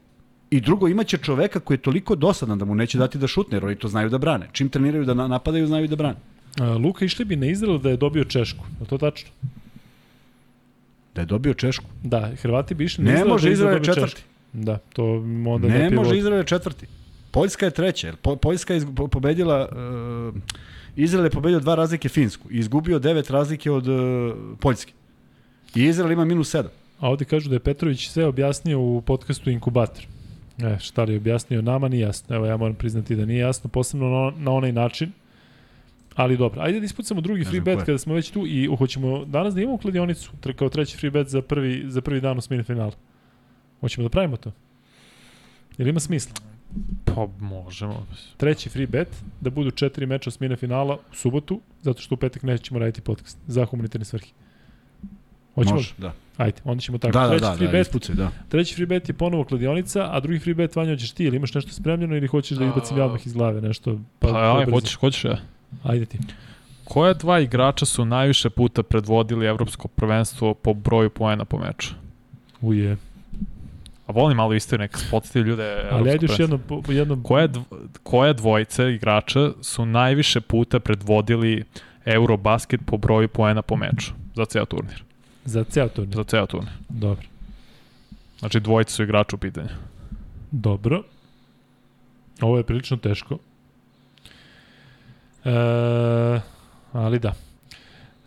[0.50, 3.64] I drugo, imaće čoveka koji je toliko dosadan da mu neće dati da šutne, jer
[3.64, 4.48] oni to znaju da brane.
[4.52, 6.16] Čim treniraju da na- napadaju, znaju da brane.
[6.84, 8.64] Luka išli bi na Izrael da je dobio Češku.
[8.80, 9.30] Je to tačno?
[11.14, 11.84] Da je dobio Češku.
[12.02, 14.22] Da, Hrvati bi išli na Ne Izrael može da Izrael je četvrti.
[14.52, 15.04] Da, to
[15.46, 16.86] onda Ne da može Izrael je četvrti.
[17.30, 18.06] Poljska je treća.
[18.06, 19.68] jer Po, Poljska je po- pobedila,
[20.28, 20.34] uh,
[20.96, 24.92] Izrael je pobedio dva razlike Finsku i izgubio devet razlike od uh, Poljske.
[25.74, 26.70] I Izrael ima minus sedam.
[27.00, 30.06] A ovde kažu da je Petrović sve objasnio u podcastu Inkubator.
[30.58, 32.36] E, šta li je objasnio nama, nije jasno.
[32.36, 35.12] Evo, ja moram priznati da nije jasno, posebno na, na onaj način.
[36.18, 39.54] Ali dobro, ajde da ispucamo drugi free bet kada smo već tu i hoćemo danas
[39.54, 42.92] da imamo kladionicu kao treći free bet za prvi, za prvi dan u smini finala.
[43.80, 44.52] Hoćemo da pravimo to?
[45.78, 46.34] Jel ima smisla?
[47.04, 48.06] Pa možemo.
[48.36, 49.08] Treći free bet,
[49.40, 53.38] da budu četiri meča osmine finala u subotu, zato što u petak nećemo raditi podcast
[53.46, 54.30] za humanitarne svrhe.
[55.54, 55.74] Hoćemo?
[55.74, 56.12] Može, da.
[56.36, 57.12] Ajde, onda ćemo tako.
[57.12, 58.30] Da, da, treći da, free da, bet, ispucaj, da.
[58.48, 61.54] treći free bet je ponovo kladionica, a drugi free bet Vanja hoćeš ti, ili imaš
[61.54, 63.98] nešto spremljeno ili hoćeš da izbacim ja odmah iz glave nešto?
[64.18, 64.76] Pa, pa aj, brzo.
[64.76, 65.38] hoćeš, hoćeš ja.
[65.82, 66.18] Ajde ti.
[66.84, 71.94] Koja dva igrača su najviše puta predvodili evropsko prvenstvo po broju poena po meču?
[72.60, 72.96] Uje.
[74.06, 75.88] A volim malo istoriju, neka podsjeti ljude.
[75.90, 77.60] Ali ajde još jedno, jedno Koje, dv,
[78.02, 81.64] koje dvojice igrača su najviše puta predvodili
[82.04, 85.08] Eurobasket po broju poena po meču za ceo turnir?
[85.48, 86.16] za ceo turnir.
[86.16, 86.72] Za ceo turnir.
[86.88, 87.26] Dobro.
[88.38, 89.68] Znači dvojice su igrača u pitanju.
[90.50, 91.02] Dobro.
[92.40, 93.38] Ovo je prilično teško.
[95.44, 95.50] E,
[96.92, 97.32] ali da.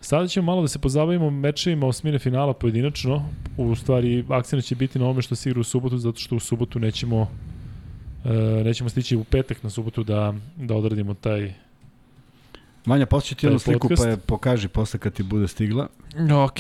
[0.02, 3.26] Sada ćemo malo da se pozabavimo mečevima osmine finala pojedinačno.
[3.58, 6.40] U stvari, akcija će biti na ovome što se igra u subotu, zato što u
[6.40, 7.28] subotu nećemo
[8.26, 11.54] e, nećemo stići u petak na subotu da, da odradimo taj...
[12.86, 14.04] Vanja, poslije ti jednu sliku podcast.
[14.04, 15.88] pa je pokaži posle kad ti bude stigla.
[16.46, 16.60] Ok.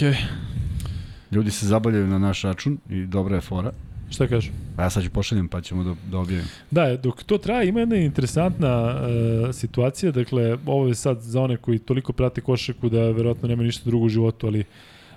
[1.32, 3.72] Ljudi se zabavljaju na naš račun i dobra je fora.
[4.12, 4.52] Šta kažu?
[4.78, 6.46] A ja sad ću pošaljem pa ćemo da, da objavim.
[6.72, 9.02] Da, dok to traje, ima jedna interesantna
[9.50, 13.64] e, situacija, dakle, ovo je sad za one koji toliko prate košarku da verovatno nema
[13.64, 14.64] ništa drugo u životu, ali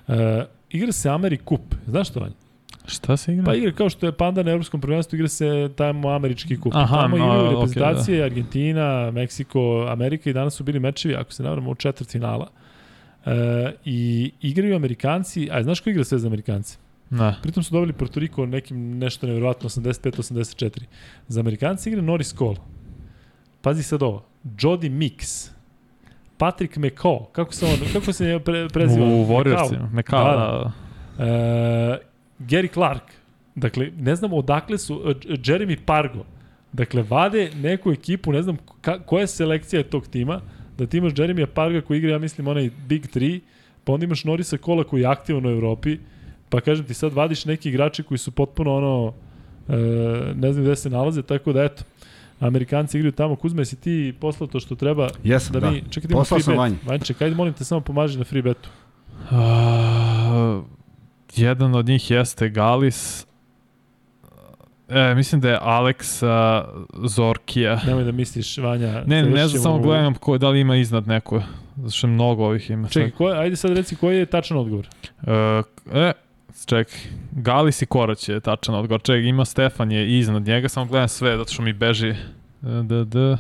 [0.09, 2.35] e, igra se Ameri Kup, znaš što Vanja?
[2.87, 3.45] Šta se igra?
[3.45, 6.73] Pa igra kao što je Panda na Evropskom prvenstvu, igra se tamo američki kup.
[6.77, 11.43] Aha, tamo no, igraju reprezentacije Argentina, Meksiko, Amerika i danas su bili mečevi, ako se
[11.43, 12.51] ne u četvrt finala.
[13.27, 16.79] E, I igraju Amerikanci, a znaš ko igra sve za Amerikanci?
[17.19, 17.35] Ne.
[17.43, 20.83] Pritom su dobili Puerto Rico nekim nešto nevjerojatno 85-84.
[21.29, 22.57] Za Amerikanci igra Norris Cole.
[23.63, 24.25] Pazi sad ovo.
[24.45, 25.51] Jody Mix.
[26.39, 27.25] Patrick McCaw.
[27.33, 29.07] Kako se on, kako se pre, preziva?
[29.07, 29.93] U Warriorsima.
[29.93, 30.73] Meka, Da, da,
[31.19, 31.25] da.
[31.25, 31.99] E,
[32.39, 33.03] Gary Clark.
[33.55, 36.25] Dakle, ne znam odakle su, e, Jeremy Pargo.
[36.73, 40.41] Dakle, vade neku ekipu, ne znam ka, koja je selekcija tog tima,
[40.79, 43.41] da ti imaš Jeremija Parga koji igra, ja mislim, onaj Big 3,
[43.85, 45.99] pa onda imaš Norisa Kola koji je aktivan u Evropi,
[46.55, 49.13] pa kažem ti sad vadiš neki igrači koji su potpuno ono,
[49.69, 49.77] e,
[50.35, 51.83] ne znam gde se nalaze, tako da eto,
[52.41, 55.71] Amerikanci igraju tamo, Kuzma, jesi ti poslao to što treba Jesam, da, da.
[55.71, 56.59] mi, čekaj da Poslao sam bet.
[56.59, 56.77] Vanji.
[56.87, 58.69] Vanček, ajde molim te samo pomaži na free betu.
[59.31, 60.63] A,
[61.37, 63.27] jedan od njih jeste Galis.
[64.89, 66.65] E, mislim da je Aleksa
[67.05, 67.81] Zorkija.
[67.87, 69.05] Nemoj da misliš, Vanja.
[69.07, 71.43] Ne, ne znam, samo gledam ko, da li ima iznad neko.
[71.77, 72.89] Zato što mnogo ovih ima.
[72.89, 74.89] Čekaj, ko ajde sad reci koji je tačan odgovor.
[75.93, 76.13] E,
[76.67, 76.99] čekaj.
[77.33, 79.03] Galis i Korać je tačan odgovor.
[79.03, 82.15] Čekaj, ima Stefan je iznad njega, samo gledam sve, zato što mi beži.
[82.61, 83.39] Da, da.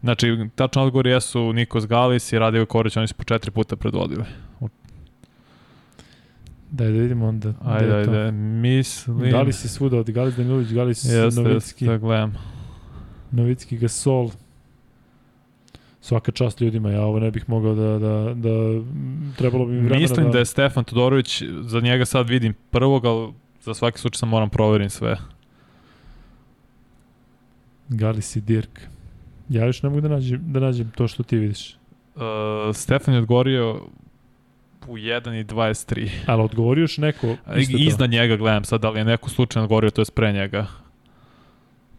[0.00, 4.24] Znači, tačan odgovor jesu Nikos Galis i Radio Korać, oni su po četiri puta predvodili.
[6.70, 7.52] Daj da vidimo onda.
[7.64, 8.10] Ajde, je to.
[8.10, 9.30] ajde, mislim...
[9.30, 12.34] Da li si svuda od Galis Danilović, Galis Jeste, Novicki, jeste, da gledam.
[13.30, 14.30] Novicki Gasol.
[16.06, 18.50] Svaka čast ljudima, ja ovo ne bih mogao da, da, da
[19.36, 20.32] trebalo bi mi vremena Mislim da...
[20.32, 24.50] da je Stefan Todorović, za njega sad vidim prvog, ali za svaki slučaj sam moram
[24.50, 25.16] proverim sve.
[27.88, 28.80] Galis i Dirk.
[29.48, 31.76] Ja još ne mogu da nađem, da nađem to što ti vidiš.
[32.14, 32.22] Uh,
[32.74, 33.80] Stefan je odgovorio
[34.88, 36.08] u 1 i 23.
[36.26, 37.36] Ali odgovorio još neko.
[37.78, 40.66] Iznad njega gledam sad, da li je neko slučajno odgovorio, to je pre njega.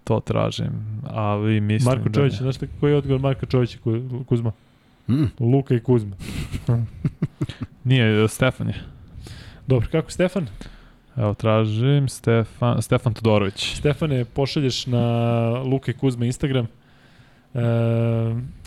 [0.07, 0.71] To tražim,
[1.07, 2.19] ali mislim Marko da...
[2.19, 4.51] Čović, znaš šta- koji je odgovor Marka Čovića, Ku- Kuzma?
[5.09, 5.23] Mm.
[5.39, 6.15] Luka i Kuzma.
[7.83, 8.75] Nije, Stefan je.
[9.67, 10.47] Dobro, kako Stefan?
[11.15, 13.75] Evo, tražim Stefan, Stefan Todorović.
[13.75, 15.03] Stefane, pošalješ na
[15.61, 16.67] Luka i Kuzma Instagram
[17.53, 17.59] e,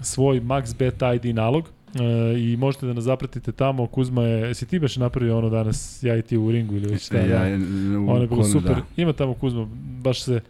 [0.00, 1.64] svoj MaxBet ID nalog
[1.94, 3.86] e, i možete da nas zapratite tamo.
[3.86, 7.06] Kuzma je, jesi ti baš napravio ono danas, ja i ti u ringu ili već
[7.06, 7.18] šta?
[7.18, 7.36] Ja, da.
[7.44, 8.74] Ono je bilo konu, super.
[8.74, 8.82] Da.
[8.96, 9.66] Ima tamo Kuzma,
[10.02, 10.40] baš se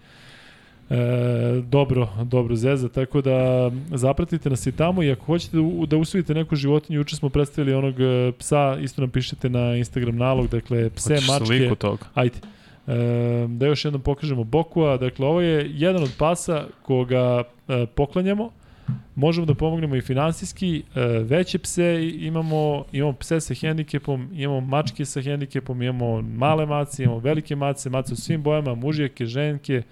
[0.91, 5.97] e, dobro, dobro zeza, tako da zapratite nas i tamo i ako hoćete da, da
[5.97, 10.49] usvojite neku životinju, juče smo predstavili onog e, psa, isto nam pišete na Instagram nalog,
[10.49, 12.05] dakle pse, Hoćeš mačke, sliku toga.
[12.15, 12.39] Ajde.
[12.87, 14.97] E, da još jednom pokažemo Bokua.
[14.97, 18.51] Dakle, ovo je jedan od pasa koga e, poklanjamo.
[19.15, 20.83] Možemo da pomognemo i finansijski.
[20.95, 27.03] E, veće pse imamo, imamo pse sa hendikepom, imamo mačke sa hendikepom, imamo male mace,
[27.05, 29.83] imamo velike mace, mace u svim bojama, mužijake, ženke.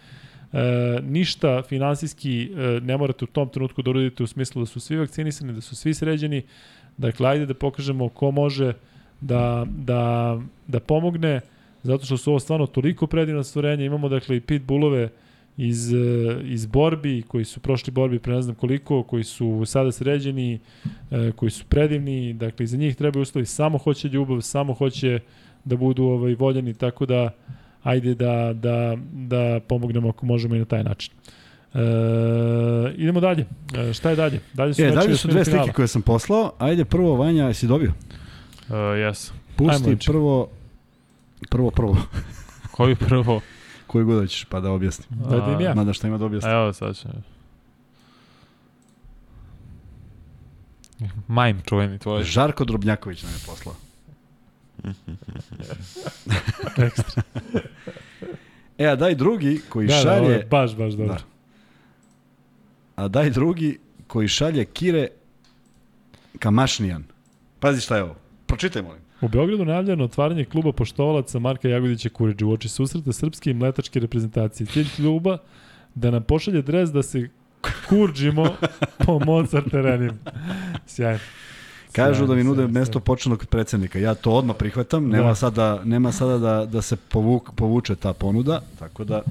[0.53, 4.81] E, ništa finansijski e, ne morate u tom trenutku da uradite u smislu da su
[4.81, 6.43] svi vakcinisani, da su svi sređeni.
[6.97, 8.73] Dakle, ajde da pokažemo ko može
[9.21, 11.41] da, da, da pomogne
[11.83, 13.85] zato što su ovo stvarno toliko predivna stvorenja.
[13.85, 15.09] Imamo dakle i pitbullove
[15.57, 15.97] iz, e,
[16.45, 20.59] iz borbi, koji su prošli borbi pre ne znam koliko, koji su sada sređeni,
[21.11, 25.21] e, koji su predivni, dakle za njih treba uslovi, samo hoće ljubav, samo hoće
[25.65, 27.35] da budu ovaj, voljeni, tako da
[27.83, 31.13] ajde da, da, da pomognemo ako možemo i na taj način.
[31.75, 31.81] E,
[32.97, 33.47] idemo dalje.
[33.75, 34.41] E, šta je dalje?
[34.55, 36.53] Dalje su, e, dalje su dve slike koje sam poslao.
[36.59, 37.93] Ajde prvo, Vanja, jesi dobio?
[38.69, 39.33] Uh, jes.
[39.57, 40.49] Pusti Ajmo, prvo,
[41.51, 41.97] prvo, prvo.
[42.77, 43.41] Koji prvo?
[43.87, 45.21] Koji god hoćeš, pa da objasnim.
[45.31, 45.75] Da, da im ja.
[45.75, 46.53] Mada šta ima da objasnim.
[46.53, 47.09] Evo sad će.
[51.29, 52.23] Majm čuveni tvoj.
[52.23, 53.75] Žarko Drobnjaković nam je poslao.
[56.87, 57.23] Ekstra.
[58.79, 60.39] e, a daj drugi koji da, šalje...
[60.39, 61.15] Da, baš, baš dobro.
[61.15, 61.21] Da.
[62.97, 65.09] A daj drugi koji šalje Kire
[66.39, 67.05] Kamašnijan.
[67.61, 68.17] Pazi šta je ovo.
[68.47, 69.01] Pročitaj, molim.
[69.21, 74.01] U Beogradu najavljeno otvaranje kluba poštovalaca Marka Jagodića Kuriđa u oči susreta srpske i mletačke
[74.01, 74.67] reprezentacije.
[74.67, 75.39] Cilj kluba
[75.95, 77.29] da nam pošalje dres da se
[77.89, 78.57] kurđimo
[79.07, 80.19] po Mozart terenima.
[80.87, 81.21] Sjajno.
[81.99, 83.99] Kažu da mi nude mesto početnog predsednika.
[83.99, 85.09] Ja to odmah prihvatam.
[85.09, 85.35] Nema da.
[85.35, 89.23] sada, nema sada da, da se povuk, povuče ta ponuda, tako da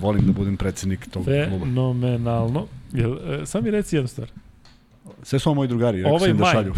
[0.00, 1.44] volim da budem predsednik tog kluba.
[1.44, 2.66] Fenomenalno.
[2.92, 4.28] Jel, e, sam mi reci jednu stvar.
[5.22, 6.74] Sve su ovo moji drugari, rekao ovaj sam da šalju.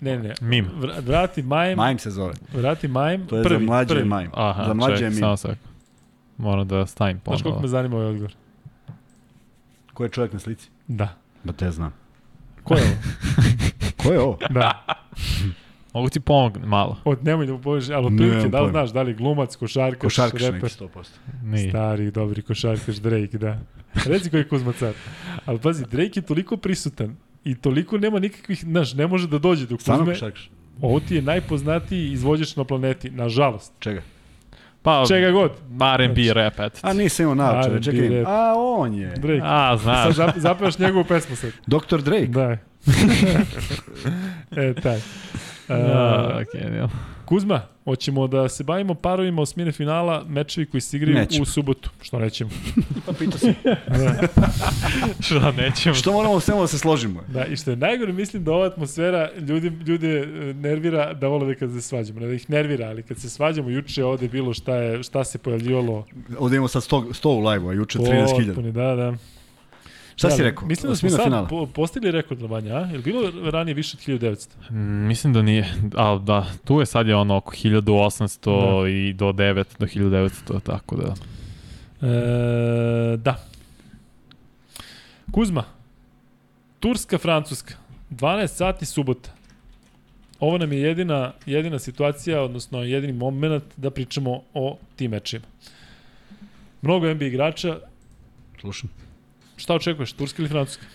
[0.00, 0.34] Ne, ne.
[0.40, 0.68] Mim.
[1.06, 1.76] Vrati Majm.
[1.76, 2.34] Majm se zove.
[2.52, 3.26] Vrati Majm.
[3.26, 4.04] To je prvi, za mlađe prvi.
[4.04, 4.30] Majm.
[4.34, 5.18] Aha, za mlađe ček, je Mim.
[5.18, 5.58] Samo sak.
[6.36, 7.38] Moram da stavim ponovno.
[7.38, 8.34] Znaš koliko me zanima ovaj odgovor?
[9.94, 10.68] Ko je čovjek na slici?
[10.88, 11.08] Da.
[11.44, 11.92] Ba te znam.
[12.64, 12.92] Ko je ovo?
[14.04, 14.38] Ko je ovo?
[14.50, 14.84] Da.
[15.94, 16.96] Mogu ti pomoći malo.
[17.04, 20.54] Od nemoj da pomoći, ali otprilike da li znaš da li glumac, košarkaš, košarkaš reper?
[20.54, 20.88] neki 100%.
[21.42, 21.68] Nije.
[21.68, 23.58] Stari, dobri košarkaš Drake, da.
[24.06, 24.92] Reci koji je Kuzma car.
[25.46, 29.66] Ali pazi, Drake je toliko prisutan i toliko nema nikakvih, znaš, ne može da dođe
[29.66, 30.04] do Kuzme.
[30.04, 30.50] košarkaš?
[30.80, 33.72] Ovo ti je najpoznatiji izvođač na planeti, nažalost.
[33.78, 34.02] Čega?
[34.82, 35.52] Pa, Čega god.
[35.94, 36.78] R&B rap, eto.
[36.82, 38.24] A nisam imao naočare, čekaj.
[38.26, 39.06] A on je.
[39.08, 39.40] Drake.
[39.44, 40.02] A, znaš.
[40.06, 41.52] Sad zap- zapevaš njegovu pesmu sad.
[41.66, 42.02] Dr.
[42.02, 42.26] Drake.
[42.26, 42.58] Da.
[44.56, 44.96] e, taj.
[44.96, 45.02] Uh,
[45.68, 46.88] Uh, okay,
[47.24, 51.42] Kuzma, hoćemo da se bavimo parovima osmine finala, mečevi koji se igraju Nećemo.
[51.42, 51.90] u subotu.
[52.02, 52.50] Što nećemo?
[53.06, 53.54] Pa pita se.
[53.88, 54.28] Da.
[55.26, 55.94] Šta nećemo?
[55.94, 57.20] Što moramo svemo da se složimo?
[57.28, 61.54] da, i što je najgore, mislim da ova atmosfera ljudi, ljude nervira da vole da
[61.54, 62.20] kad se svađamo.
[62.20, 65.24] Ne da ih nervira, ali kad se svađamo, juče ovde je bilo šta, je, šta
[65.24, 66.06] se pojavljivalo.
[66.38, 68.46] Ovde imamo sad 100, 100 u live-u, a juče 13.000.
[68.46, 69.14] Potpuni, Da, da.
[70.16, 70.66] Šta da, si rekao?
[70.68, 71.46] Mislim da smo sad finala.
[71.48, 72.80] po, postigli rekord na banja, a?
[72.80, 74.48] Je li bilo ranije više od 1900?
[74.70, 78.88] Mm, Mislim da nije, ali da, tu je sad je ono oko 1800 Da.
[78.88, 81.14] i do 9 do 1900, tako da.
[82.08, 83.44] E, da.
[85.32, 85.64] Kuzma.
[86.80, 87.74] Turska, Francuska.
[88.10, 89.30] 12 sati subota.
[90.40, 95.44] Ovo nam je jedina, jedina situacija, odnosno jedini moment da pričamo o tim mečima.
[96.82, 97.78] Mnogo NBA igrača.
[98.60, 98.90] Slušam.
[99.56, 100.86] Šta očekuješ, Turska ili Francuska?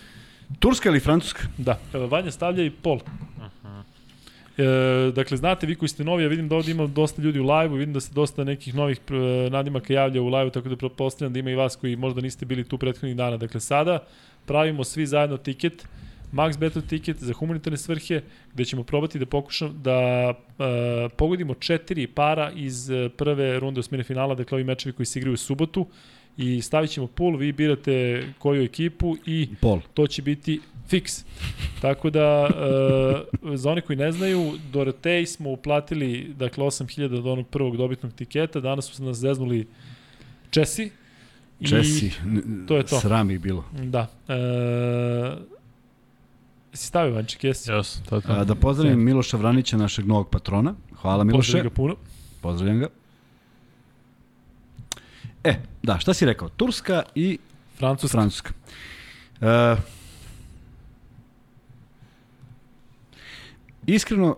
[0.58, 1.42] Turska ili Francuska?
[1.58, 3.00] Da, e, Vanja stavlja i pol.
[4.58, 7.46] E, dakle, znate, vi koji ste novi, ja vidim da ovdje ima dosta ljudi u
[7.46, 11.32] live-u, vidim da se dosta nekih novih e, nadimaka javlja u live-u, tako da pretpostavljam
[11.32, 13.36] da ima i vas koji možda niste bili tu prethodnih dana.
[13.36, 13.98] Dakle, sada
[14.46, 15.86] pravimo svi zajedno tiket,
[16.32, 18.20] Max Battle tiket za humanitarne svrhe,
[18.54, 20.34] gde ćemo probati da pokušam da e,
[21.16, 25.34] pogodimo četiri para iz e, prve runde osmine finala, dakle ovi mečevi koji se igraju
[25.34, 25.86] u subotu
[26.36, 29.80] i stavit ćemo pool, vi birate koju ekipu i Pol.
[29.94, 31.24] to će biti fiks.
[31.80, 32.50] Tako da,
[33.44, 38.12] e, za one koji ne znaju, Dorotej smo uplatili, dakle, 8000 od onog prvog dobitnog
[38.12, 39.66] tiketa, danas su nas zeznuli
[40.50, 40.90] Česi.
[41.60, 42.10] I- Česi.
[42.68, 43.00] to je to.
[43.00, 43.64] Sram ih bilo.
[43.82, 44.06] Da.
[44.28, 44.34] E,
[46.72, 47.70] si stavio, Vanček, jesi?
[47.70, 48.32] Yes, to je to.
[48.32, 50.74] A, da pozdravim Miloša Vranića, našeg novog patrona.
[50.96, 51.38] Hvala Miloše.
[51.46, 51.96] Pozdravim ga puno.
[52.40, 52.86] Pozdravljam ga.
[55.44, 56.48] E, da, šta si rekao?
[56.48, 57.38] Turska i
[57.78, 58.18] Francuska.
[58.18, 58.52] Francuska.
[59.40, 59.76] E,
[63.86, 64.36] iskreno,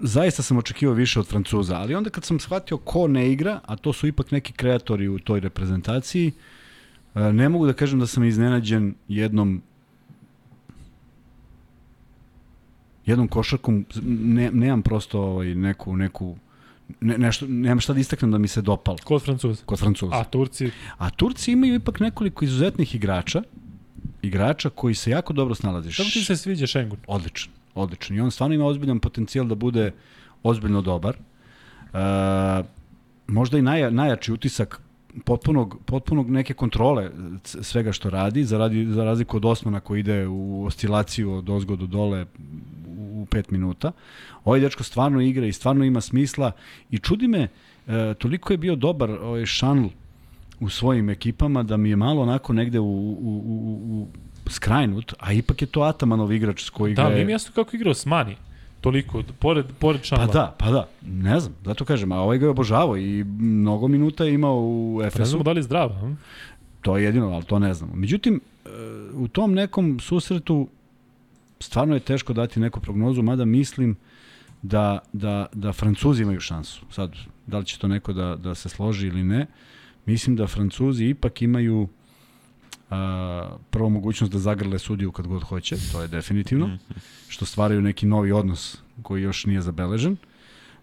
[0.00, 3.76] zaista sam očekivao više od Francuza, ali onda kad sam shvatio ko ne igra, a
[3.76, 6.32] to su ipak neki kreatori u toj reprezentaciji,
[7.14, 9.62] e, ne mogu da kažem da sam iznenađen jednom
[13.06, 16.36] jednom košarkom, ne, nemam prosto ovaj, neku, neku
[17.00, 19.62] ne, nešto, nemam šta da istaknem da mi se dopalo Kod Francuza.
[19.66, 20.14] kod Francuza.
[20.14, 23.42] A Turci, A Turci imaju ipak nekoliko izuzetnih igrača,
[24.22, 25.90] igrača koji se jako dobro snalaze.
[25.90, 26.98] kako ti se sviđa Šengun?
[27.06, 28.16] Odličan, odličan.
[28.16, 29.92] I on stvarno ima ozbiljan potencijal da bude
[30.42, 31.16] ozbiljno dobar.
[31.16, 31.98] E,
[33.26, 34.80] možda i naja, najjači utisak
[35.24, 37.10] potpunog, potpunog neke kontrole
[37.42, 41.50] c- svega što radi, za, radi, za razliku od Osmana koji ide u oscilaciju od
[41.50, 42.26] ozgo do dole
[42.88, 43.92] u 5 minuta.
[44.44, 46.52] Ovaj dečko stvarno igra i stvarno ima smisla
[46.90, 47.48] i čudi me,
[47.86, 49.86] e, toliko je bio dobar ovaj Šanl
[50.60, 54.08] u svojim ekipama da mi je malo onako negde u, u, u,
[54.44, 57.24] u skrajnut, a ipak je to Atamanov igrač s koji Da, ga je...
[57.24, 58.36] mi jasno kako je igrao Smani.
[58.82, 60.26] Toliko, pored, pored Čanla.
[60.26, 63.88] Pa da, pa da, ne znam, zato kažem, a ovaj ga je obožavao i mnogo
[63.88, 65.24] minuta je imao u Pa ne Efesu.
[65.24, 65.88] znamo da li je zdrav.
[66.00, 66.12] hm?
[66.80, 67.94] To je jedino, ali to ne znamo.
[67.94, 68.68] Međutim, e,
[69.14, 70.68] u tom nekom susretu
[71.60, 73.96] stvarno je teško dati neku prognozu, mada mislim
[74.62, 76.82] da, da, da Francuzi imaju šansu.
[76.90, 77.12] Sad,
[77.46, 79.46] da li će to neko da, da se složi ili ne,
[80.06, 82.01] mislim da Francuzi ipak imaju a,
[83.70, 86.78] prvo mogućnost da zagrle sudiju kad god hoće, to je definitivno,
[87.28, 90.16] što stvaraju neki novi odnos koji još nije zabeležen.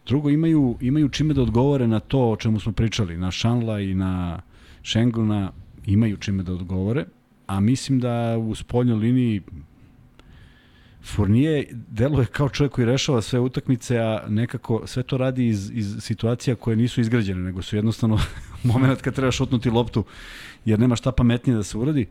[0.06, 3.96] Drugo, imaju, imaju čime da odgovore na to o čemu smo pričali, na Šanla i
[3.96, 4.42] na
[4.82, 5.52] Šenguna,
[5.86, 7.06] imaju čime da odgovore,
[7.48, 9.42] a mislim da u spoljnoj liniji
[11.04, 15.96] Fournier deluje kao čovjek koji rešava sve utakmice, a nekako sve to radi iz, iz
[16.00, 18.20] situacija koje nisu izgrađene, nego su jednostavno
[18.74, 20.04] moment kad treba šutnuti loptu,
[20.66, 22.06] jer nema šta pametnije da se uradi.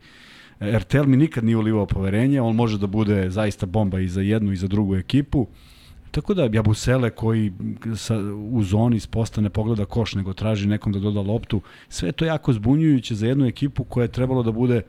[0.61, 4.51] RTL mi nikad nije ulivao poverenje, on može da bude zaista bomba i za jednu
[4.51, 5.47] i za drugu ekipu.
[6.11, 7.51] Tako da Jabusele koji
[7.95, 8.17] sa,
[8.51, 12.25] u zoni s posta ne pogleda koš, nego traži nekom da doda loptu, sve to
[12.25, 14.81] jako zbunjujuće za jednu ekipu koja je trebalo da bude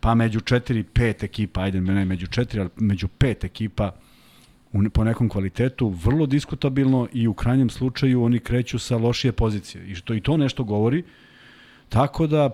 [0.00, 3.90] pa među četiri, pet ekipa, ajde ne među četiri, ali među pet ekipa
[4.72, 9.86] u, po nekom kvalitetu, vrlo diskutabilno i u krajnjem slučaju oni kreću sa lošije pozicije.
[9.86, 11.02] I što i to nešto govori,
[11.88, 12.50] tako da,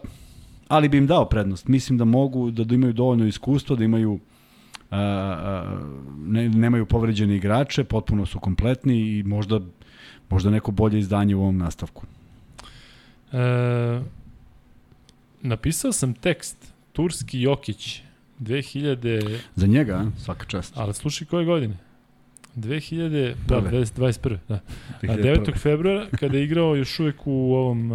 [0.70, 1.68] ali bi im dao prednost.
[1.68, 4.20] Mislim da mogu, da, da imaju dovoljno iskustva, da imaju
[4.90, 5.78] a, a,
[6.26, 9.60] ne, nemaju povređene igrače, potpuno su kompletni i možda,
[10.28, 12.06] možda neko bolje izdanje u ovom nastavku.
[13.32, 14.00] E,
[15.42, 18.02] napisao sam tekst Turski Jokić
[18.40, 20.10] 2000, Za njega, a?
[20.18, 20.72] svaka čast.
[20.76, 21.76] ali slušaj koje godine?
[22.56, 23.84] 2000, da, Prve.
[23.84, 24.38] 21.
[24.48, 24.54] Da.
[24.54, 24.60] A
[25.02, 25.44] 2001.
[25.44, 25.58] 9.
[25.58, 27.92] februara, kada je igrao još uvek u ovom...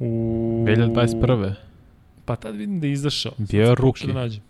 [0.00, 0.64] U...
[0.66, 1.54] 2021.
[2.24, 3.32] Pa tad vidim da je izašao.
[3.38, 4.06] Bio je ruki.
[4.06, 4.42] Da nađem.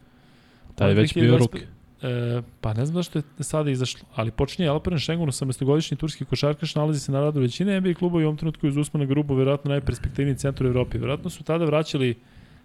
[0.75, 1.39] Tad je već bio 2021.
[1.39, 1.61] ruki.
[2.03, 6.75] E, pa ne znam zašto je sada izašlo, ali počinje Alperen Šengun, 18-godišnji turski košarkaš,
[6.75, 9.69] nalazi se na radu većine NBA klubova i u ovom trenutku uz Usmana Grubu verovatno
[9.69, 10.99] najperspektivniji centar u Evropi.
[10.99, 12.15] Verovatno su tada vraćali...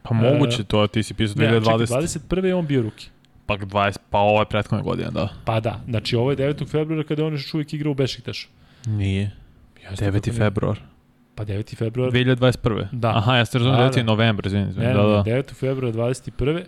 [0.02, 2.20] Pa moguće to, ti si pisao Ne, čekaj, 2020.
[2.30, 2.46] 21.
[2.46, 3.10] je on bio ruki.
[3.46, 5.30] Pa 20, pa ovo je prethodna godina, da.
[5.46, 6.68] Pa da, znači ovo je 9.
[6.68, 8.48] februara kada on još uvijek igrao u Bešiktašu.
[8.86, 9.32] Nije.
[9.90, 10.12] Jeste, 9.
[10.12, 10.95] kako nije?
[11.36, 11.46] Februar.
[11.46, 11.76] Pa 9.
[11.78, 12.12] februar.
[12.12, 12.88] 2021.
[12.92, 13.10] Da.
[13.10, 13.96] Aha, ja ste razumio Da, 9.
[13.96, 14.04] da.
[14.04, 14.88] novembar, izvini, izvini.
[14.88, 15.24] Ne, Da, ne, da.
[15.24, 15.54] 9.
[15.54, 16.64] februara 21.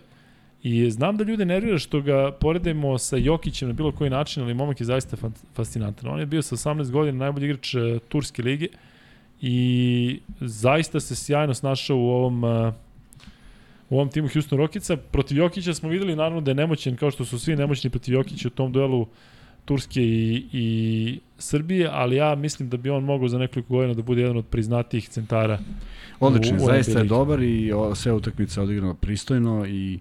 [0.62, 4.54] I znam da ljude nervira što ga poredimo sa Jokićem na bilo koji način, ali
[4.54, 5.16] momak je zaista
[5.54, 6.10] fascinantan.
[6.10, 8.66] On je bio sa 18 godina najbolji igrač e, Turske lige
[9.40, 12.72] i zaista se sjajno snašao u ovom e,
[13.90, 14.96] u ovom timu Houston Rocketsa.
[14.96, 18.48] Protiv Jokića smo videli naravno da je nemoćan, kao što su svi nemoćni protiv Jokića
[18.48, 19.06] u tom duelu
[19.68, 24.02] Turske i, i Srbije, ali ja mislim da bi on mogao za nekoliko godina da
[24.02, 25.58] bude jedan od priznatijih centara
[26.20, 26.30] u
[26.66, 29.98] zaista je dobar i o, sve utakmice odigrano pristojno i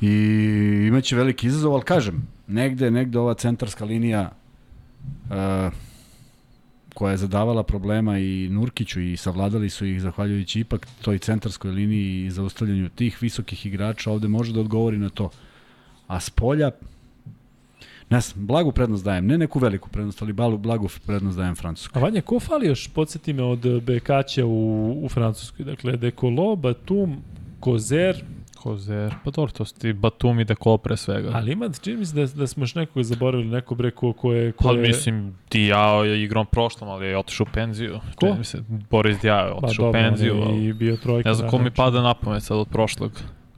[0.00, 5.72] i imaće veliki izazov, ali kažem, negde, negde ova centarska linija uh,
[6.94, 12.24] koja je zadavala problema i Nurkiću i savladali su ih zahvaljujući ipak toj centarskoj liniji
[12.24, 15.30] i zaustavljanju tih visokih igrača ovde može da odgovori na to.
[16.06, 16.70] A s polja,
[18.10, 22.00] ne znam, blagu prednost dajem, ne neku veliku prednost, ali blagu, blagu prednost dajem Francuskoj.
[22.00, 25.64] A Vanja, ko fali još, podsjeti me, od Bekaća u, u Francuskoj?
[25.64, 27.16] Dakle, Dekolo, Batum,
[27.60, 28.24] Kozer,
[28.62, 29.14] Kozer.
[29.24, 31.30] Pa dobro, to su ti Batum i Dekolo pre svega.
[31.34, 34.32] ali ima, čini mi se da, da smo još nekoga zaboravili, neko bre ko, ko
[34.32, 34.52] je...
[34.52, 38.00] Ko Pa je, mislim, Diao je igrom prošlom, ali je otišao u penziju.
[38.14, 38.26] Ko?
[38.26, 40.34] Čini mi se, Boris Diao je pa otišao u dobro, penziju.
[40.34, 41.28] je ali i bio trojka.
[41.28, 43.12] Ne znam da, ko mi pada na pamet sad od prošlog.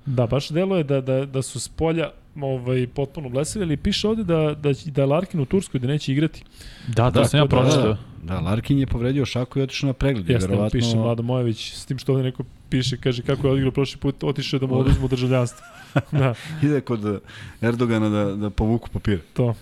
[0.06, 2.10] Da, baš delo je da, da, da su s polja
[2.40, 6.12] ovaj, potpuno blesavi, ali piše ovde da, da, da je Larkin u Turskoj da neće
[6.12, 6.44] igrati.
[6.88, 7.96] Da, da, Tako sam ja da- pročitao.
[8.22, 10.30] Da, Larkin je povredio šaku i otišao na pregled.
[10.30, 10.78] Jeste, Verovatno...
[10.80, 14.24] Piše Vlado Mojević, s tim što ovde neko piše, kaže kako je odigrao prošli put,
[14.24, 15.66] otišao da mu oduzmu državljanstvo.
[16.12, 16.34] da.
[16.62, 17.22] ide kod
[17.60, 19.20] Erdogana da, da povuku papir.
[19.32, 19.54] To.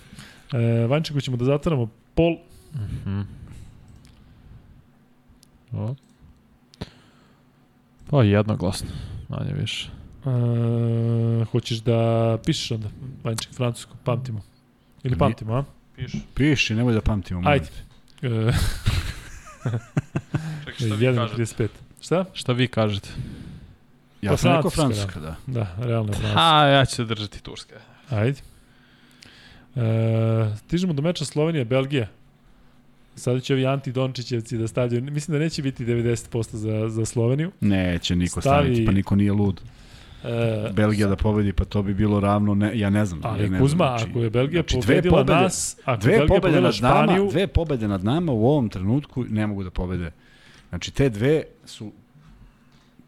[0.53, 2.35] E, Vančeku ćemo da zatvaramo pol.
[2.75, 3.21] Mhm.
[5.73, 5.95] O.
[8.09, 8.89] Pa jednoglasno,
[9.29, 9.89] manje više.
[10.25, 11.97] E, hoćeš da
[12.45, 12.87] pišeš onda
[13.23, 14.41] Vanček francuskom, pamtimo.
[15.03, 15.63] Ili pamtimo, a?
[15.95, 16.19] Piši.
[16.35, 17.41] Piši, nemoj da pamtimo.
[17.45, 17.65] Ajde.
[18.21, 18.27] E,
[20.65, 21.41] Čekaj, šta vi kažete?
[21.41, 21.67] 1.35.
[22.01, 22.25] Šta?
[22.33, 23.09] Šta vi kažete?
[24.21, 25.35] Ja Pa sam rekao Francuska, Francuska, da.
[25.53, 26.41] Da, realno je Francuska.
[26.41, 27.75] A, ja ću se držati Turske.
[28.09, 28.39] Ajde.
[29.75, 29.81] E,
[30.57, 32.07] stižemo do meča Slovenija-Belgija.
[33.15, 37.51] Sada će ovi anti-Dončićevci da stavljaju, mislim da neće biti 90% za, za Sloveniju.
[37.61, 39.61] Neće niko Stavi- staviti, pa niko nije lud.
[40.23, 43.19] E, Belgija da pobedi, pa to bi bilo ravno, ne, ja ne znam.
[43.23, 46.01] Ali ja ne Kuzma, znam, znači, ako je Belgija znači, dve pobedila pobede- nas, ako
[46.01, 49.47] dve je Belgija pobede nad nama, Španiju, dve pobede nad nama u ovom trenutku ne
[49.47, 50.11] mogu da pobede.
[50.69, 51.91] Znači te dve su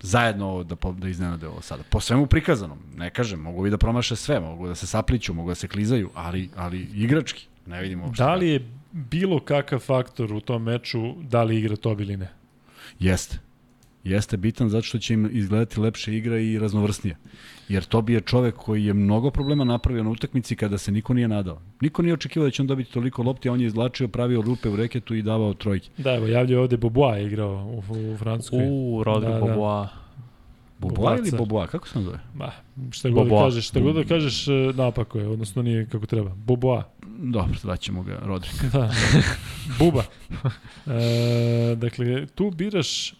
[0.01, 1.83] zajedno ovo da, da iznenade ovo sada.
[1.89, 5.49] Po svemu prikazanom, ne kažem, mogu i da promaše sve, mogu da se sapliću, mogu
[5.49, 8.23] da se klizaju, ali, ali igrački, ne vidimo uopšte.
[8.23, 12.27] da li je bilo kakav faktor u tom meču da li igra to ili ne?
[12.99, 13.37] Jeste.
[14.03, 17.17] Jeste bitan zato što će im izgledati lepše igra i raznovrsnije.
[17.69, 21.13] Jer to bi je čovek koji je mnogo problema napravio na utakmici kada se niko
[21.13, 21.61] nije nadao.
[21.81, 24.69] Niko nije očekivao da će on dobiti toliko lopti, a on je izvlačio, pravio rupe
[24.69, 25.89] u reketu i davao trojke.
[25.97, 28.67] Da, evo, javljaju ovde Boboa je igrao u, u Francuskoj.
[28.69, 29.39] U, Rodri Da, da.
[29.39, 29.89] Boboa.
[30.79, 31.31] Boboa ili.
[31.37, 32.19] Boboa, kako se zove?
[32.35, 32.51] Ma,
[32.91, 36.29] šta god da kažeš, šta god da kažeš, e, napako je, odnosno nije kako treba.
[36.35, 36.83] Boboa.
[37.17, 38.49] Dobro, zvaćemo ga Rodri.
[38.73, 38.91] Da.
[39.79, 40.03] Buba.
[40.87, 43.13] E, dakle, tu biraš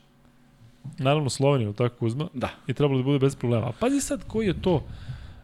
[0.98, 2.50] naravno Sloveniju, tako Kuzma, Da.
[2.68, 3.68] i trebalo da bude bez problema.
[3.68, 4.84] A pazi sad koji je to,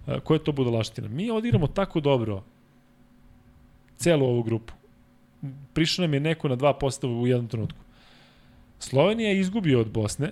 [0.08, 1.08] e, koja je to budalaština.
[1.08, 2.44] Mi odigramo tako dobro
[3.98, 4.74] celu ovu grupu.
[5.74, 7.80] Prišao nam je neko na dva postava u jednom trenutku.
[8.80, 10.32] Slovenija je izgubio od Bosne,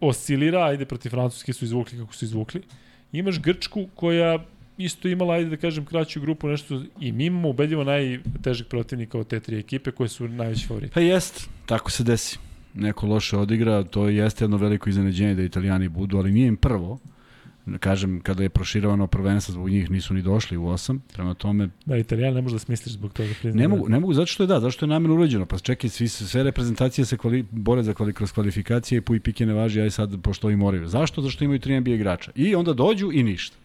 [0.00, 2.62] oscilira, ajde protiv Francuske su izvukli kako su izvukli.
[3.12, 4.44] Imaš Grčku koja
[4.78, 9.26] isto imala, ajde da kažem, kraću grupu, nešto, i mi imamo ubedljivo najtežeg protivnika od
[9.26, 10.94] te tri ekipe koje su najveći favoriti.
[10.94, 12.38] Pa jest, tako se desi.
[12.76, 16.98] Neko loše odigra, to jeste jedno veliko iznenađenje da italijani budu, ali nije im prvo.
[17.80, 21.96] Kažem, kada je proširovano prvenstvo, zbog njih nisu ni došli u osam, prema tome Da,
[21.96, 23.28] Italijan ne može da smisliš zbog toga.
[23.40, 25.46] Priznam, Ne mogu, ne mogu zato što je da, zato što je namjerno urađeno.
[25.46, 29.20] Pa čekaj, svi, sve reprezentacije se kvali, bore za kvali, kroz kvalifikacije i pu i
[29.20, 30.88] pike ne važi, aj sad pošto i moraju.
[30.88, 31.22] Zašto?
[31.22, 32.30] Zato što imaju tri NBA igrača.
[32.34, 33.56] I onda dođu i ništa.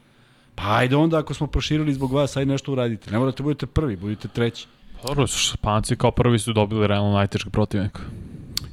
[0.56, 3.12] Pa ajde onda ako smo proširili zbog vas, ajde nešto uradite.
[3.12, 4.68] Ne morate budete prvi, budite treći.
[5.08, 8.02] Dobro, Španci kao prvi su dobili realno najtežeg protivnika.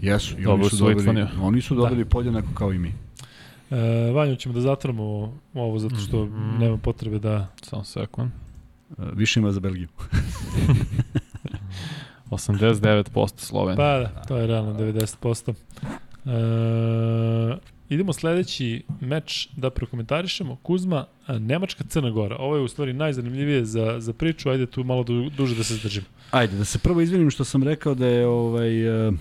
[0.01, 2.11] Jesu, i Dobro oni su su dobili, oni su dobili da.
[2.11, 2.93] podjednako kao i mi.
[3.71, 3.77] E,
[4.13, 5.03] Vanju, ćemo da zatvorimo
[5.55, 6.59] ovo zato što Mhm.
[6.59, 7.47] nema potrebe da...
[7.63, 8.31] Samo sekund.
[8.91, 9.89] E, Više ima za Belgiju.
[12.31, 13.03] 89%
[13.37, 13.77] Slovenija.
[13.77, 15.55] Pa da, to je realno 90%.
[16.27, 17.59] E,
[17.89, 20.57] idemo sledeći meč da prokomentarišemo.
[20.57, 22.37] Kuzma, a, Nemačka Crna Gora.
[22.37, 24.51] Ovo je u stvari najzanimljivije za, za priču.
[24.51, 26.07] Ajde tu malo du, duže da se zdržimo.
[26.31, 29.15] Ajde, da se prvo izvinim što sam rekao da je ovaj, uh,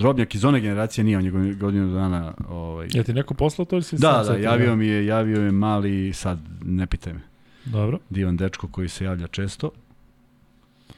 [0.00, 3.76] Drobnjak iz one generacije nije on je godinu dana ovaj, Je ti neko poslao to
[3.76, 4.44] ili si Da, sam da, setio?
[4.44, 7.20] javio mi je, javio je mali, sad ne pitaj me,
[7.64, 7.98] Dobro.
[8.10, 9.70] divan dečko koji se javlja često,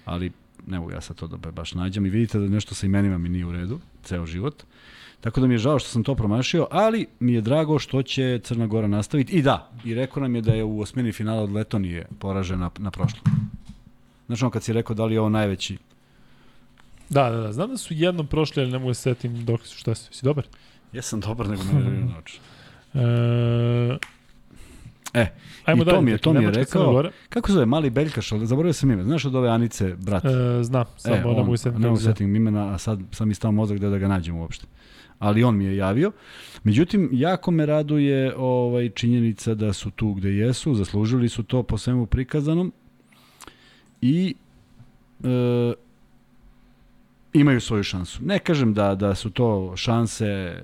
[0.05, 0.33] ali
[0.67, 3.29] ne mogu ja sad to da baš nađem i vidite da nešto sa imenima mi
[3.29, 4.63] nije u redu, ceo život.
[5.21, 8.41] Tako da mi je žao što sam to promašio, ali mi je drago što će
[8.43, 9.33] Crna Gora nastaviti.
[9.33, 12.91] I da, i rekao nam je da je u osmini finala od Letonije poražen na,
[12.91, 13.23] prošlom.
[14.27, 15.79] Znači ono kad si rekao da li je ovo najveći
[17.13, 17.53] Da, da, da.
[17.53, 20.13] Znam da su jednom prošli, ali ne mogu da se setim dok su šta su.
[20.13, 20.47] Si dobar?
[20.93, 22.39] Jesam dobar, nego me nerviraju oči.
[22.95, 24.13] E,
[25.15, 25.27] E,
[25.65, 28.47] ajmo i to mi je- to mi je rekao- kako se zove, mali Beljkaš, ali
[28.47, 29.05] zaboravio sam ime.
[29.05, 30.25] Znaš od ove Anice, brat?
[30.25, 30.29] E,
[30.63, 33.35] znam, samo e, ne mogu se ne mogu se setim imena, a sad sam mi
[33.35, 34.67] stao mozak da da ga nađem uopšte.
[35.19, 36.13] Ali on mi je javio.
[36.65, 41.79] Međutim, jako me raduje ovaj činjenica da su tu gde jesu, zaslužili su to po
[41.79, 42.73] svemu prikazanom
[44.03, 44.35] i
[45.21, 45.73] e,
[47.33, 48.19] imaju svoju šansu.
[48.23, 50.61] Ne kažem da da su to šanse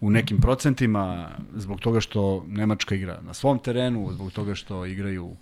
[0.00, 5.36] u nekim procentima zbog toga što Nemačka igra na svom terenu, zbog toga što igraju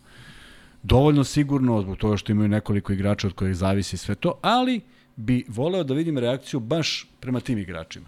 [0.83, 4.81] dovoljno sigurno, zbog toga što imaju nekoliko igrača od kojih zavisi sve to, ali
[5.17, 8.07] bi voleo da vidim reakciju baš prema tim igračima.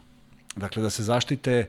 [0.57, 1.69] Dakle, da se zaštite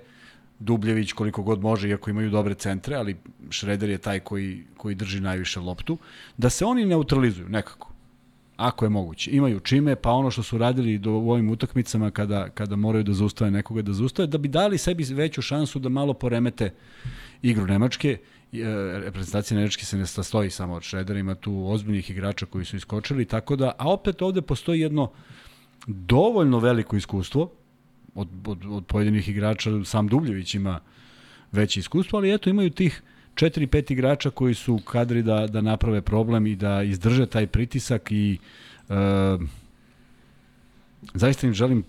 [0.59, 3.17] Dubljević koliko god može, iako imaju dobre centre, ali
[3.49, 5.97] Šreder je taj koji, koji drži najviše loptu,
[6.37, 7.94] da se oni neutralizuju nekako.
[8.57, 9.31] Ako je moguće.
[9.31, 13.13] Imaju čime, pa ono što su radili do, u ovim utakmicama kada, kada moraju da
[13.13, 16.73] zaustave nekoga da zaustave, da bi dali sebi veću šansu da malo poremete
[17.41, 18.17] igru Nemačke.
[18.53, 18.57] E,
[18.99, 23.25] reprezentacija Nemačke se ne sastoji samo od Šredera, ima tu ozbiljnih igrača koji su iskočili,
[23.25, 25.11] tako da, a opet ovde postoji jedno
[25.87, 27.51] dovoljno veliko iskustvo
[28.15, 30.79] od, od, od pojedinih igrača, sam Dubljević ima
[31.51, 33.01] veće iskustvo, ali eto imaju tih
[33.35, 38.37] 4-5 igrača koji su kadri da, da naprave problem i da izdrže taj pritisak i
[38.89, 39.37] e,
[41.13, 41.83] zaista im želim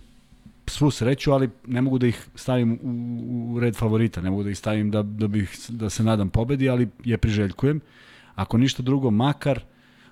[0.67, 4.51] svu sreću, ali ne mogu da ih stavim u, u red favorita, ne mogu da
[4.51, 7.81] ih stavim da, da, bih, da se nadam pobedi, ali je priželjkujem.
[8.35, 9.61] Ako ništa drugo, makar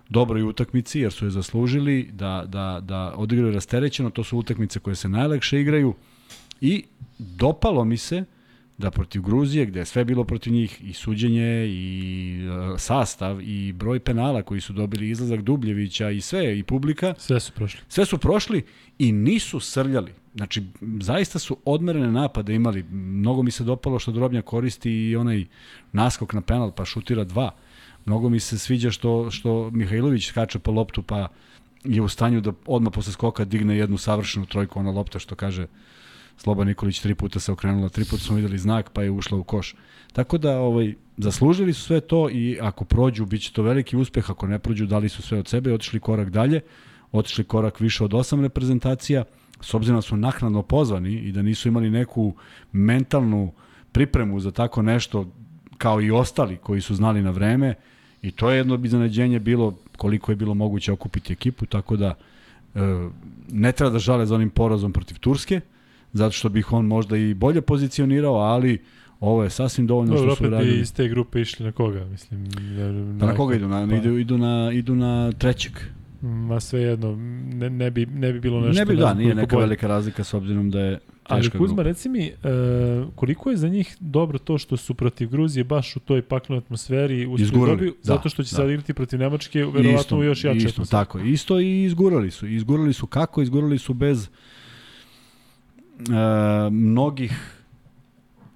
[0.08, 4.96] dobroj utakmici, jer su je zaslužili da, da, da odigraju rasterećeno, to su utakmice koje
[4.96, 5.94] se najlakše igraju.
[6.60, 6.84] I
[7.18, 8.24] dopalo mi se
[8.78, 13.72] da protiv Gruzije, gde je sve bilo protiv njih, i suđenje, i uh, sastav, i
[13.72, 17.80] broj penala koji su dobili izlazak Dubljevića, i sve, i publika, Sve su prošli.
[17.88, 18.64] sve su prošli
[18.98, 20.12] i nisu srljali.
[20.34, 20.62] Znači,
[21.00, 22.82] zaista su odmerene napade imali.
[22.92, 25.44] Mnogo mi se dopalo što Drobnja koristi i onaj
[25.92, 27.50] naskok na penal, pa šutira dva.
[28.04, 31.28] Mnogo mi se sviđa što, što Mihajlović skače po loptu, pa
[31.84, 35.66] je u stanju da odmah posle skoka digne jednu savršenu trojku, ona lopta što kaže
[36.36, 39.44] Sloba Nikolić tri puta se okrenula, tri puta smo videli znak pa je ušla u
[39.44, 39.74] koš.
[40.12, 44.30] Tako da ovaj, zaslužili su sve to i ako prođu, bit će to veliki uspeh,
[44.30, 46.60] ako ne prođu, dali su sve od sebe i otišli korak dalje,
[47.12, 49.24] otišli korak više od osam reprezentacija,
[49.60, 52.34] s obzirom da su naknadno pozvani i da nisu imali neku
[52.72, 53.52] mentalnu
[53.92, 55.28] pripremu za tako nešto
[55.78, 57.74] kao i ostali koji su znali na vreme
[58.22, 62.14] i to je jedno iznenađenje bilo koliko je bilo moguće okupiti ekipu, tako da
[62.74, 62.80] e,
[63.52, 65.60] ne treba da žale za onim porazom protiv Turske,
[66.14, 68.78] zato što bih on možda i bolje pozicionirao, ali
[69.20, 70.80] ovo je sasvim dovoljno Dobro, što su opet bi uradili.
[70.80, 72.44] iz te grupe išli na koga, mislim.
[72.44, 73.68] jer- Pa na koga idu?
[73.68, 75.72] Na, Pa- idu, idu, na, idu na trećeg.
[76.22, 77.16] Ma sve jedno,
[77.52, 78.80] ne, ne, bi, ne bi bilo nešto...
[78.80, 79.60] ne bi, da, znam nije neka bolje.
[79.60, 81.82] velika razlika s obzirom da je Ali Kuzma, grupa.
[81.82, 82.32] reci mi, e,
[83.14, 87.26] koliko je za njih dobro to što su protiv Gruzije baš u toj paklenoj atmosferi
[87.26, 88.56] uspeli Izgurali, dobiju, da, zato što će da.
[88.56, 90.90] sad igrati protiv Nemačke, verovatno Isto, još jače Isto, atmosferi.
[90.90, 92.46] tako, isto i izgurali su.
[92.46, 93.42] Izgurali su kako?
[93.42, 94.28] Izgurali su bez
[95.98, 97.32] e, mnogih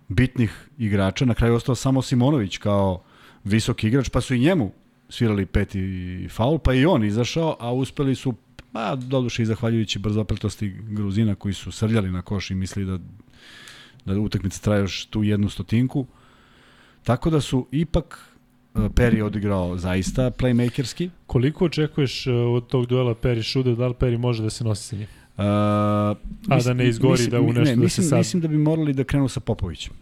[0.08, 1.24] bitnih igrača.
[1.24, 3.02] Na kraju ostao samo Simonović kao
[3.44, 4.72] visoki igrač, pa su i njemu
[5.08, 8.34] svirali peti faul, pa i on izašao, a uspeli su
[8.72, 12.98] Pa, doduše i zahvaljujući brzopretosti Gruzina koji su srljali na koš i mislili da,
[14.04, 16.06] da utakmica traje još tu jednu stotinku.
[17.02, 18.34] Tako da su ipak
[18.74, 21.10] e, Peri odigrao zaista playmakerski.
[21.26, 24.88] Koliko očekuješ e, od tog duela Peri Šuda, da li Peri može da se nosi
[24.88, 25.06] sa njim?
[25.38, 25.44] Uh,
[26.48, 28.58] A da ne izgori da u nešto ne, da mislim, se sad- Mislim da bi
[28.58, 29.92] morali da krenu sa Popovićem.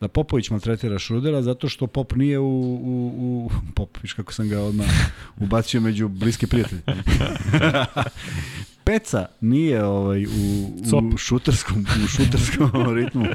[0.00, 4.48] Da Popović maltretira Šrudera zato što Pop nije u, u, u Pop, viš kako sam
[4.48, 4.86] ga odmah
[5.40, 6.82] ubacio među bliske prijatelje.
[8.84, 10.28] Peca nije ovaj, u,
[11.12, 13.26] u, šuterskom, u šuterskom ritmu.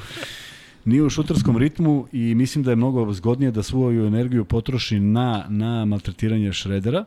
[0.85, 5.45] Nije u šuterskom ritmu i mislim da je mnogo zgodnije da svoju energiju potroši na,
[5.49, 7.05] na maltretiranje Šredera,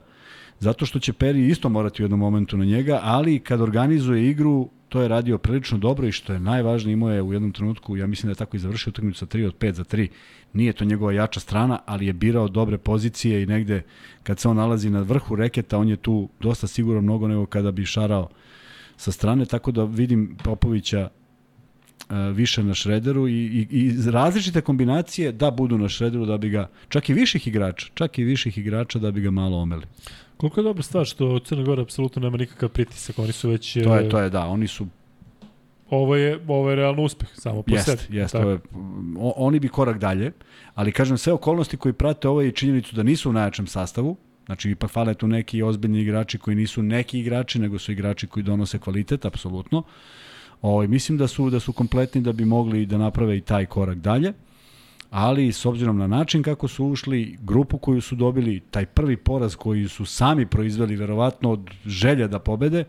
[0.61, 4.69] zato što će Peri isto morati u jednom momentu na njega, ali kad organizuje igru,
[4.89, 8.07] to je radio prilično dobro i što je najvažnije, imao je u jednom trenutku, ja
[8.07, 10.09] mislim da je tako i završio utakmicu sa 3 od 5 za 3.
[10.53, 13.83] Nije to njegova jača strana, ali je birao dobre pozicije i negde
[14.23, 17.71] kad se on nalazi na vrhu reketa, on je tu dosta sigurno mnogo nego kada
[17.71, 18.29] bi šarao
[18.97, 25.33] sa strane, tako da vidim Popovića e, više na šrederu i, i, i različite kombinacije
[25.33, 28.99] da budu na šrederu da bi ga, čak i viših igrača, čak i viših igrača
[28.99, 29.87] da bi ga malo omeli.
[30.37, 33.73] Koliko je dobra stvar što Crna Gora apsolutno nema nikakav pritisak, oni su već...
[33.85, 34.87] To e, je, to je, da, oni su
[35.91, 38.19] Ovo je, ovo je realno uspeh, samo po Jeste, sebi.
[38.23, 38.39] Tako.
[38.39, 38.59] ovo je-
[39.19, 40.33] o- Oni bi korak dalje,
[40.75, 44.17] ali kažem, sve okolnosti koji prate ovo i činjenicu da nisu u najjačem sastavu,
[44.47, 48.43] znači ipak fale tu neki ozbiljni igrači koji nisu neki igrači, nego su igrači koji
[48.43, 49.83] donose kvalitet, apsolutno.
[50.63, 53.99] Ovaj mislim da su da su kompletni da bi mogli da naprave i taj korak
[53.99, 54.33] dalje.
[55.17, 59.57] Ali s obzirom na način kako su ušli, grupu koju su dobili, taj prvi poraz
[59.57, 62.85] koji su sami proizveli verovatno od želje da pobede,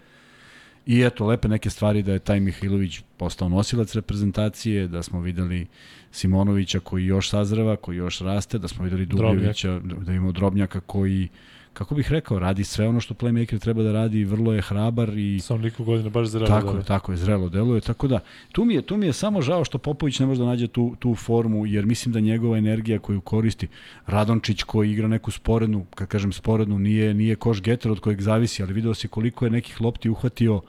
[0.86, 5.68] I eto, lepe neke stvari da je taj Mihajlović postao nosilac reprezentacije, da smo videli
[6.12, 11.30] Simonovića koji još sazreva, koji još raste, da smo videli Dubljevića, da imamo Drobnjaka koji,
[11.76, 15.40] kako bih rekao, radi sve ono što playmaker treba da radi, vrlo je hrabar i
[15.40, 16.48] Sa onoliko godina baš zrelo.
[16.48, 18.20] tako da, je, tako je, zrelo deluje, tako da
[18.52, 20.96] tu mi je, tu mi je samo žao što Popović ne može da nađe tu,
[21.00, 23.68] tu formu, jer mislim da njegova energija koju koristi,
[24.08, 28.64] Radončić koji igra neku sporednu, kad kažem sporednu, nije, nije koš getter od kojeg zavisi,
[28.64, 30.62] ali video si koliko je nekih lopti uhvatio,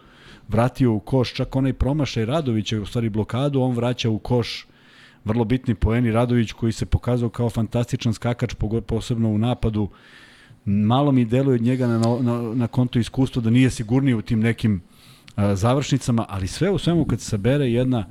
[0.48, 4.66] vratio u koš, čak onaj promašaj Radovića, u stvari blokadu, on vraća u koš
[5.24, 8.54] vrlo bitni poeni Radović koji se pokazao kao fantastičan skakač,
[8.86, 9.88] posebno u napadu,
[10.66, 14.40] malo mi deluje od njega na, na, na konto iskustva da nije sigurniji u tim
[14.40, 14.82] nekim
[15.34, 18.04] a, završnicama, ali sve u svemu kad se sabere jedna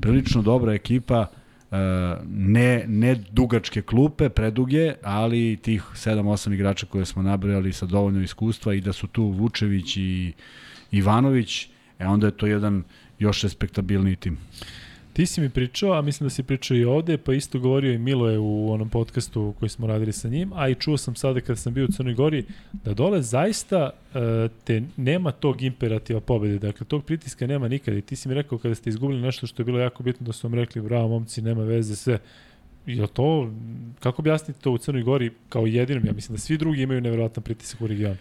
[0.00, 1.26] prilično dobra ekipa,
[1.70, 8.20] a, ne, ne dugačke klupe, preduge, ali tih 7-8 igrača koje smo nabrali sa dovoljno
[8.20, 10.32] iskustva i da su tu Vučević i
[10.90, 11.68] Ivanović,
[11.98, 12.84] e onda je to jedan
[13.18, 14.38] još respektabilniji tim.
[15.12, 17.98] Ti si mi pričao, a mislim da si pričao i ovde, pa isto govorio i
[17.98, 21.56] Miloje u onom podcastu koji smo radili sa njim, a i čuo sam sada kada
[21.56, 26.86] sam bio u Crnoj Gori, da dole zaista e, te nema tog imperativa pobede, dakle
[26.86, 29.64] tog pritiska nema nikada i ti si mi rekao kada ste izgubili nešto što je
[29.64, 32.18] bilo jako bitno da su vam rekli bravo momci, nema veze, sve.
[32.86, 33.52] Je to,
[34.00, 36.06] kako objasnite to u Crnoj Gori kao jedinom?
[36.06, 38.16] Ja mislim da svi drugi imaju nevjerojatan pritisak u regionu.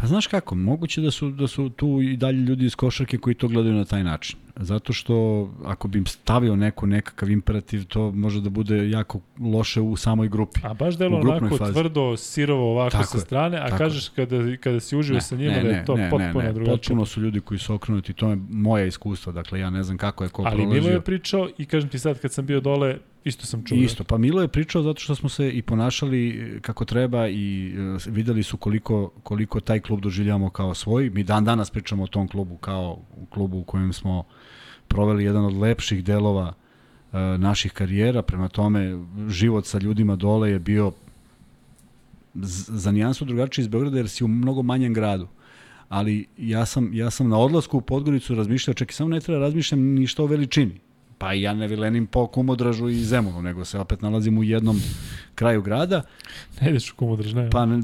[0.00, 3.34] Pa znaš kako, moguće da su, da su tu i dalje ljudi iz košarke koji
[3.34, 4.38] to gledaju na taj način.
[4.60, 9.80] Zato što ako bi im stavio neko nekakav imperativ, to može da bude jako loše
[9.80, 10.60] u samoj grupi.
[10.62, 11.72] A baš delo onako fazi.
[11.72, 15.52] tvrdo, sirovo ovako tako sa strane, a tako kažeš kada, kada si uživo sa njima
[15.52, 16.52] ne, da je to ne, potpuno ne, ne.
[16.52, 16.76] drugačije.
[16.78, 20.24] Potpuno su ljudi koji su okrenuti, to je moje iskustvo, dakle ja ne znam kako
[20.24, 20.82] je ko Ali prolazio.
[20.82, 23.78] Milo je pričao i kažem ti sad kad sam bio dole, Isto sam čuo.
[23.78, 28.02] Isto, pa Milo je pričao zato što smo se i ponašali kako treba i uh,
[28.06, 31.10] videli su koliko, koliko taj klub doživljamo kao svoj.
[31.10, 32.98] Mi dan danas pričamo o tom klubu kao
[33.30, 34.24] klubu u kojem smo
[34.88, 38.22] proveli jedan od lepših delova uh, naših karijera.
[38.22, 40.92] Prema tome, život sa ljudima dole je bio
[42.34, 45.28] za nijansu drugačiji iz Beograda jer si u mnogo manjem gradu
[45.88, 49.38] ali ja sam, ja sam na odlasku u Podgoricu razmišljao, čak i samo ne treba
[49.38, 50.80] da razmišljam ništa o veličini.
[51.18, 54.80] Pa i ja ne vilenim po Kumodražu i Zemunu, nego se opet nalazim u jednom
[55.34, 56.02] kraju grada.
[56.60, 57.50] Ne ideš u Kumodraž, ne.
[57.50, 57.82] Pa ne,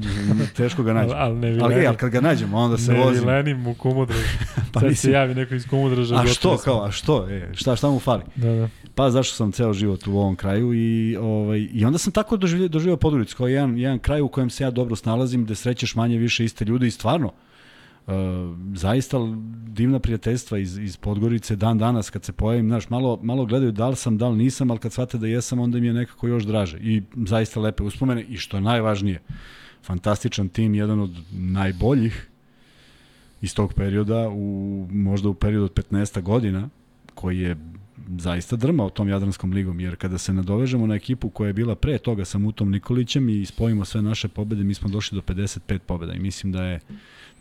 [0.55, 1.17] teško ga nađem.
[1.23, 1.77] ali, ne vilenim.
[1.77, 3.13] Ali, ali kad ga nađemo, onda se ne vozim.
[3.13, 4.37] Ne vilenim u Kumodražu.
[4.73, 6.15] pa Sad mislim, se javi neko iz Kumodraža.
[6.15, 7.29] A što, kao, a što?
[7.29, 8.23] E, šta, šta mu fali?
[8.35, 8.69] Da, da.
[8.95, 12.67] Pa zašto sam ceo život u ovom kraju i, ovaj, i onda sam tako doživio,
[12.67, 16.17] doživio Podgoricu kao jedan, jedan kraj u kojem se ja dobro snalazim, gde srećeš manje
[16.17, 17.31] više iste ljude i stvarno,
[18.07, 18.13] Uh,
[18.73, 19.17] zaista
[19.67, 23.89] divna prijateljstva iz, iz Podgorice dan danas kad se pojavim, znaš, malo, malo gledaju da
[23.89, 26.43] li sam, da li nisam, ali kad shvate da jesam, onda mi je nekako još
[26.43, 29.21] draže i zaista lepe uspomene i što je najvažnije,
[29.83, 32.29] fantastičan tim, jedan od najboljih
[33.41, 36.69] iz tog perioda, u, možda u periodu od 15 godina,
[37.15, 37.57] koji je
[38.17, 41.97] zaista drmao tom Jadranskom ligom, jer kada se nadovežemo na ekipu koja je bila pre
[41.97, 46.13] toga sa Mutom Nikolićem i spojimo sve naše pobede, mi smo došli do 55 pobeda
[46.13, 46.79] i mislim da je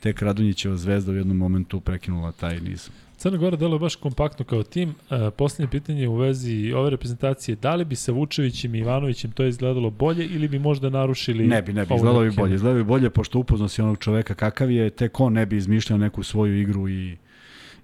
[0.00, 2.90] tek Radunjićeva zvezda u jednom momentu prekinula taj niz.
[3.16, 4.94] Crna Gora deluje baš kompaktno kao tim.
[5.10, 9.44] E, poslednje pitanje u vezi ove reprezentacije, da li bi sa Vučevićem i Ivanovićem to
[9.44, 12.54] izgledalo bolje ili bi možda narušili Ne bi, ne bi, izgledalo bi bolje.
[12.54, 15.98] Izgledalo bi bolje pošto upoznao si onog čoveka kakav je, tek on ne bi izmišljao
[15.98, 17.16] neku svoju igru i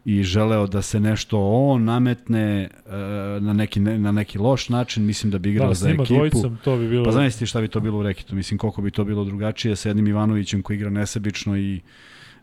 [0.04, 2.92] i želeo da se nešto on nametne uh,
[3.42, 6.04] na neki na neki loš način, mislim da bi igrao da, za ekipu.
[6.04, 7.04] Dvojicom, to bi bilo...
[7.04, 9.76] Pa znaš ti šta bi to bilo u reketu, mislim koliko bi to bilo drugačije
[9.76, 11.80] sa jednim Ivanovićem koji igra nesebično i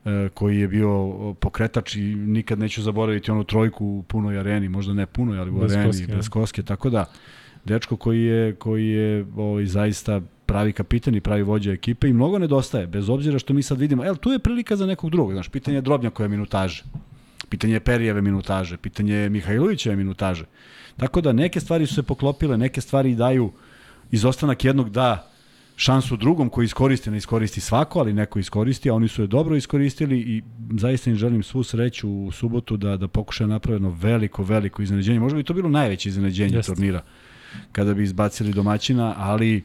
[0.05, 4.93] uh, koji je bio pokretač i nikad neću zaboraviti onu trojku u punoj areni, možda
[4.93, 7.05] ne punoj, ali u bez areni, koske, bez koske, tako da
[7.65, 12.39] dečko koji je, koji je ovaj, zaista pravi kapitan i pravi vođa ekipe i mnogo
[12.39, 15.49] nedostaje, bez obzira što mi sad vidimo, el, tu je prilika za nekog drugog, znaš,
[15.49, 16.83] pitanje je drobnja koja je minutaže.
[17.49, 20.45] Pitanje je Perijeve minutaže, pitanje je Mihajlovićeve minutaže.
[20.97, 23.51] Tako da neke stvari su se poklopile, neke stvari daju
[24.11, 25.31] izostanak jednog da
[25.75, 29.55] šansu drugom koji iskoristi, ne iskoristi svako, ali neko iskoristi, a oni su je dobro
[29.55, 30.43] iskoristili i
[30.79, 35.19] zaista im želim svu sreću u subotu da, da pokušaju napraviti veliko, veliko iznenađenje.
[35.19, 36.69] Možda bi to bilo najveće iznenađenje Jest.
[36.69, 37.03] turnira
[37.71, 39.63] kada bi izbacili domaćina, ali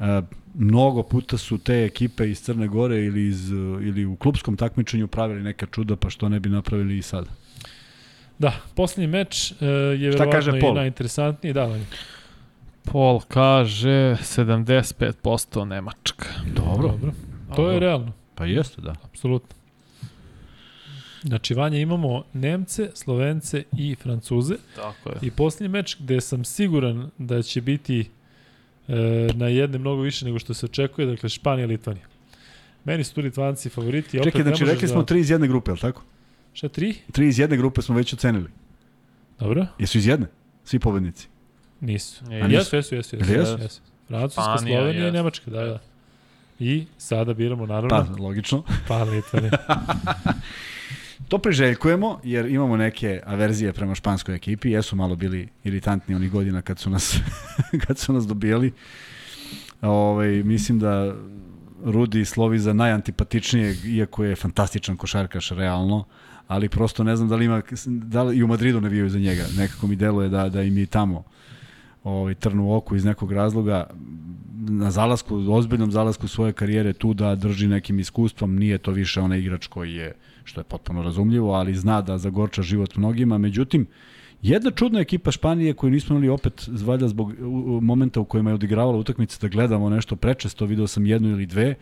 [0.00, 0.22] E,
[0.54, 3.50] mnogo puta su te ekipe iz Crne Gore ili, iz,
[3.82, 7.30] ili u klubskom takmičenju pravili neka čuda, pa što ne bi napravili i sada.
[8.38, 9.58] Da, poslednji meč uh,
[10.00, 11.52] je verovatno i najinteresantniji.
[11.52, 11.84] Da, Vanja.
[12.84, 16.26] Pol kaže 75% Nemačka.
[16.56, 16.88] Dobro.
[16.88, 17.12] Dobro.
[17.48, 17.72] To Dobro.
[17.72, 18.12] je realno.
[18.34, 18.94] Pa jeste, da.
[19.04, 19.56] Apsolutno.
[21.22, 24.54] Znači, Vanja, imamo Nemce, Slovence i Francuze.
[24.76, 25.16] Tako je.
[25.22, 28.10] I poslednji meč gde sam siguran da će biti
[28.88, 32.06] e, na jedne mnogo više nego što se očekuje, dakle Španija i Litvanija.
[32.84, 34.22] Meni su tu Litvanci favoriti.
[34.22, 35.06] Čekaj, znači rekli smo da...
[35.06, 36.02] tri iz jedne grupe, je li tako?
[36.52, 36.94] Šta, tri?
[37.12, 38.50] Tri iz jedne grupe smo već ocenili.
[39.38, 39.66] Dobro.
[39.78, 40.26] Jesu iz jedne?
[40.64, 41.28] Svi pobednici?
[41.80, 42.24] Nisu.
[42.30, 43.16] E, jesu, jesu, jesu.
[43.16, 43.58] jesu, jesu.
[43.62, 43.80] jesu.
[44.08, 45.78] Francuska, Slovenija i Nemačka, da, da.
[46.58, 47.88] I sada biramo, naravno...
[47.88, 48.62] Pa, logično.
[48.88, 49.50] Pa, Litvanija.
[51.28, 56.62] To priželjkujemo, jer imamo neke averzije prema španskoj ekipi, jesu malo bili iritantni onih godina
[56.62, 57.16] kad su nas,
[57.86, 58.72] kad su nas dobijali.
[59.82, 61.14] Ove, ovaj, mislim da
[61.84, 66.04] Rudi slovi za najantipatičnijeg, iako je fantastičan košarkaš, realno,
[66.48, 69.18] ali prosto ne znam da li ima, da li i u Madridu ne vijaju za
[69.18, 69.44] njega.
[69.56, 71.24] Nekako mi deluje da, da im je tamo
[72.04, 73.86] ovaj, trnu u oku iz nekog razloga
[74.68, 79.38] na zalasku, ozbiljnom zalasku svoje karijere tu da drži nekim iskustvom, nije to više onaj
[79.38, 80.14] igrač koji je
[80.44, 83.38] što je potpuno razumljivo, ali zna da zagorča život mnogima.
[83.38, 83.86] Međutim,
[84.42, 87.34] jedna čudna ekipa Španije koju nismo imali opet valjda zbog
[87.82, 91.74] momenta u kojima je odigravala utakmice da gledamo nešto prečesto, video sam jednu ili dve,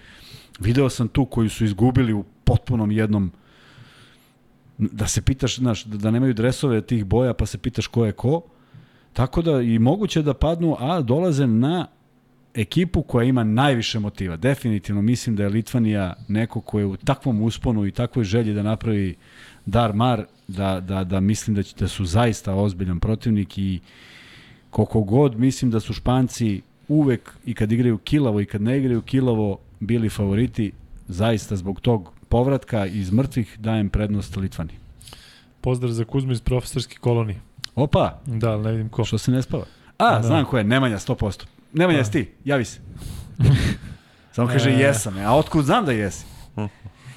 [0.60, 3.32] video sam tu koju su izgubili u potpunom jednom
[4.78, 8.12] da se pitaš, znaš, da, da nemaju dresove tih boja, pa se pitaš ko je
[8.12, 8.42] ko.
[9.12, 11.86] Tako da i moguće da padnu, a dolaze na
[12.54, 14.36] ekipu koja ima najviše motiva.
[14.36, 18.62] Definitivno mislim da je Litvanija neko ko je u takvom usponu i takvoj želji da
[18.62, 19.14] napravi
[19.66, 23.80] dar mar, da, da, da mislim da, će, da su zaista ozbiljan protivnik i
[24.70, 29.02] koliko god mislim da su Španci uvek i kad igraju kilavo i kad ne igraju
[29.02, 30.72] kilavo bili favoriti,
[31.08, 34.76] zaista zbog tog povratka iz mrtvih dajem prednost Litvaniji.
[35.60, 37.40] Pozdrav za Kuzmu iz profesorske kolonije.
[37.74, 39.04] Opa, Da, ne vidim ko.
[39.04, 39.64] što se ne spava?
[39.98, 40.22] A, Da.
[40.22, 41.44] znam ko je, Nemanja, 100%.
[41.72, 42.00] Nemanja, Da.
[42.00, 42.80] jesi ti, javi se.
[44.32, 44.74] Samo kaže E.
[44.74, 46.24] jesam, a otkud znam da jesi?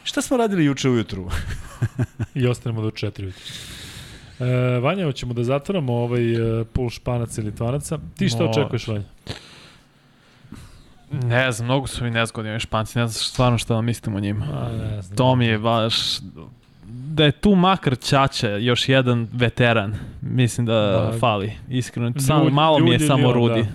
[0.03, 1.30] Šta smo radili juče ujutru?
[2.34, 3.41] I ostanemo do 4 ujutru.
[4.40, 4.45] E,
[4.80, 7.99] Vanja, hoćemo da zatvoramo ovaj e, pul španaca ili tvanaca.
[8.18, 8.60] Ti šta Može.
[8.61, 9.03] očekuješ, Vanja?
[11.11, 14.19] Ne znam, mnogo su mi nezgodni ovi španci, ne znam stvarno šta da mislim o
[14.19, 14.45] njima.
[14.45, 15.18] A, ne znam.
[15.18, 15.95] To mi je baš...
[16.88, 21.18] Da je tu makar Ćaća, još jedan veteran, mislim da Da.
[21.20, 22.14] fali, iskreno.
[22.18, 23.62] Samo, Ljudi- malo mi je samo on, Rudi.
[23.62, 23.68] da.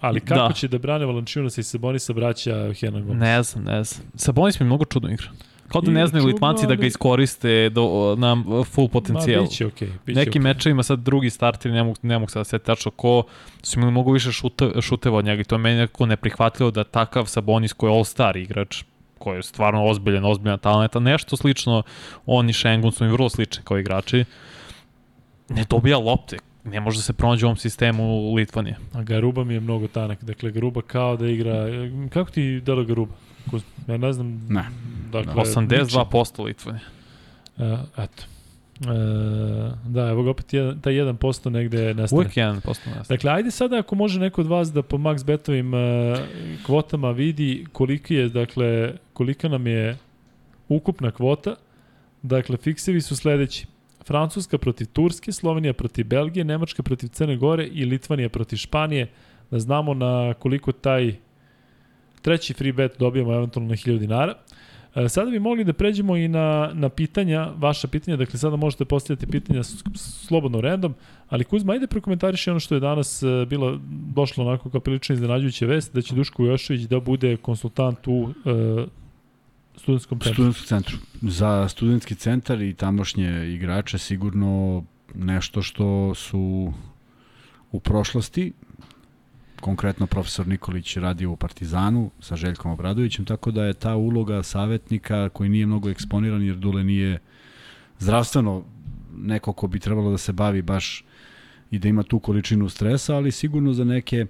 [0.00, 0.54] Ali kako Da.
[0.54, 3.20] će da brane Valančiunasa i Sabonisa braća Hernan Gomez?
[3.20, 4.06] Ne znam, ne znam.
[4.14, 5.26] Sabonis mi mnogo čudno igra.
[5.68, 9.42] Kao da ne znaju Litvanci da ga ali- iskoriste do, na full potencijal.
[9.42, 9.88] Ma, biće okej.
[9.88, 10.52] Okay, biće Nekim okej.
[10.54, 13.22] mečevima sad drugi starteri, ne mogu, ne mogu sad da se tačno ko
[13.62, 16.84] su imali mnogo više šute, šuteva od njega i to je meni nekako neprihvatljivo da
[16.84, 18.82] takav Sabonis koji je all-star igrač,
[19.20, 21.82] koji je stvarno ozbiljan, ozbiljan talent, a nešto slično,
[22.26, 24.24] on i Šengun su mi vrlo slični kao igrači,
[25.48, 28.76] ne dobija lopte, ne može da se pronađe u ovom sistemu Litvanije.
[28.92, 30.24] A Garuba mi je mnogo tanak.
[30.24, 31.66] Dakle, Garuba kao da igra...
[32.12, 33.14] Kako ti delo Garuba?
[33.88, 34.46] Ja ne znam...
[34.48, 34.64] Ne.
[35.12, 36.84] Dakle, 82% Litvanije.
[37.58, 38.22] E, eto.
[38.80, 38.86] E,
[39.84, 42.18] da, evo ga opet jedan, taj 1% negde nestane.
[42.18, 43.08] Uvijek 1% nas.
[43.08, 45.80] Dakle, ajde sada ako može neko od vas da po max betovim uh,
[46.66, 49.98] kvotama vidi koliki je, dakle, kolika nam je
[50.68, 51.54] ukupna kvota.
[52.22, 53.66] Dakle, fiksevi su sledeći.
[54.06, 59.10] Francuska protiv Turske, Slovenija protiv Belgije, Nemačka protiv Crne Gore i Litvanija protiv Španije.
[59.50, 61.14] Da znamo na koliko taj
[62.22, 64.34] treći free bet dobijamo eventualno na 1000 dinara.
[64.94, 68.84] E, Sada bi mogli da pređemo i na, na pitanja, vaša pitanja, dakle sada možete
[68.84, 69.62] postavljati pitanja
[69.94, 70.94] slobodno random,
[71.28, 73.80] ali Kuzma, ajde prokomentariši ono što je danas e, bilo,
[74.14, 78.86] došlo onako kao prilično iznenađujuća vest, da će Duško Jošević da bude konsultant u e,
[79.76, 80.34] studentskom centru.
[80.34, 80.96] Studentski centru.
[81.22, 84.84] Za studentski centar i tamošnje igrače sigurno
[85.14, 86.72] nešto što su
[87.72, 88.52] u prošlosti
[89.60, 95.28] konkretno profesor Nikolić radio u Partizanu sa Željkom Obradovićem, tako da je ta uloga savjetnika
[95.28, 97.18] koji nije mnogo eksponiran jer Dule nije
[97.98, 98.64] zdravstveno
[99.16, 101.04] neko ko bi trebalo da se bavi baš
[101.70, 104.26] i da ima tu količinu stresa, ali sigurno za neke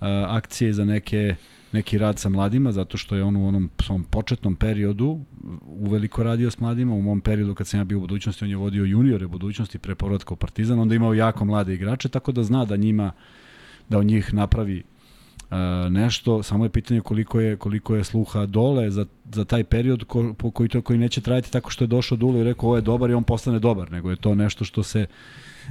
[0.00, 1.34] a, akcije, za neke
[1.72, 5.20] neki rad sa mladima, zato što je on u onom svom početnom periodu
[5.66, 6.94] uveliko radio s mladima.
[6.94, 9.94] U mom periodu kad sam ja bio u budućnosti, on je vodio juniore budućnosti pre
[9.94, 13.12] povratka u Partizan, onda imao jako mlade igrače, tako da zna da njima
[13.88, 14.82] da od njih napravi
[15.50, 15.56] uh,
[15.92, 20.34] nešto, samo je pitanje koliko je koliko je sluha dole za, za taj period ko,
[20.38, 22.82] po koji to koji neće trajati tako što je došao Dule i rekao ovo je
[22.82, 25.06] dobar i on postane dobar, nego je to nešto što se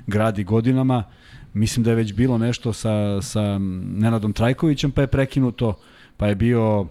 [0.08, 1.04] gradi godinama.
[1.54, 5.74] Mislim da je već bilo nešto sa, sa Nenadom Trajkovićem, pa je prekinuto,
[6.18, 6.88] pa je bio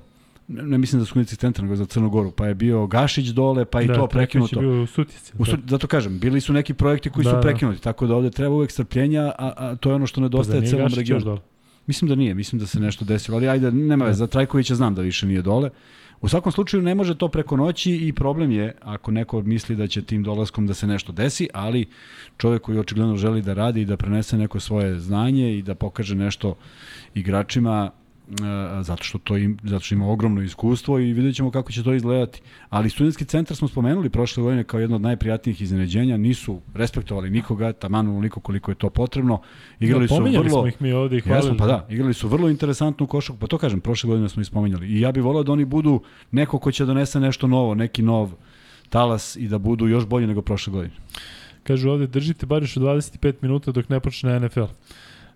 [0.48, 3.64] ne, ne mislim za Skunici centar, nego za Crnu Goru, pa je bio Gašić dole,
[3.64, 4.60] pa i da, to prekinuto.
[4.60, 5.32] bio u Sutjeci.
[5.38, 7.40] U, su- zato kažem, bili su neki projekti koji Da, su da.
[7.42, 10.66] prekinuti, tako da ovde treba uvek strpljenja, a, a to je ono što nedostaje pa
[10.66, 11.38] celom regionu.
[11.86, 14.94] Mislim da nije, mislim da se nešto desilo, ali ajde, nema veze, za Trajkovića znam
[14.94, 15.70] da više nije dole.
[16.20, 19.86] U svakom slučaju ne može to preko noći i problem je ako neko misli da
[19.86, 21.86] će tim dolaskom da se nešto desi, ali
[22.36, 26.14] čovjek koji očigledno želi da radi i da prenese neko svoje znanje i da pokaže
[26.14, 26.54] nešto
[27.14, 27.90] igračima
[28.82, 31.94] zato što to im, zato što ima ogromno iskustvo i vidjet ćemo kako će to
[31.94, 32.40] izgledati.
[32.68, 37.72] Ali studentski centar smo spomenuli prošle godine kao jedno od najprijatnijih iznenađenja, nisu respektovali nikoga,
[37.72, 39.40] taman onoliko koliko je to potrebno.
[39.80, 41.46] Igrali da, su vrlo smo ih mi ovde i hvalili.
[41.46, 44.46] Jesmo, pa da, igrali su vrlo interesantnu košarku, pa to kažem, prošle godine smo ih
[44.46, 44.86] spominjali.
[44.86, 46.00] I ja bih volao da oni budu
[46.30, 48.32] neko ko će donese nešto novo, neki nov
[48.88, 50.94] talas i da budu još bolji nego prošle godine.
[51.62, 54.64] Kažu ovde, držite bar još 25 minuta dok ne počne NFL.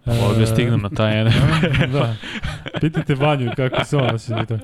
[0.07, 1.33] Ovdje stignem na taj ene.
[1.93, 2.15] da.
[2.81, 4.45] Pitajte Vanju kako se on osjeća.
[4.47, 4.59] to.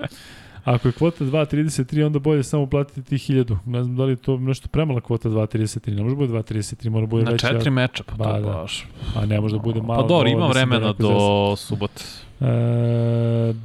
[0.65, 3.59] Ako je kvota 2.33, onda bolje samo platiti tih 1000.
[3.67, 5.95] Ne znam da li je to nešto premala kvota 2.33.
[5.95, 7.49] Ne može bude 2.33, mora bude Na veća.
[7.49, 8.53] četiri meča, pa Ba, to da.
[8.53, 8.87] baš.
[9.17, 10.03] A ne može da bude malo.
[10.03, 11.11] Pa dobro, ima da vremena do
[11.57, 12.03] subote.
[12.41, 12.45] E,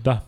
[0.03, 0.21] da.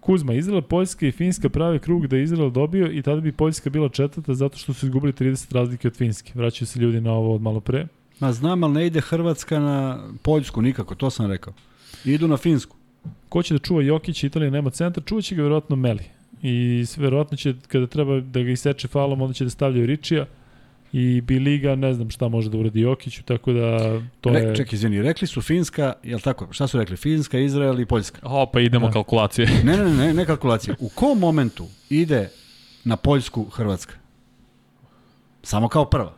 [0.00, 3.70] Kuzma, Izrael, Poljska i Finska pravi krug da je Izrael dobio i tada bi Poljska
[3.70, 6.32] bila četvrta zato što su izgubili 30 razlike od Finske.
[6.34, 7.86] Vraćaju se ljudi na ovo od malo pre.
[8.20, 11.52] Ma znam, ali ne ide Hrvatska na Poljsku nikako, to sam rekao.
[12.04, 12.76] Idu na Finsku.
[13.28, 16.04] Ko će da čuva Jokić, Italija nema centar, čuvaće ga verovatno Meli.
[16.42, 20.26] I verovatno će, kada treba da ga iseče falom, onda će da stavljaju Ričija
[20.92, 23.78] i Biliga, ne znam šta može da uradi Jokiću, tako da
[24.20, 24.56] to Re, je...
[24.56, 26.96] Čekaj, izvini, rekli su Finska, jel tako, šta su rekli?
[26.96, 28.18] Finska, Izrael i Poljska.
[28.22, 28.92] O, pa idemo Da.
[28.92, 29.48] kalkulacije.
[29.64, 30.74] Ne, ne, ne, ne, ne kalkulacije.
[30.80, 32.30] U kom momentu ide
[32.84, 33.94] na Poljsku Hrvatska?
[35.42, 36.14] Samo kao prva.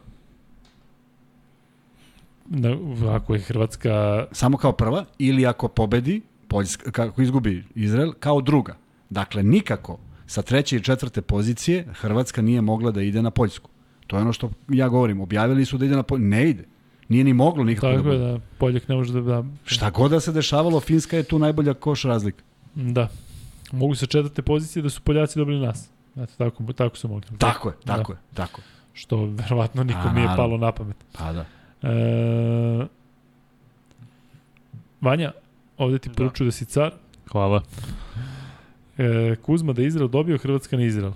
[2.48, 2.77] Na,
[3.14, 4.24] ako je Hrvatska...
[4.32, 8.77] Samo kao prva ili ako pobedi Poljska, kako izgubi Izrael, kao druga.
[9.10, 13.70] Dakle, nikako sa treće i četvrte pozicije Hrvatska nije mogla da ide na Poljsku.
[14.06, 15.20] To je ono što ja govorim.
[15.20, 16.23] Objavili su da ide na polje.
[16.24, 16.64] Ne ide.
[17.09, 18.31] Nije ni moglo nikako da Tako je bude.
[18.32, 19.20] da Poljak ne može da...
[19.20, 22.43] da Šta god da se dešavalo, Finska je tu najbolja koš razlika.
[22.74, 23.09] Da.
[23.73, 25.89] Mogu se četvrte pozicije da su Poljaci dobili nas.
[26.16, 27.39] Eto, tako, tako su mogli.
[27.39, 28.64] Tako je, tako je, tako je.
[28.93, 30.36] Što verovatno nikom nije naravno.
[30.36, 30.97] palo na pamet.
[31.18, 31.44] Pa da.
[31.82, 32.86] E,
[35.01, 35.32] Vanja,
[35.78, 36.93] ovde ti poručuju da si car.
[37.32, 37.62] Hvala.
[38.98, 41.12] E, Kuzma da je Izrael dobio, Hrvatska ne Izrael.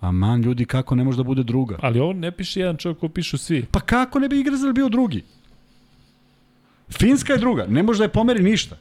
[0.00, 1.78] Aman, ljudi, kako ne može da bude druga?
[1.82, 3.66] Ali ovo ne piše jedan čovjek, ko pišu svi.
[3.70, 5.22] Pa kako ne bi Izrael bio drugi?
[6.90, 8.76] Finska je druga, ne može da je pomeri ništa.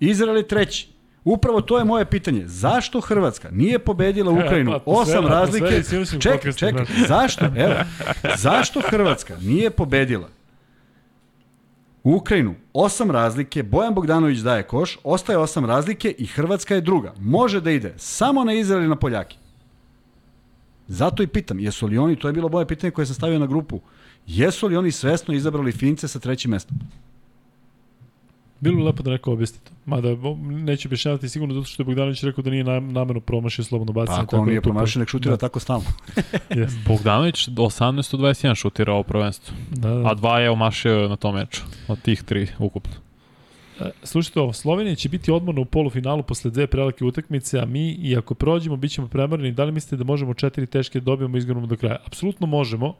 [0.00, 0.88] Izrael je treći.
[1.28, 2.42] Upravo to je moje pitanje.
[2.46, 4.72] Zašto Hrvatska nije pobedila Ukrajinu?
[4.72, 5.76] E, atmosfera- Osam razlike.
[5.78, 6.84] iz Sirusnog Čekaj, čekaj.
[7.08, 7.44] Zašto?
[7.46, 7.74] Evo.
[8.36, 10.28] Zašto Hrvatska nije pobedila
[12.04, 12.54] Ukrajinu?
[12.74, 17.12] Osam razlike, Bojan Bogdanović daje koš, ostaje osam razlike i Hrvatska je druga.
[17.18, 19.36] Može da ide samo na Izrael i na Poljake.
[20.86, 23.46] Zato i pitam, jesu li oni, to je bilo moje pitanje koje sam stavio na
[23.46, 23.80] grupu,
[24.26, 26.78] jesu li oni svesno izabrali Fince sa trećim mestom?
[28.60, 29.70] Bilo bi lepo da neko objasni to.
[29.86, 30.08] Mada
[30.40, 34.16] neće objašnjavati sigurno zato što je Bogdanović rekao da nije nam, namerno promašio slobodno bacanje.
[34.16, 35.84] Pa ako on da nije promašio, nek šutira da, tako stalno.
[36.50, 36.86] Yes.
[36.86, 39.56] Bogdanović 18 od 21 šutira ovo prvenstvo.
[39.70, 40.10] Da, da.
[40.10, 41.62] A dva je omašio na tom meču.
[41.88, 42.92] Od tih tri ukupno.
[43.80, 47.90] E, Slušajte ovo, Slovenija će biti odmorna u polufinalu posle dve prelake utakmice, a mi,
[47.92, 49.52] i ako prođemo, bit ćemo premorni.
[49.52, 51.96] Da li mislite da možemo četiri teške da dobijemo i do kraja?
[52.06, 52.94] Apsolutno možemo,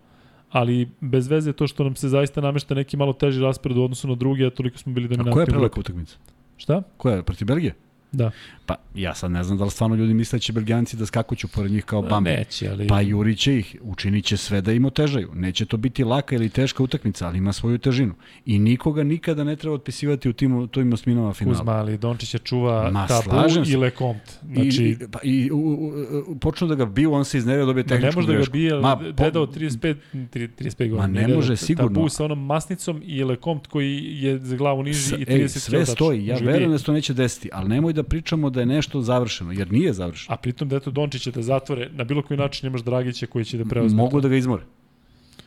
[0.51, 4.09] ali bez veze to što nam se zaista namešta neki malo teži raspored u odnosu
[4.09, 5.33] na druge, a toliko smo bili A dominantni.
[5.33, 6.17] koja je prelaka utakmica?
[6.57, 6.83] Šta?
[6.97, 7.23] Koja je?
[7.23, 7.75] Protiv Belgije?
[8.13, 8.31] Da.
[8.67, 11.49] Pa ja sad ne znam da li stvarno ljudi misle da će Belgijanci da skakuću
[11.49, 12.31] pored njih kao bambi.
[12.31, 12.87] Neće, ali...
[12.87, 15.31] Pa jurit će ih, učinit će sve da im otežaju.
[15.35, 18.15] Neće to biti laka ili teška utakmica, ali ima svoju težinu.
[18.47, 21.59] I nikoga nikada ne treba otpisivati u tim, tim osminama finala.
[21.59, 23.31] Kuzma, ali Dončića čuva Ma, tabu
[23.67, 24.33] i Lekomte.
[24.55, 25.93] Znači, I, pa, i u, u,
[26.27, 28.37] u, počnu da ga biju, on se iznerio dobije Ma ne tehničku može da ga
[28.39, 28.53] grešku.
[28.53, 31.07] bije, Ma, ali deda od 35, tri- 35 godina.
[31.07, 31.89] ne Deda može, sigurno.
[31.89, 35.49] Tabu sa onom masnicom i Lekomt koji je za glavu niži S- i 30 ej,
[35.49, 38.67] sve stoji, ja verujem da se to neće desiti, ali nemoj da pričamo da je
[38.67, 40.35] nešto završeno, jer nije završeno.
[40.35, 43.59] A pritom da eto Dončića da zatvore, na bilo koji način imaš Dragića koji će
[43.59, 43.97] da preuzme.
[43.97, 44.65] Mogu da ga izmore.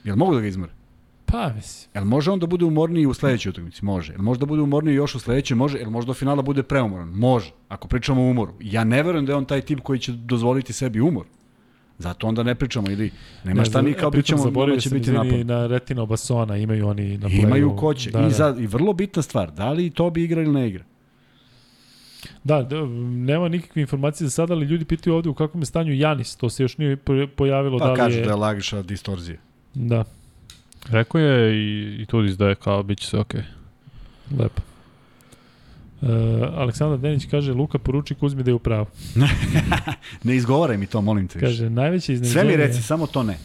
[0.03, 0.71] Jel mogu da ga izmore?
[1.25, 1.91] Pa, mislim.
[1.95, 3.85] Jel može on da bude umorniji u sledećoj utakmici?
[3.85, 4.13] Može.
[4.13, 5.55] Jel može da bude umorniji još u sledećoj?
[5.55, 5.77] Može.
[5.79, 7.09] Jel može do finala bude preumoran?
[7.09, 7.51] Može.
[7.67, 8.53] Ako pričamo o umoru.
[8.59, 11.25] Ja ne verujem da je on taj tip koji će dozvoliti sebi umor.
[11.97, 13.11] Zato onda ne pričamo ili
[13.43, 15.45] nema šta mi kao pričamo da će biti napad.
[15.45, 17.43] na Retino Basona, imaju oni na playu.
[17.43, 18.11] Imaju koće.
[18.11, 18.29] Da, I, da.
[18.29, 20.83] za, I vrlo bitna stvar, da li to bi igra ili ne igra?
[22.43, 25.93] Da, da, nema nikakve informacije za sada, ali ljudi pitaju ovde u kakvom je stanju
[25.93, 28.23] Janis, to se još nije po- pojavilo Pa da li kažu je...
[28.23, 29.39] da je lagiša distorzije.
[29.73, 30.03] Da,
[30.89, 33.41] Rekao je i, i Tudis da je kao, bit će sve okej.
[34.39, 34.61] lepo.
[36.01, 36.09] Uh,
[36.55, 38.85] Aleksandar Denić kaže, Luka poruči Kuzmi da je u pravu.
[40.23, 41.39] Ne izgovaraj mi to, molim te.
[41.39, 41.45] više.
[41.51, 42.41] Kaže, najveće iznenađenje...
[42.41, 43.37] Sve mi reci, samo to ne.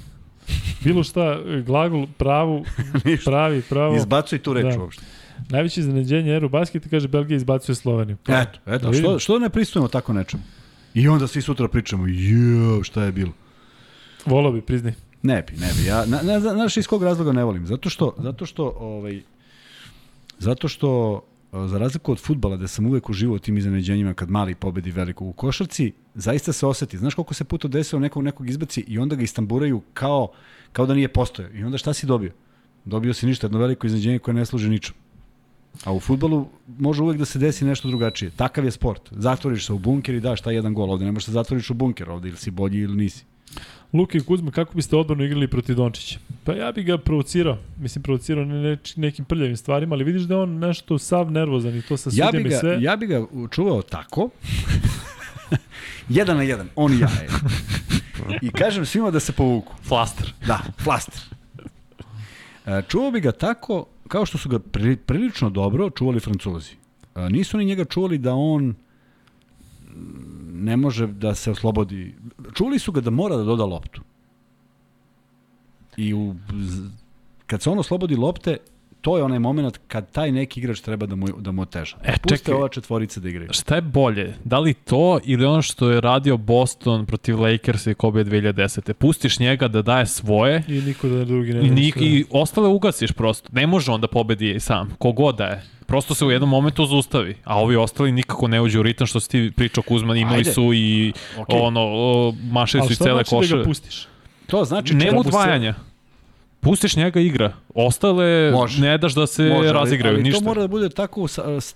[0.85, 2.65] Bilo šta, glagol, pravu,
[3.25, 3.97] pravi, pravo.
[3.97, 4.81] Izbacuj tu reč Da.
[4.81, 5.03] uopšte.
[5.49, 8.17] Najveće iznenađenje Eurobasket kaže Belgija izbacuje Sloveniju.
[8.25, 10.43] Pa, Eto, eto, da što, što ne pristujemo tako nečemu?
[10.95, 13.33] I onda svi sutra pričamo, jo, šta je bilo?
[14.27, 14.93] Volao bi, priznaj.
[15.23, 15.89] Ne bi, ne bi.
[15.89, 17.67] Ja, na, na, znaš iz kog razloga ne volim?
[17.67, 19.23] Zato što, zato što, ovaj,
[20.39, 24.91] zato što, za razliku od futbala, gde sam uvek uživao tim iznenađenjima kad mali pobedi
[24.91, 26.99] velikog u košarci, zaista se oseti.
[26.99, 30.29] Znaš koliko se puta desilo nekog nekog izbaci i onda ga istamburaju kao,
[30.73, 31.53] kao da nije postojao.
[31.53, 32.33] I onda šta si dobio?
[32.85, 35.06] Dobio si ništa, jedno veliko iznenađenje koje ne služi ničemu.
[35.85, 36.49] A u futbolu
[36.79, 38.31] može uvek da se desi nešto drugačije.
[38.31, 39.03] Takav je sport.
[39.11, 40.91] Zatvoriš se u bunker i daš taj jedan gol.
[40.91, 42.11] Ovde ne možeš da zatvoriš u bunker.
[42.11, 43.25] Ovde ili si bolji ili nisi.
[43.93, 46.19] Luka i Kuzma, kako biste odbrano igrali protiv Dončića?
[46.45, 47.59] Pa ja bih ga provocirao.
[47.81, 51.77] Mislim, provocirao ne, ne, nekim prljavim stvarima, ali vidiš da je on nešto sav nervozan
[51.77, 52.79] i to sa Ja sudjem i ga, sve.
[52.83, 54.29] ja bi ga čuvao tako,
[56.09, 57.09] jedan na jedan, on i ja.
[57.09, 57.29] Je.
[58.43, 59.75] I kažem svima da se povuku.
[59.83, 60.33] Flaster.
[60.47, 61.21] Da, flaster.
[62.67, 66.77] E, Čuvao bi ga tako, kao što su ga pri, prilično dobro čuvali Francuzi.
[67.31, 68.75] Nisu ni njega čuvali da on mm,
[70.65, 72.15] ne može da se oslobodi.
[72.55, 74.03] Čuli su ga da mora da doda loptu.
[75.97, 76.35] I u,
[77.47, 78.57] kad se on oslobodi lopte,
[79.07, 81.97] to je onaj moment kad taj neki igrač treba da mu, da mu oteža.
[82.05, 82.55] E, Puste čekaj.
[82.55, 83.49] ova četvorica da igraju.
[83.53, 84.35] Šta je bolje?
[84.45, 88.93] Da li to ili ono što je radio Boston protiv Lakersa i Kobe 2010.
[88.93, 93.13] Pustiš njega da daje svoje I niko da drugi ne i, nik, i ostale ugasiš
[93.13, 93.49] prosto.
[93.53, 95.63] Ne može on da pobedi sam, kogod da je.
[95.87, 99.21] Prosto se u jednom momentu zaustavi, a ovi ostali nikako ne uđe u ritam što
[99.21, 100.53] si ti pričao Kuzman, imali Ajde.
[100.53, 101.61] su i Okej.
[101.61, 103.57] ono, o, mašili su Ali i cele znači da koše.
[103.57, 104.09] ga pustiš?
[104.47, 105.75] To znači Nema da se- udvajanja.
[106.67, 107.53] Pustiš njega igra.
[107.75, 108.83] Ostale Može.
[108.83, 110.39] ne daš da se Može, ali- razigraju, ali ništa.
[110.41, 111.27] to mora da bude tako,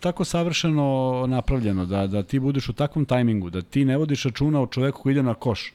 [0.01, 4.61] tako savršeno napravljeno, da, da ti budeš u takvom tajmingu, da ti ne vodiš računa
[4.62, 5.73] o čoveku koji ide na koš.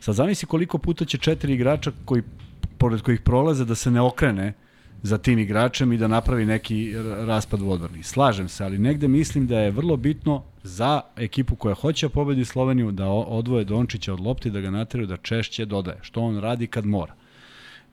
[0.00, 2.22] Sad zamisli koliko puta će četiri igrača koji,
[2.78, 4.52] pored kojih prolaze da se ne okrene
[5.02, 6.94] za tim igračem i da napravi neki
[7.26, 8.02] raspad u odbrani.
[8.02, 12.44] Slažem se, ali negde mislim da je vrlo bitno za ekipu koja hoće da pobedi
[12.44, 16.66] Sloveniju da odvoje Dončića od lopti, da ga nateraju da češće dodaje, što on radi
[16.66, 17.12] kad mora.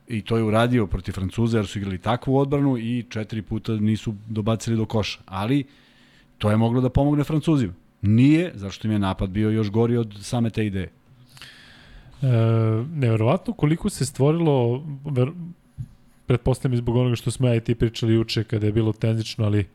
[0.07, 4.15] I to je uradio protiv Francuza jer su igrali takvu odbranu i četiri puta nisu
[4.27, 5.19] dobacili do koša.
[5.25, 5.63] Ali
[6.38, 7.73] to je moglo da pomogne Francuzima.
[8.01, 10.89] Nije, zašto im je napad bio još gori od same te ideje.
[12.21, 12.27] E,
[12.93, 15.31] neverovatno koliko se stvorilo, ver,
[16.25, 19.65] pretpostavljam zbog onoga što smo ja i ti pričali juče kada je bilo tenzično, ali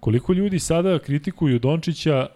[0.00, 2.26] koliko ljudi sada kritikuju Dončića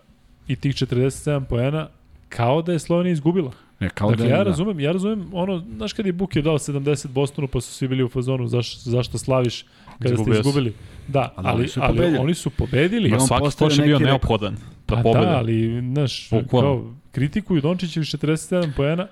[0.48, 1.88] i tih 47 poena
[2.28, 3.52] kao da je Slovenija izgubila.
[3.80, 6.54] Ne, kao dakle, da, je- ja razumem, ja razumem ono, znaš kad je Buk dao
[6.54, 9.64] 70 Bostonu pa su svi bili u fazonu zaš, zašto slaviš
[9.98, 10.48] kada Izgubio ste si.
[10.48, 10.74] izgubili.
[11.08, 12.18] Da, Ali ali, oni su ali pobedili.
[12.18, 13.08] oni su pobedili.
[13.08, 14.10] I Ma on svaki koš je bio neki rekord.
[14.42, 14.54] neophodan
[14.88, 15.26] da Pa pobede.
[15.26, 19.08] da, ali, znaš, kao, kritikuju Dončića 47 poena, a,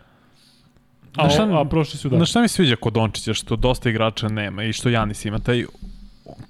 [1.15, 2.17] Znaš šta- a prošli su da.
[2.17, 5.65] Znaš šta mi sviđa kod Dončića, što dosta igrača nema i što Janis ima, taj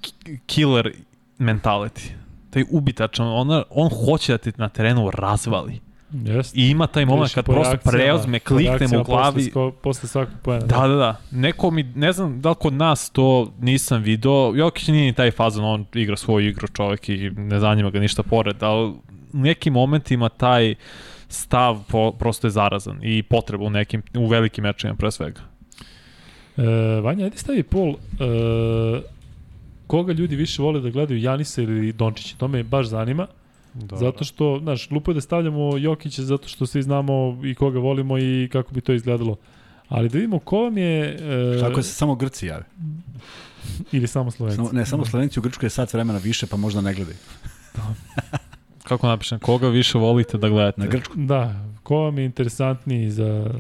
[0.01, 0.93] ki- killer
[1.39, 2.09] mentality,
[2.51, 5.81] taj ubitačan, on, on hoće da te na terenu razvali.
[6.13, 6.61] Jeste.
[6.61, 9.35] I ima taj moment kad prosto preozme, po klikne mu u glavi.
[9.35, 10.67] Posle, sko- posle svakog poena.
[10.67, 11.17] Da, da, da.
[11.31, 15.31] Neko mi, ne znam da li kod nas to nisam video, Jokić nije ni taj
[15.31, 18.97] fazon, on igra svoju igru čovek i ne zanima ga ništa pored, ali u
[19.33, 20.75] nekim momentima taj
[21.29, 25.41] stav po, prosto je zarazan i potreba u nekim, u velikim mečima pre svega.
[26.57, 27.89] E, Vanja, ajde stavi pol.
[27.91, 27.95] E,
[29.87, 32.37] koga ljudi više vole da gledaju, Janisa ili Dončića?
[32.37, 33.27] To me baš zanima.
[33.75, 33.97] Dobro.
[33.97, 38.19] Zato što, znaš, glupo je da stavljamo Jokića zato što svi znamo i koga volimo
[38.19, 39.37] i kako bi to izgledalo.
[39.89, 41.19] Ali da vidimo ko vam je...
[41.57, 42.65] E, Tako se samo Grci jave.
[43.93, 44.57] Ili samo Slovenci.
[44.57, 47.17] Samo, ne, samo Slovenci u Grčkoj je sat vremena više, pa možda ne gledaju.
[48.89, 50.81] Kako napišem, koga više volite da gledate?
[50.81, 51.15] Na Grčku.
[51.17, 53.51] Da, ko vam je interesantniji za...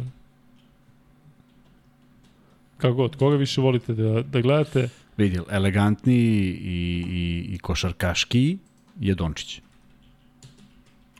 [2.77, 4.89] Kako god, koga više volite da, da gledate?
[5.17, 8.59] Vidi, elegantniji i, i, i košarkaški
[9.01, 9.61] je Dončić.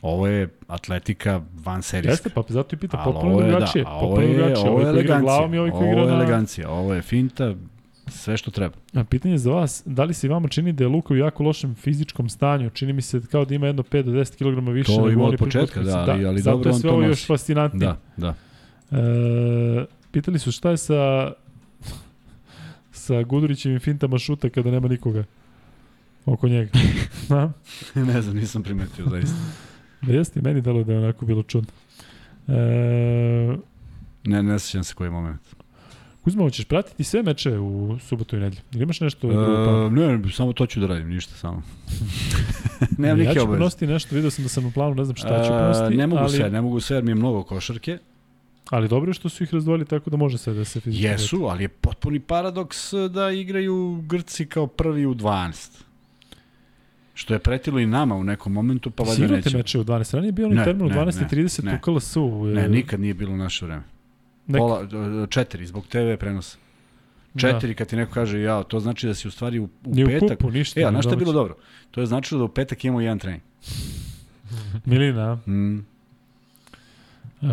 [0.01, 2.11] Ovo je atletika van serijska.
[2.11, 3.83] Jeste, pa zato i pita, potpuno ovo je, drugačije.
[3.83, 4.69] Da, ovo je, drugačije.
[4.69, 5.21] ovo je koji igra elegancija.
[5.21, 6.13] glavom i koji ovo igra je na...
[6.13, 6.69] elegancija.
[6.69, 7.53] Ovo je finta,
[8.07, 8.75] sve što treba.
[8.93, 11.75] A pitanje za vas, da li se vama čini da je Luka u jako lošem
[11.75, 12.69] fizičkom stanju?
[12.69, 14.95] Čini mi se kao da ima jedno 5 do 10 kg više.
[14.95, 15.91] To ima od početka, utakmici.
[15.91, 17.11] da, ali- ali zato dobro je on sve to ovo nosi.
[17.11, 17.93] još fascinantnije.
[18.17, 18.33] Da,
[18.91, 18.97] da.
[18.99, 21.31] E, pitali su šta je sa
[22.91, 25.23] sa Gudurićevim fintama šuta kada nema nikoga
[26.25, 26.71] oko njega.
[27.29, 27.51] Da?
[27.95, 29.35] ne znam, nisam primetio zaista.
[30.01, 31.69] Da jeste, meni dalo da je onako bilo čudno.
[32.47, 33.57] E,
[34.23, 35.41] Ne, ne sećam se koji moment.
[36.23, 38.61] Kuzma, hoćeš pratiti sve meče u subotu i nedelju?
[38.73, 39.27] Ili imaš nešto?
[39.27, 41.63] E, ne, ne, samo to ću da radim, ništa samo.
[42.97, 43.57] Nemam ja neke ću obaveze.
[43.57, 45.97] prenositi nešto, vidio sam da sam u planu, ne znam šta ću E, prenositi.
[45.97, 47.97] ne mogu ali, sve, ne mogu sve jer mi je mnogo košarke.
[48.69, 51.43] Ali dobro je što su ih razdvojili tako da može sve da se fizički Jesu,
[51.43, 52.77] ali je potpuni paradoks
[53.09, 55.81] da igraju Grci kao prvi u 12.
[57.19, 59.57] Što je pretilo i nama u nekom momentu, pa valjda nećemo.
[59.57, 60.13] meče u 12.
[60.13, 62.45] Ranije je bio onaj termin u ne, 12.30 ne, u KLS-u.
[62.45, 63.83] Ne, nikad nije bilo naše vreme.
[64.47, 64.81] Pola,
[65.23, 66.57] e, četiri, zbog TV prenosa.
[67.37, 70.03] Četiri, kad ti neko kaže, ja, to znači da si u stvari u, u Ni
[70.03, 70.37] u petak...
[70.37, 70.79] kupu, ništa.
[70.79, 71.55] E, a znaš šta je bilo dobro?
[71.91, 73.41] To je značilo da u petak imamo jedan trening.
[74.85, 75.35] Milina?
[75.35, 75.77] Mm.
[77.41, 77.49] E,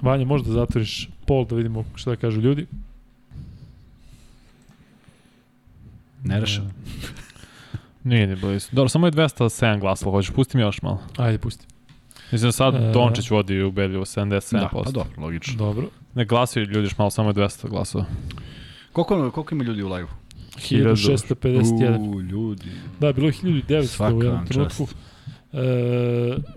[0.00, 2.66] Vanja, možda zatvoriš pol da vidimo šta kažu ljudi.
[6.24, 6.64] Ne rešam.
[6.64, 6.70] E,
[8.08, 8.68] Nije ni blizu.
[8.72, 11.02] Dobro, samo je 207 glasova, hoćeš, pusti mi još malo.
[11.16, 11.66] Ajde, pusti.
[12.32, 12.92] Mislim da sad E.
[12.92, 14.60] Dončić vodi u Belju 77%.
[14.60, 15.54] Da, pa dobro, logično.
[15.56, 15.88] Dobro.
[16.14, 18.04] Ne glasaju ljudi još malo, samo je 200 glasova.
[18.92, 20.08] Koliko, koliko ima ljudi u live-u?
[20.56, 22.14] 1651.
[22.14, 22.70] U, ljudi.
[23.00, 24.86] Da, bilo je 1900 Svaka u jednom trenutku.
[25.52, 25.56] E,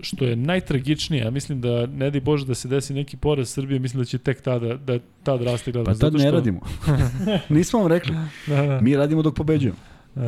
[0.00, 3.78] što je najtragičnije, ja mislim da ne di Bože da se desi neki poraz Srbije,
[3.78, 6.00] mislim da će tek tada, da tad raste Pa gledanost.
[6.00, 6.60] tad zato ne što- radimo.
[7.48, 8.14] Nismo vam rekli.
[8.46, 8.80] Da, da.
[8.80, 9.78] Mi radimo dok pobeđujemo.
[10.16, 10.20] E,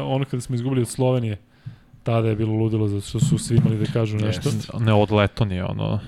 [0.00, 1.36] ono kada smo izgubili od Slovenije,
[2.02, 4.48] tada je bilo ludilo zato što su svi imali da kažu nešto.
[4.48, 4.78] Jeste.
[4.78, 6.00] Ne, od Letonije, ono...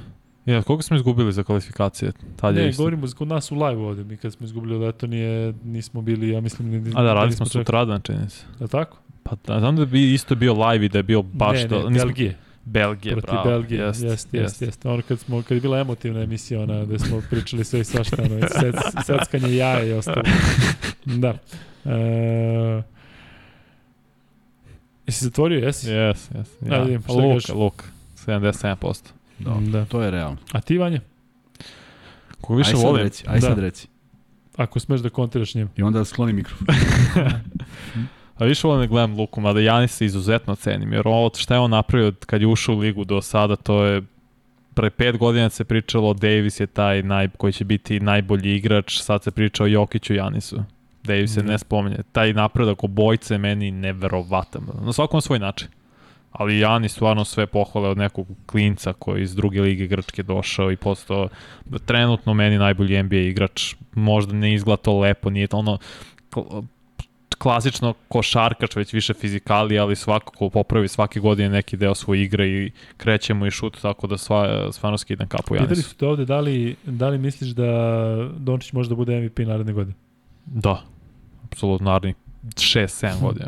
[0.46, 2.12] Ja, koliko smo izgubili za kvalifikacije?
[2.36, 2.80] Tad je Ne, isto.
[2.80, 4.04] govorimo kod nas u live ovde.
[4.04, 6.68] Mi kad smo izgubili od Letonije, nismo bili, ja mislim...
[6.70, 8.44] Ni, A da, radili smo sutradan, čini se.
[8.60, 8.98] Da tako?
[9.26, 11.90] Pa da, znam da bi isto bio live i da je bio baš ne, to.
[11.90, 12.36] ne, Belgije.
[12.64, 13.48] Belgije, Protiv bravo.
[13.50, 14.52] Belgije, jest, jeste, jest.
[14.52, 14.88] jeste, jeste.
[14.88, 18.22] Ono kad, smo, kad je bila emotivna emisija, ona gde smo pričali sve i svašta,
[18.22, 18.74] ono, sec,
[19.06, 20.22] seckanje jaja i ostalo.
[21.04, 21.34] Da.
[21.84, 22.82] E,
[25.06, 25.90] jesi zatvorio, jesi?
[25.90, 26.48] Jes, jes.
[26.62, 26.82] Ja.
[26.82, 27.48] vidim, šta Luka, kažeš?
[27.48, 27.84] Luka.
[28.26, 28.96] 77%.
[29.38, 29.84] Dobro, Da.
[29.84, 30.36] to je realno.
[30.52, 31.00] A ti, Vanja?
[32.40, 33.02] Koga više aj sad volim?
[33.02, 33.40] reci, aj Da.
[33.40, 33.88] sad reci.
[34.56, 35.68] Ako smeš da kontiraš njim.
[35.76, 36.66] I onda skloni mikrofon.
[38.38, 41.60] A više volim da gledam Luku, mada Janis se izuzetno cenim, jer ovo šta je
[41.60, 44.02] on napravio kad je ušao u ligu do sada, to je
[44.74, 49.22] pre pet godina se pričalo Davis je taj naj, koji će biti najbolji igrač, sad
[49.22, 50.56] se priča o Jokiću i Janisu.
[51.02, 51.52] Davis se Da.
[51.52, 51.96] ne spominje.
[52.12, 54.62] Taj napredak obojce je meni neverovatan.
[54.80, 55.68] Na svakom svoj način.
[56.32, 60.76] Ali Janis stvarno sve pohvale od nekog klinca koji iz druge lige Grčke došao i
[60.76, 61.28] postao
[61.86, 63.74] trenutno meni najbolji NBA igrač.
[63.94, 65.78] Možda ne izgleda to lepo, nije to ono
[67.38, 72.48] klasično košarkač, već više fizikali, ali svako ko popravi svake godine neki deo svoje igre
[72.48, 75.88] i krećemo i šut, tako da sva, stvarno skidam kapu Pitali Janisu.
[75.88, 77.68] su te ovde da li, da li misliš da
[78.36, 79.96] Dončić može da bude MVP naredne godine?
[80.46, 80.82] Da,
[81.44, 83.46] apsolutno narednih 6-7 godina.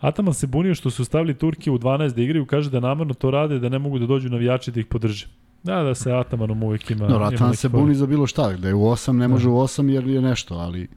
[0.00, 3.30] Ataman se bunio što su stavili Turke u 12 da igraju, kaže da namerno to
[3.30, 5.26] rade, da ne mogu da dođu navijači da ih podrže.
[5.62, 7.08] Da, da se Atamanom uvijek ima...
[7.08, 9.88] No, neki se buni za bilo šta, da je u 8 ne može u 8
[9.88, 10.88] jer je nešto, ali,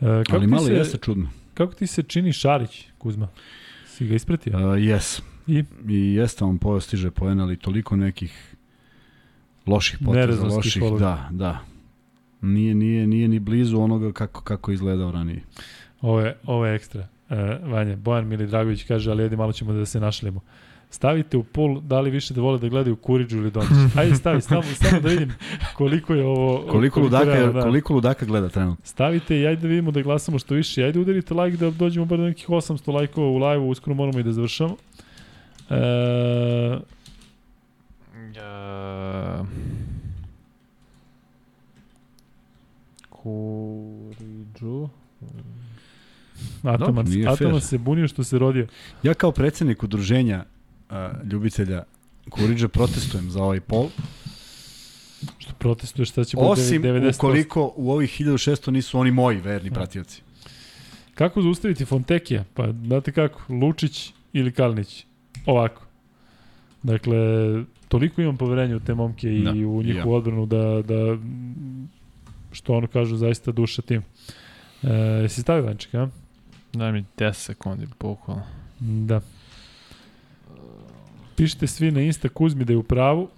[0.00, 1.28] kako, ali malo se, jeste čudno.
[1.54, 3.28] kako ti se čini Šarić, Kuzma?
[3.86, 4.70] Si ga ispratio?
[4.72, 5.22] Uh, jes.
[5.46, 5.64] I?
[5.88, 8.54] I jeste on pojao stiže poena, ali toliko nekih
[9.66, 10.98] loših poteza, loših, poluga.
[11.04, 11.58] da, da.
[12.40, 15.42] Nije, nije, nije ni blizu onoga kako, kako je izgledao ranije.
[16.00, 17.08] Ovo je, ovo je ekstra.
[17.30, 20.40] E, Vanja, Bojan Mili Dragović kaže, ali jedi malo ćemo da se našlimo.
[20.90, 23.76] Stavite u pol da li više da vole da gledaju Kuriđu ili Dončić.
[23.98, 25.32] Ajde stavi, samo, samo da vidim
[25.74, 26.66] koliko je ovo...
[26.70, 27.62] Koliko, ludaka, realno, da.
[27.62, 28.84] koliko ludaka gleda trenutno?
[28.84, 30.84] Stavite i ajde da vidimo da glasamo što više.
[30.84, 34.22] Ajde udarite like da dođemo bar do nekih 800 lajkova u live-u, uskoro moramo i
[34.22, 34.76] da završamo.
[35.70, 36.78] E,
[38.30, 39.46] Uh,
[43.10, 44.88] Kuriđu.
[46.62, 48.66] Ataman, nije Ataman se bunio što se rodio.
[49.02, 50.44] Ja kao predsednik udruženja
[50.90, 50.96] uh,
[51.32, 51.82] ljubitelja
[52.30, 53.88] Kuriđa protestujem za ovaj pol.
[55.38, 57.14] Što protestuješ šta će Osim 90%.
[57.16, 60.22] ukoliko u ovih 1600 nisu oni moji verni pratioci.
[61.14, 62.44] Kako zaustaviti Fontekija?
[62.54, 65.06] Pa, znate kako, Lučić ili Kalnić?
[65.46, 65.82] Ovako.
[66.82, 67.16] Dakle,
[67.88, 70.16] toliko imam poverenja u te momke i Da, u njihovu ja.
[70.16, 71.18] odbranu da, da
[72.52, 74.02] što ono kažu, zaista duša tim.
[74.82, 74.92] E,
[75.22, 76.08] jesi stavio Vanček, a?
[76.72, 78.42] Daj mi 10 sekundi, bukvalno.
[78.80, 79.20] Da.
[81.40, 83.28] Pišite svi na Insta Kuzmi da je u pravu.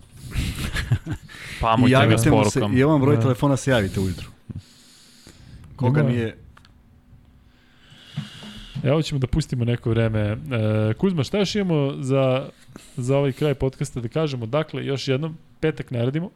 [1.61, 2.79] Pamujte ga s javite mu se, porukama.
[2.79, 3.23] i ovam broj Da.
[3.23, 4.31] telefona se javite ujutru.
[5.77, 6.09] Koga Da.
[6.09, 6.37] nije...
[8.83, 10.21] Evo ćemo da pustimo neko vreme.
[10.21, 10.37] E,
[10.95, 12.49] Kuzma, šta još imamo za,
[12.97, 14.47] za ovaj kraj podcasta da kažemo?
[14.47, 16.31] Dakle, još jednom, petak ne radimo.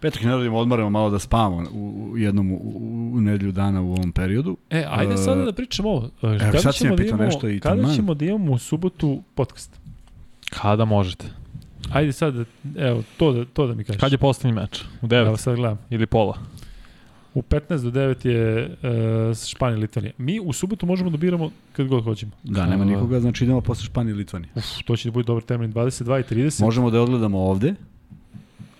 [0.00, 3.82] Petak ne radimo, odmaramo malo da spavamo u, u jednom u, u, u nedelju dana
[3.82, 4.56] u ovom periodu.
[4.70, 6.06] E, ajde E, sada da pričamo ovo.
[6.06, 9.22] E, Kada sad si ćemo da imamo, nešto i kada ćemo da imamo u subotu
[9.34, 9.81] podcast?
[10.52, 11.26] Kada možete?
[11.92, 12.44] Ajde sad, da,
[12.88, 14.00] evo, to da, to da mi kažeš.
[14.00, 14.82] Kad je poslednji meč?
[15.02, 15.78] U 9 Evo sad gledam.
[15.90, 16.38] ili pola?
[17.34, 18.64] U 15 do 9 je
[19.30, 20.12] uh, Španija i Litvanija.
[20.18, 22.32] Mi u subotu možemo da biramo kad god hoćemo.
[22.42, 22.86] Da, nema A.
[22.86, 24.50] nikoga, znači idemo posle Španije i Litvanije.
[24.54, 25.72] Uf, to će da bude dobar termin.
[25.72, 26.62] 22 i 30.
[26.64, 27.74] Možemo da odgledamo ovde,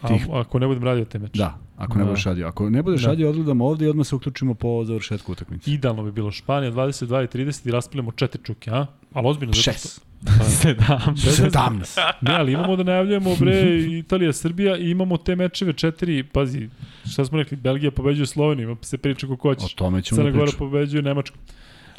[0.03, 1.31] A, tih- ako ne budem radio te meč.
[1.33, 2.11] da, ako ne Da.
[2.11, 2.47] budeš radio.
[2.47, 3.09] Ako ne budeš Da.
[3.09, 5.70] radio, odgledamo ovde i odmah se uključimo po završetku utakmice.
[5.70, 8.87] Idealno bi bilo Španija 22 i 30 i raspilimo četiri čuke, a?
[9.12, 9.53] Ali ozbiljno.
[9.55, 10.01] Šest.
[10.27, 10.74] Pa, 7.
[11.15, 11.51] bez veze.
[11.51, 12.01] 17.
[12.20, 13.53] Ne, ali imamo da najavljujemo bre
[13.99, 16.69] Italija, Srbija i imamo te mečeve četiri, pazi,
[17.07, 19.74] šta smo rekli, Belgija pobeđuje Sloveniju, ima se priča kako O hoćeš.
[19.74, 21.39] tome ćemo Crna da Gora pobeđuje Nemačku.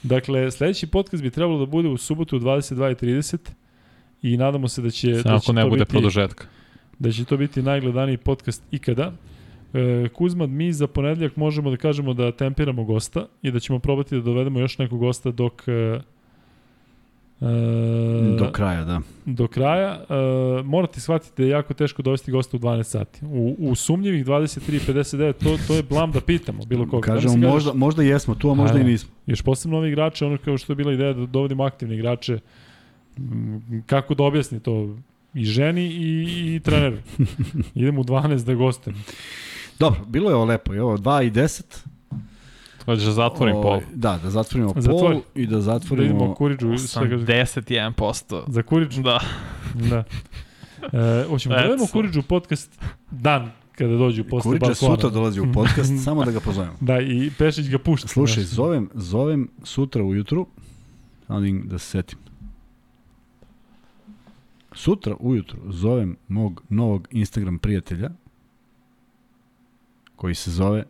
[0.04, 3.38] Dakle, sledeći podcast bi trebalo da bude u subotu u 22.30
[4.22, 6.46] i nadamo se da će, Samo da će ako ne bude biti, produžetka.
[7.04, 9.12] Da će to biti najgledaniji podcast ikada.
[9.74, 14.16] E, Kuzma, mi za ponedljak možemo da kažemo da tempiramo gosta i da ćemo probati
[14.16, 15.72] da dovedemo još nekog gosta dok e,
[17.42, 17.46] e,
[18.38, 19.02] Do kraja, da.
[19.26, 20.02] do kraja.
[20.10, 20.14] E,
[20.64, 23.20] morate shvatiti da je jako teško dovesti gosta u 12 sati.
[23.26, 27.08] U, u sumnjivih 23.59 to, to je blam da pitamo bilo koga.
[27.08, 28.90] Da Kažemo, kažeš- možda, možda jesmo tu, a možda A, i da.
[28.90, 29.10] nismo.
[29.26, 32.40] Još posebno ovi igrače, ono kao što je bila ideja da dovodimo aktivne igrače,
[33.86, 34.98] kako da objasni to
[35.34, 36.24] i ženi i,
[36.56, 36.98] i treneru.
[37.76, 39.04] Idemo u 12 da gostujem.
[39.80, 40.76] Dobro, bilo je ovo lepo.
[40.76, 41.62] Evo, 2 i 10.
[42.86, 43.66] Hoćeš da zatvorim pol.
[43.68, 45.00] Ovaj, Da, da zatvorimo Zatvori.
[45.14, 46.08] pol i da Da zatvorimo...
[46.08, 46.78] vidimo Kuriđu.
[46.80, 47.16] Šta kaže?
[47.18, 48.44] 81%.
[48.48, 49.02] Za Kuriđu?
[49.02, 49.20] Da.
[49.76, 50.04] Da.
[50.84, 51.68] E, hoćemo da Eto.
[51.68, 52.80] dovedemo Kuriđu u podcast
[53.12, 54.96] dan kada dođu posle Kuriđa balkona.
[54.96, 56.74] sutra dolazi u podcast, samo da ga pozovemo.
[56.82, 58.08] Da, i Pešić ga pušta.
[58.08, 58.56] Slušaj, Znaš.
[58.56, 60.48] zovem, zovem sutra ujutru,
[61.28, 62.20] ali da se setim.
[64.76, 68.10] Sutra ujutru zovem mog novog Instagram prijatelja,
[70.16, 70.84] koji se zove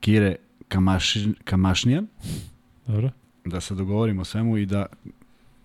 [0.00, 0.36] Kire
[0.68, 2.06] Kamaši, Kamašnjan,
[2.86, 3.10] Dobro.
[3.44, 4.86] da se dogovorimo svemu i da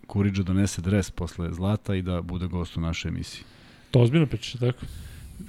[0.07, 3.43] Kuriđa donese dres posle zlata i da bude gost u našoj emisiji.
[3.91, 4.85] To ozbiljno pričaš, tako?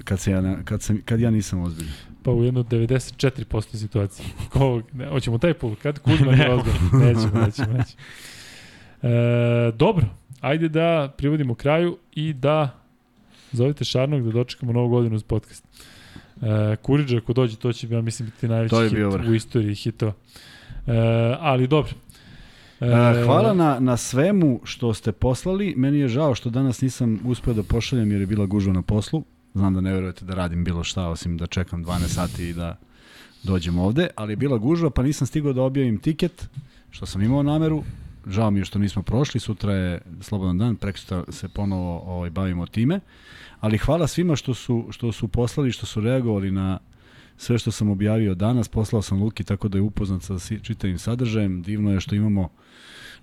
[0.05, 1.95] Kad, se ja, kad, sam, kad ja nisam ozbiljan.
[2.23, 4.27] Pa u jedno 94% situacije.
[4.53, 6.79] Ko, ne, hoćemo taj pul, kad Kuzma ne ozbiljno.
[6.93, 8.03] Nećemo, nećemo, nećemo.
[9.03, 10.07] E, dobro,
[10.43, 12.83] ajde da privodimo kraju i da
[13.53, 15.65] Zovite Šarnog da dočekamo novu godinu uz podcast.
[16.43, 19.29] E, Kuriđa ako dođe, to će, ja mislim, biti najveći hit bio vrh.
[19.29, 20.13] u istoriji hitova.
[20.87, 20.93] E,
[21.41, 21.93] ali dobro.
[22.81, 25.75] E, hvala na, na svemu što ste poslali.
[25.77, 29.25] Meni je žao što danas nisam uspeo da pošaljem jer je bila gužva na poslu.
[29.55, 32.77] Znam da ne verujete da radim bilo šta osim da čekam 12 sati i da
[33.43, 36.49] dođem ovde, ali je bila gužva pa nisam stigao da objavim tiket,
[36.91, 37.83] što sam imao nameru.
[38.27, 42.67] Žao mi je što nismo prošli, sutra je slobodan dan, preksutra se ponovo ovaj, bavimo
[42.67, 43.01] time.
[43.61, 46.79] Ali hvala svima što su, što su poslali, što su reagovali na
[47.37, 48.69] sve što sam objavio danas.
[48.69, 51.63] Poslao sam Luki tako da je upoznat sa čitavim sadržajem.
[51.63, 52.49] Divno je što imamo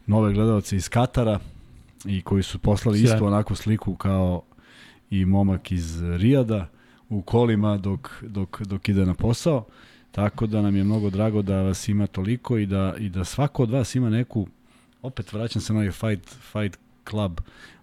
[0.06, 1.40] nove gledalce iz Katara
[2.06, 3.16] i koji su poslali Sjajno.
[3.16, 4.42] istu onakvu sliku kao
[5.10, 6.68] i momak iz Rijada
[7.10, 9.66] u kolima dok, dok, dok ide na posao.
[10.12, 13.64] Tako da nam je mnogo drago da vas ima toliko i da, i da svako
[13.64, 14.48] od vas ima neku,
[15.02, 17.42] opet vraćam se na ovaj fight, fight club,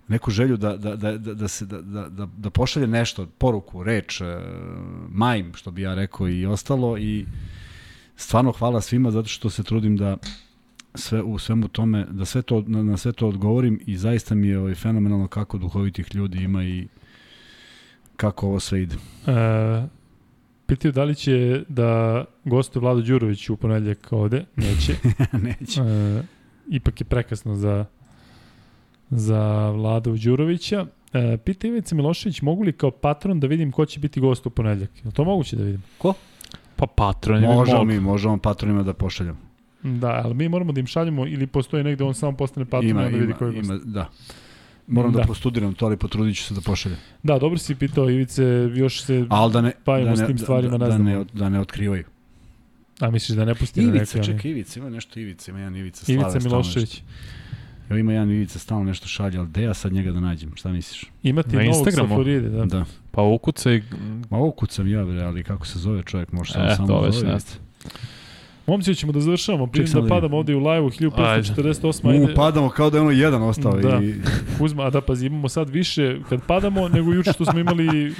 [0.09, 3.83] neku želju da, da, da, da, da, se, da, da, da, da pošalje nešto, poruku,
[3.83, 4.25] reč, e,
[5.09, 7.27] majm, što bi ja rekao i ostalo i
[8.17, 10.17] stvarno hvala svima zato što se trudim da
[10.95, 14.49] sve u svemu tome, da sve to, na, na sve to odgovorim i zaista mi
[14.49, 16.89] je ovaj, fenomenalno kako duhovitih ljudi ima i
[18.17, 18.97] kako ovo sve ide.
[19.27, 19.87] E,
[20.67, 24.45] pitaju da li će da gostuje Vlado Đurović u ponedljak ovde.
[24.57, 24.97] Neće.
[25.47, 25.81] Neće.
[25.81, 26.36] E,
[26.69, 27.85] ipak je prekasno za
[29.11, 30.87] za Vladu Đurovića.
[31.13, 34.51] E, pita Ivica Milošević, mogu li kao patron da vidim ko će biti gost u
[34.51, 34.91] ponedljak?
[35.05, 35.83] Je to moguće da vidim?
[36.77, 39.39] Pa patroni bi Možemo mi, možemo patronima da pošaljamo.
[39.83, 43.03] Da, ali mi moramo da im šaljemo ili postoji negde on samo postane patron ima,
[43.03, 43.71] i onda vidi ima, ko je gost.
[43.71, 44.09] ima, da.
[44.87, 45.17] Moram da.
[45.17, 45.23] Da.
[45.23, 46.99] da postudiram to, ali potrudit ću se da pošaljem.
[47.23, 48.45] Da, dobro si pitao Ivice,
[48.75, 49.27] još se...
[49.29, 51.11] Ali da ne, Bavimo da s ne, tim stvarima, da, ne da, znamo.
[51.11, 52.05] ne, da ne otkrivaju.
[53.01, 54.33] A misliš da ne pusti na Ivica, neke...
[54.33, 56.21] čekaj, Ivica, ima nešto Ivica, ima jedan Ivica Slave.
[56.21, 56.91] Ivica Milošević.
[56.93, 57.05] Nešto.
[57.91, 60.69] Evo ima jedan Ivica stalno nešto šalje, ali gde ja sad njega da nađem, šta
[60.73, 61.05] misliš?
[61.23, 62.15] Imati Na novog sa Instagramu?
[62.15, 62.65] Floride, da.
[62.65, 62.85] Da.
[63.11, 63.83] Pa ukucaj...
[64.31, 67.01] Ma ovo kucam ja, bre, ali kako se zove čovjek, može samo, E, samo to
[67.01, 67.33] već zove.
[67.33, 67.59] ne znam.
[68.67, 69.67] Momci, ćemo da završavamo.
[69.67, 72.11] Prije da da padamo ovde u live-u 1548.
[72.11, 73.73] Ajde, U, padamo kao da je ono jedan ostao.
[73.81, 74.01] Da.
[74.03, 74.15] I,
[74.59, 78.15] Kuzma, a da pazi, imamo sad više kad padamo nego juče što smo imali...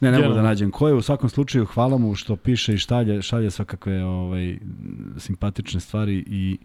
[0.00, 0.94] ne, ne mogu da nađem ko je.
[0.94, 4.58] U svakom slučaju hvala mu što piše i šalje, šalje svakakve ovaj,
[5.16, 6.58] simpatične stvari i,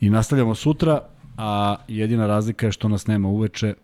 [0.00, 1.00] i nastavljamo sutra,
[1.36, 3.74] a jedina razlika je što nas nema uveče.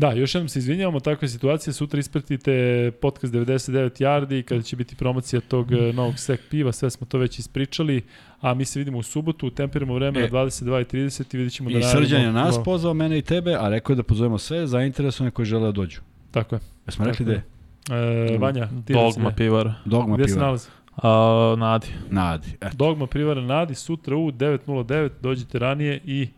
[0.00, 1.72] Da, još jednom se izvinjavamo, takva je situacija.
[1.72, 2.52] Sutra ispratite
[3.00, 7.18] podcast 99 Yardi kada će biti promocija tog eh, novog sek piva, sve smo to
[7.18, 8.02] već ispričali,
[8.40, 10.22] a mi se vidimo u subotu, temperamo vreme E.
[10.22, 13.68] na 22.30 i vidjet ćemo da I Srđan je nas pozvao, mene i tebe, a
[13.68, 16.00] rekao je da pozovemo sve zainteresovane koji žele da dođu.
[16.30, 16.60] Tako je.
[16.86, 17.44] Jesmo rekli da je.
[17.90, 19.74] E, Vanja, ti Dogma pivara.
[19.84, 20.46] dogma Gde se piva?
[20.46, 20.68] nalazi?
[20.96, 21.86] A, Nadi.
[22.10, 22.48] Nadi.
[22.60, 22.76] Eto.
[22.76, 26.28] Dogma Privara Nadi, sutra u 9.09, dođite ranije i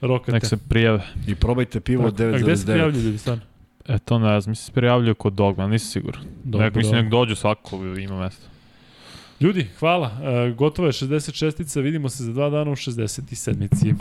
[0.00, 0.32] rokate.
[0.32, 1.02] Nek se prijave.
[1.26, 2.34] I probajte pivo od Tako.
[2.34, 2.72] A gde se 9,9.
[2.72, 3.42] prijavljuju ljudi stvarno?
[3.88, 6.22] E, to ne znam, mislim se prijavljuju kod Dogma, nisam siguran.
[6.44, 8.46] Dobro, Nek, mislim, nek dođu svako, ima mesta.
[9.40, 10.10] Ljudi, hvala.
[10.22, 13.94] E, gotovo je 66-ica, vidimo se za dva dana u 67-ici.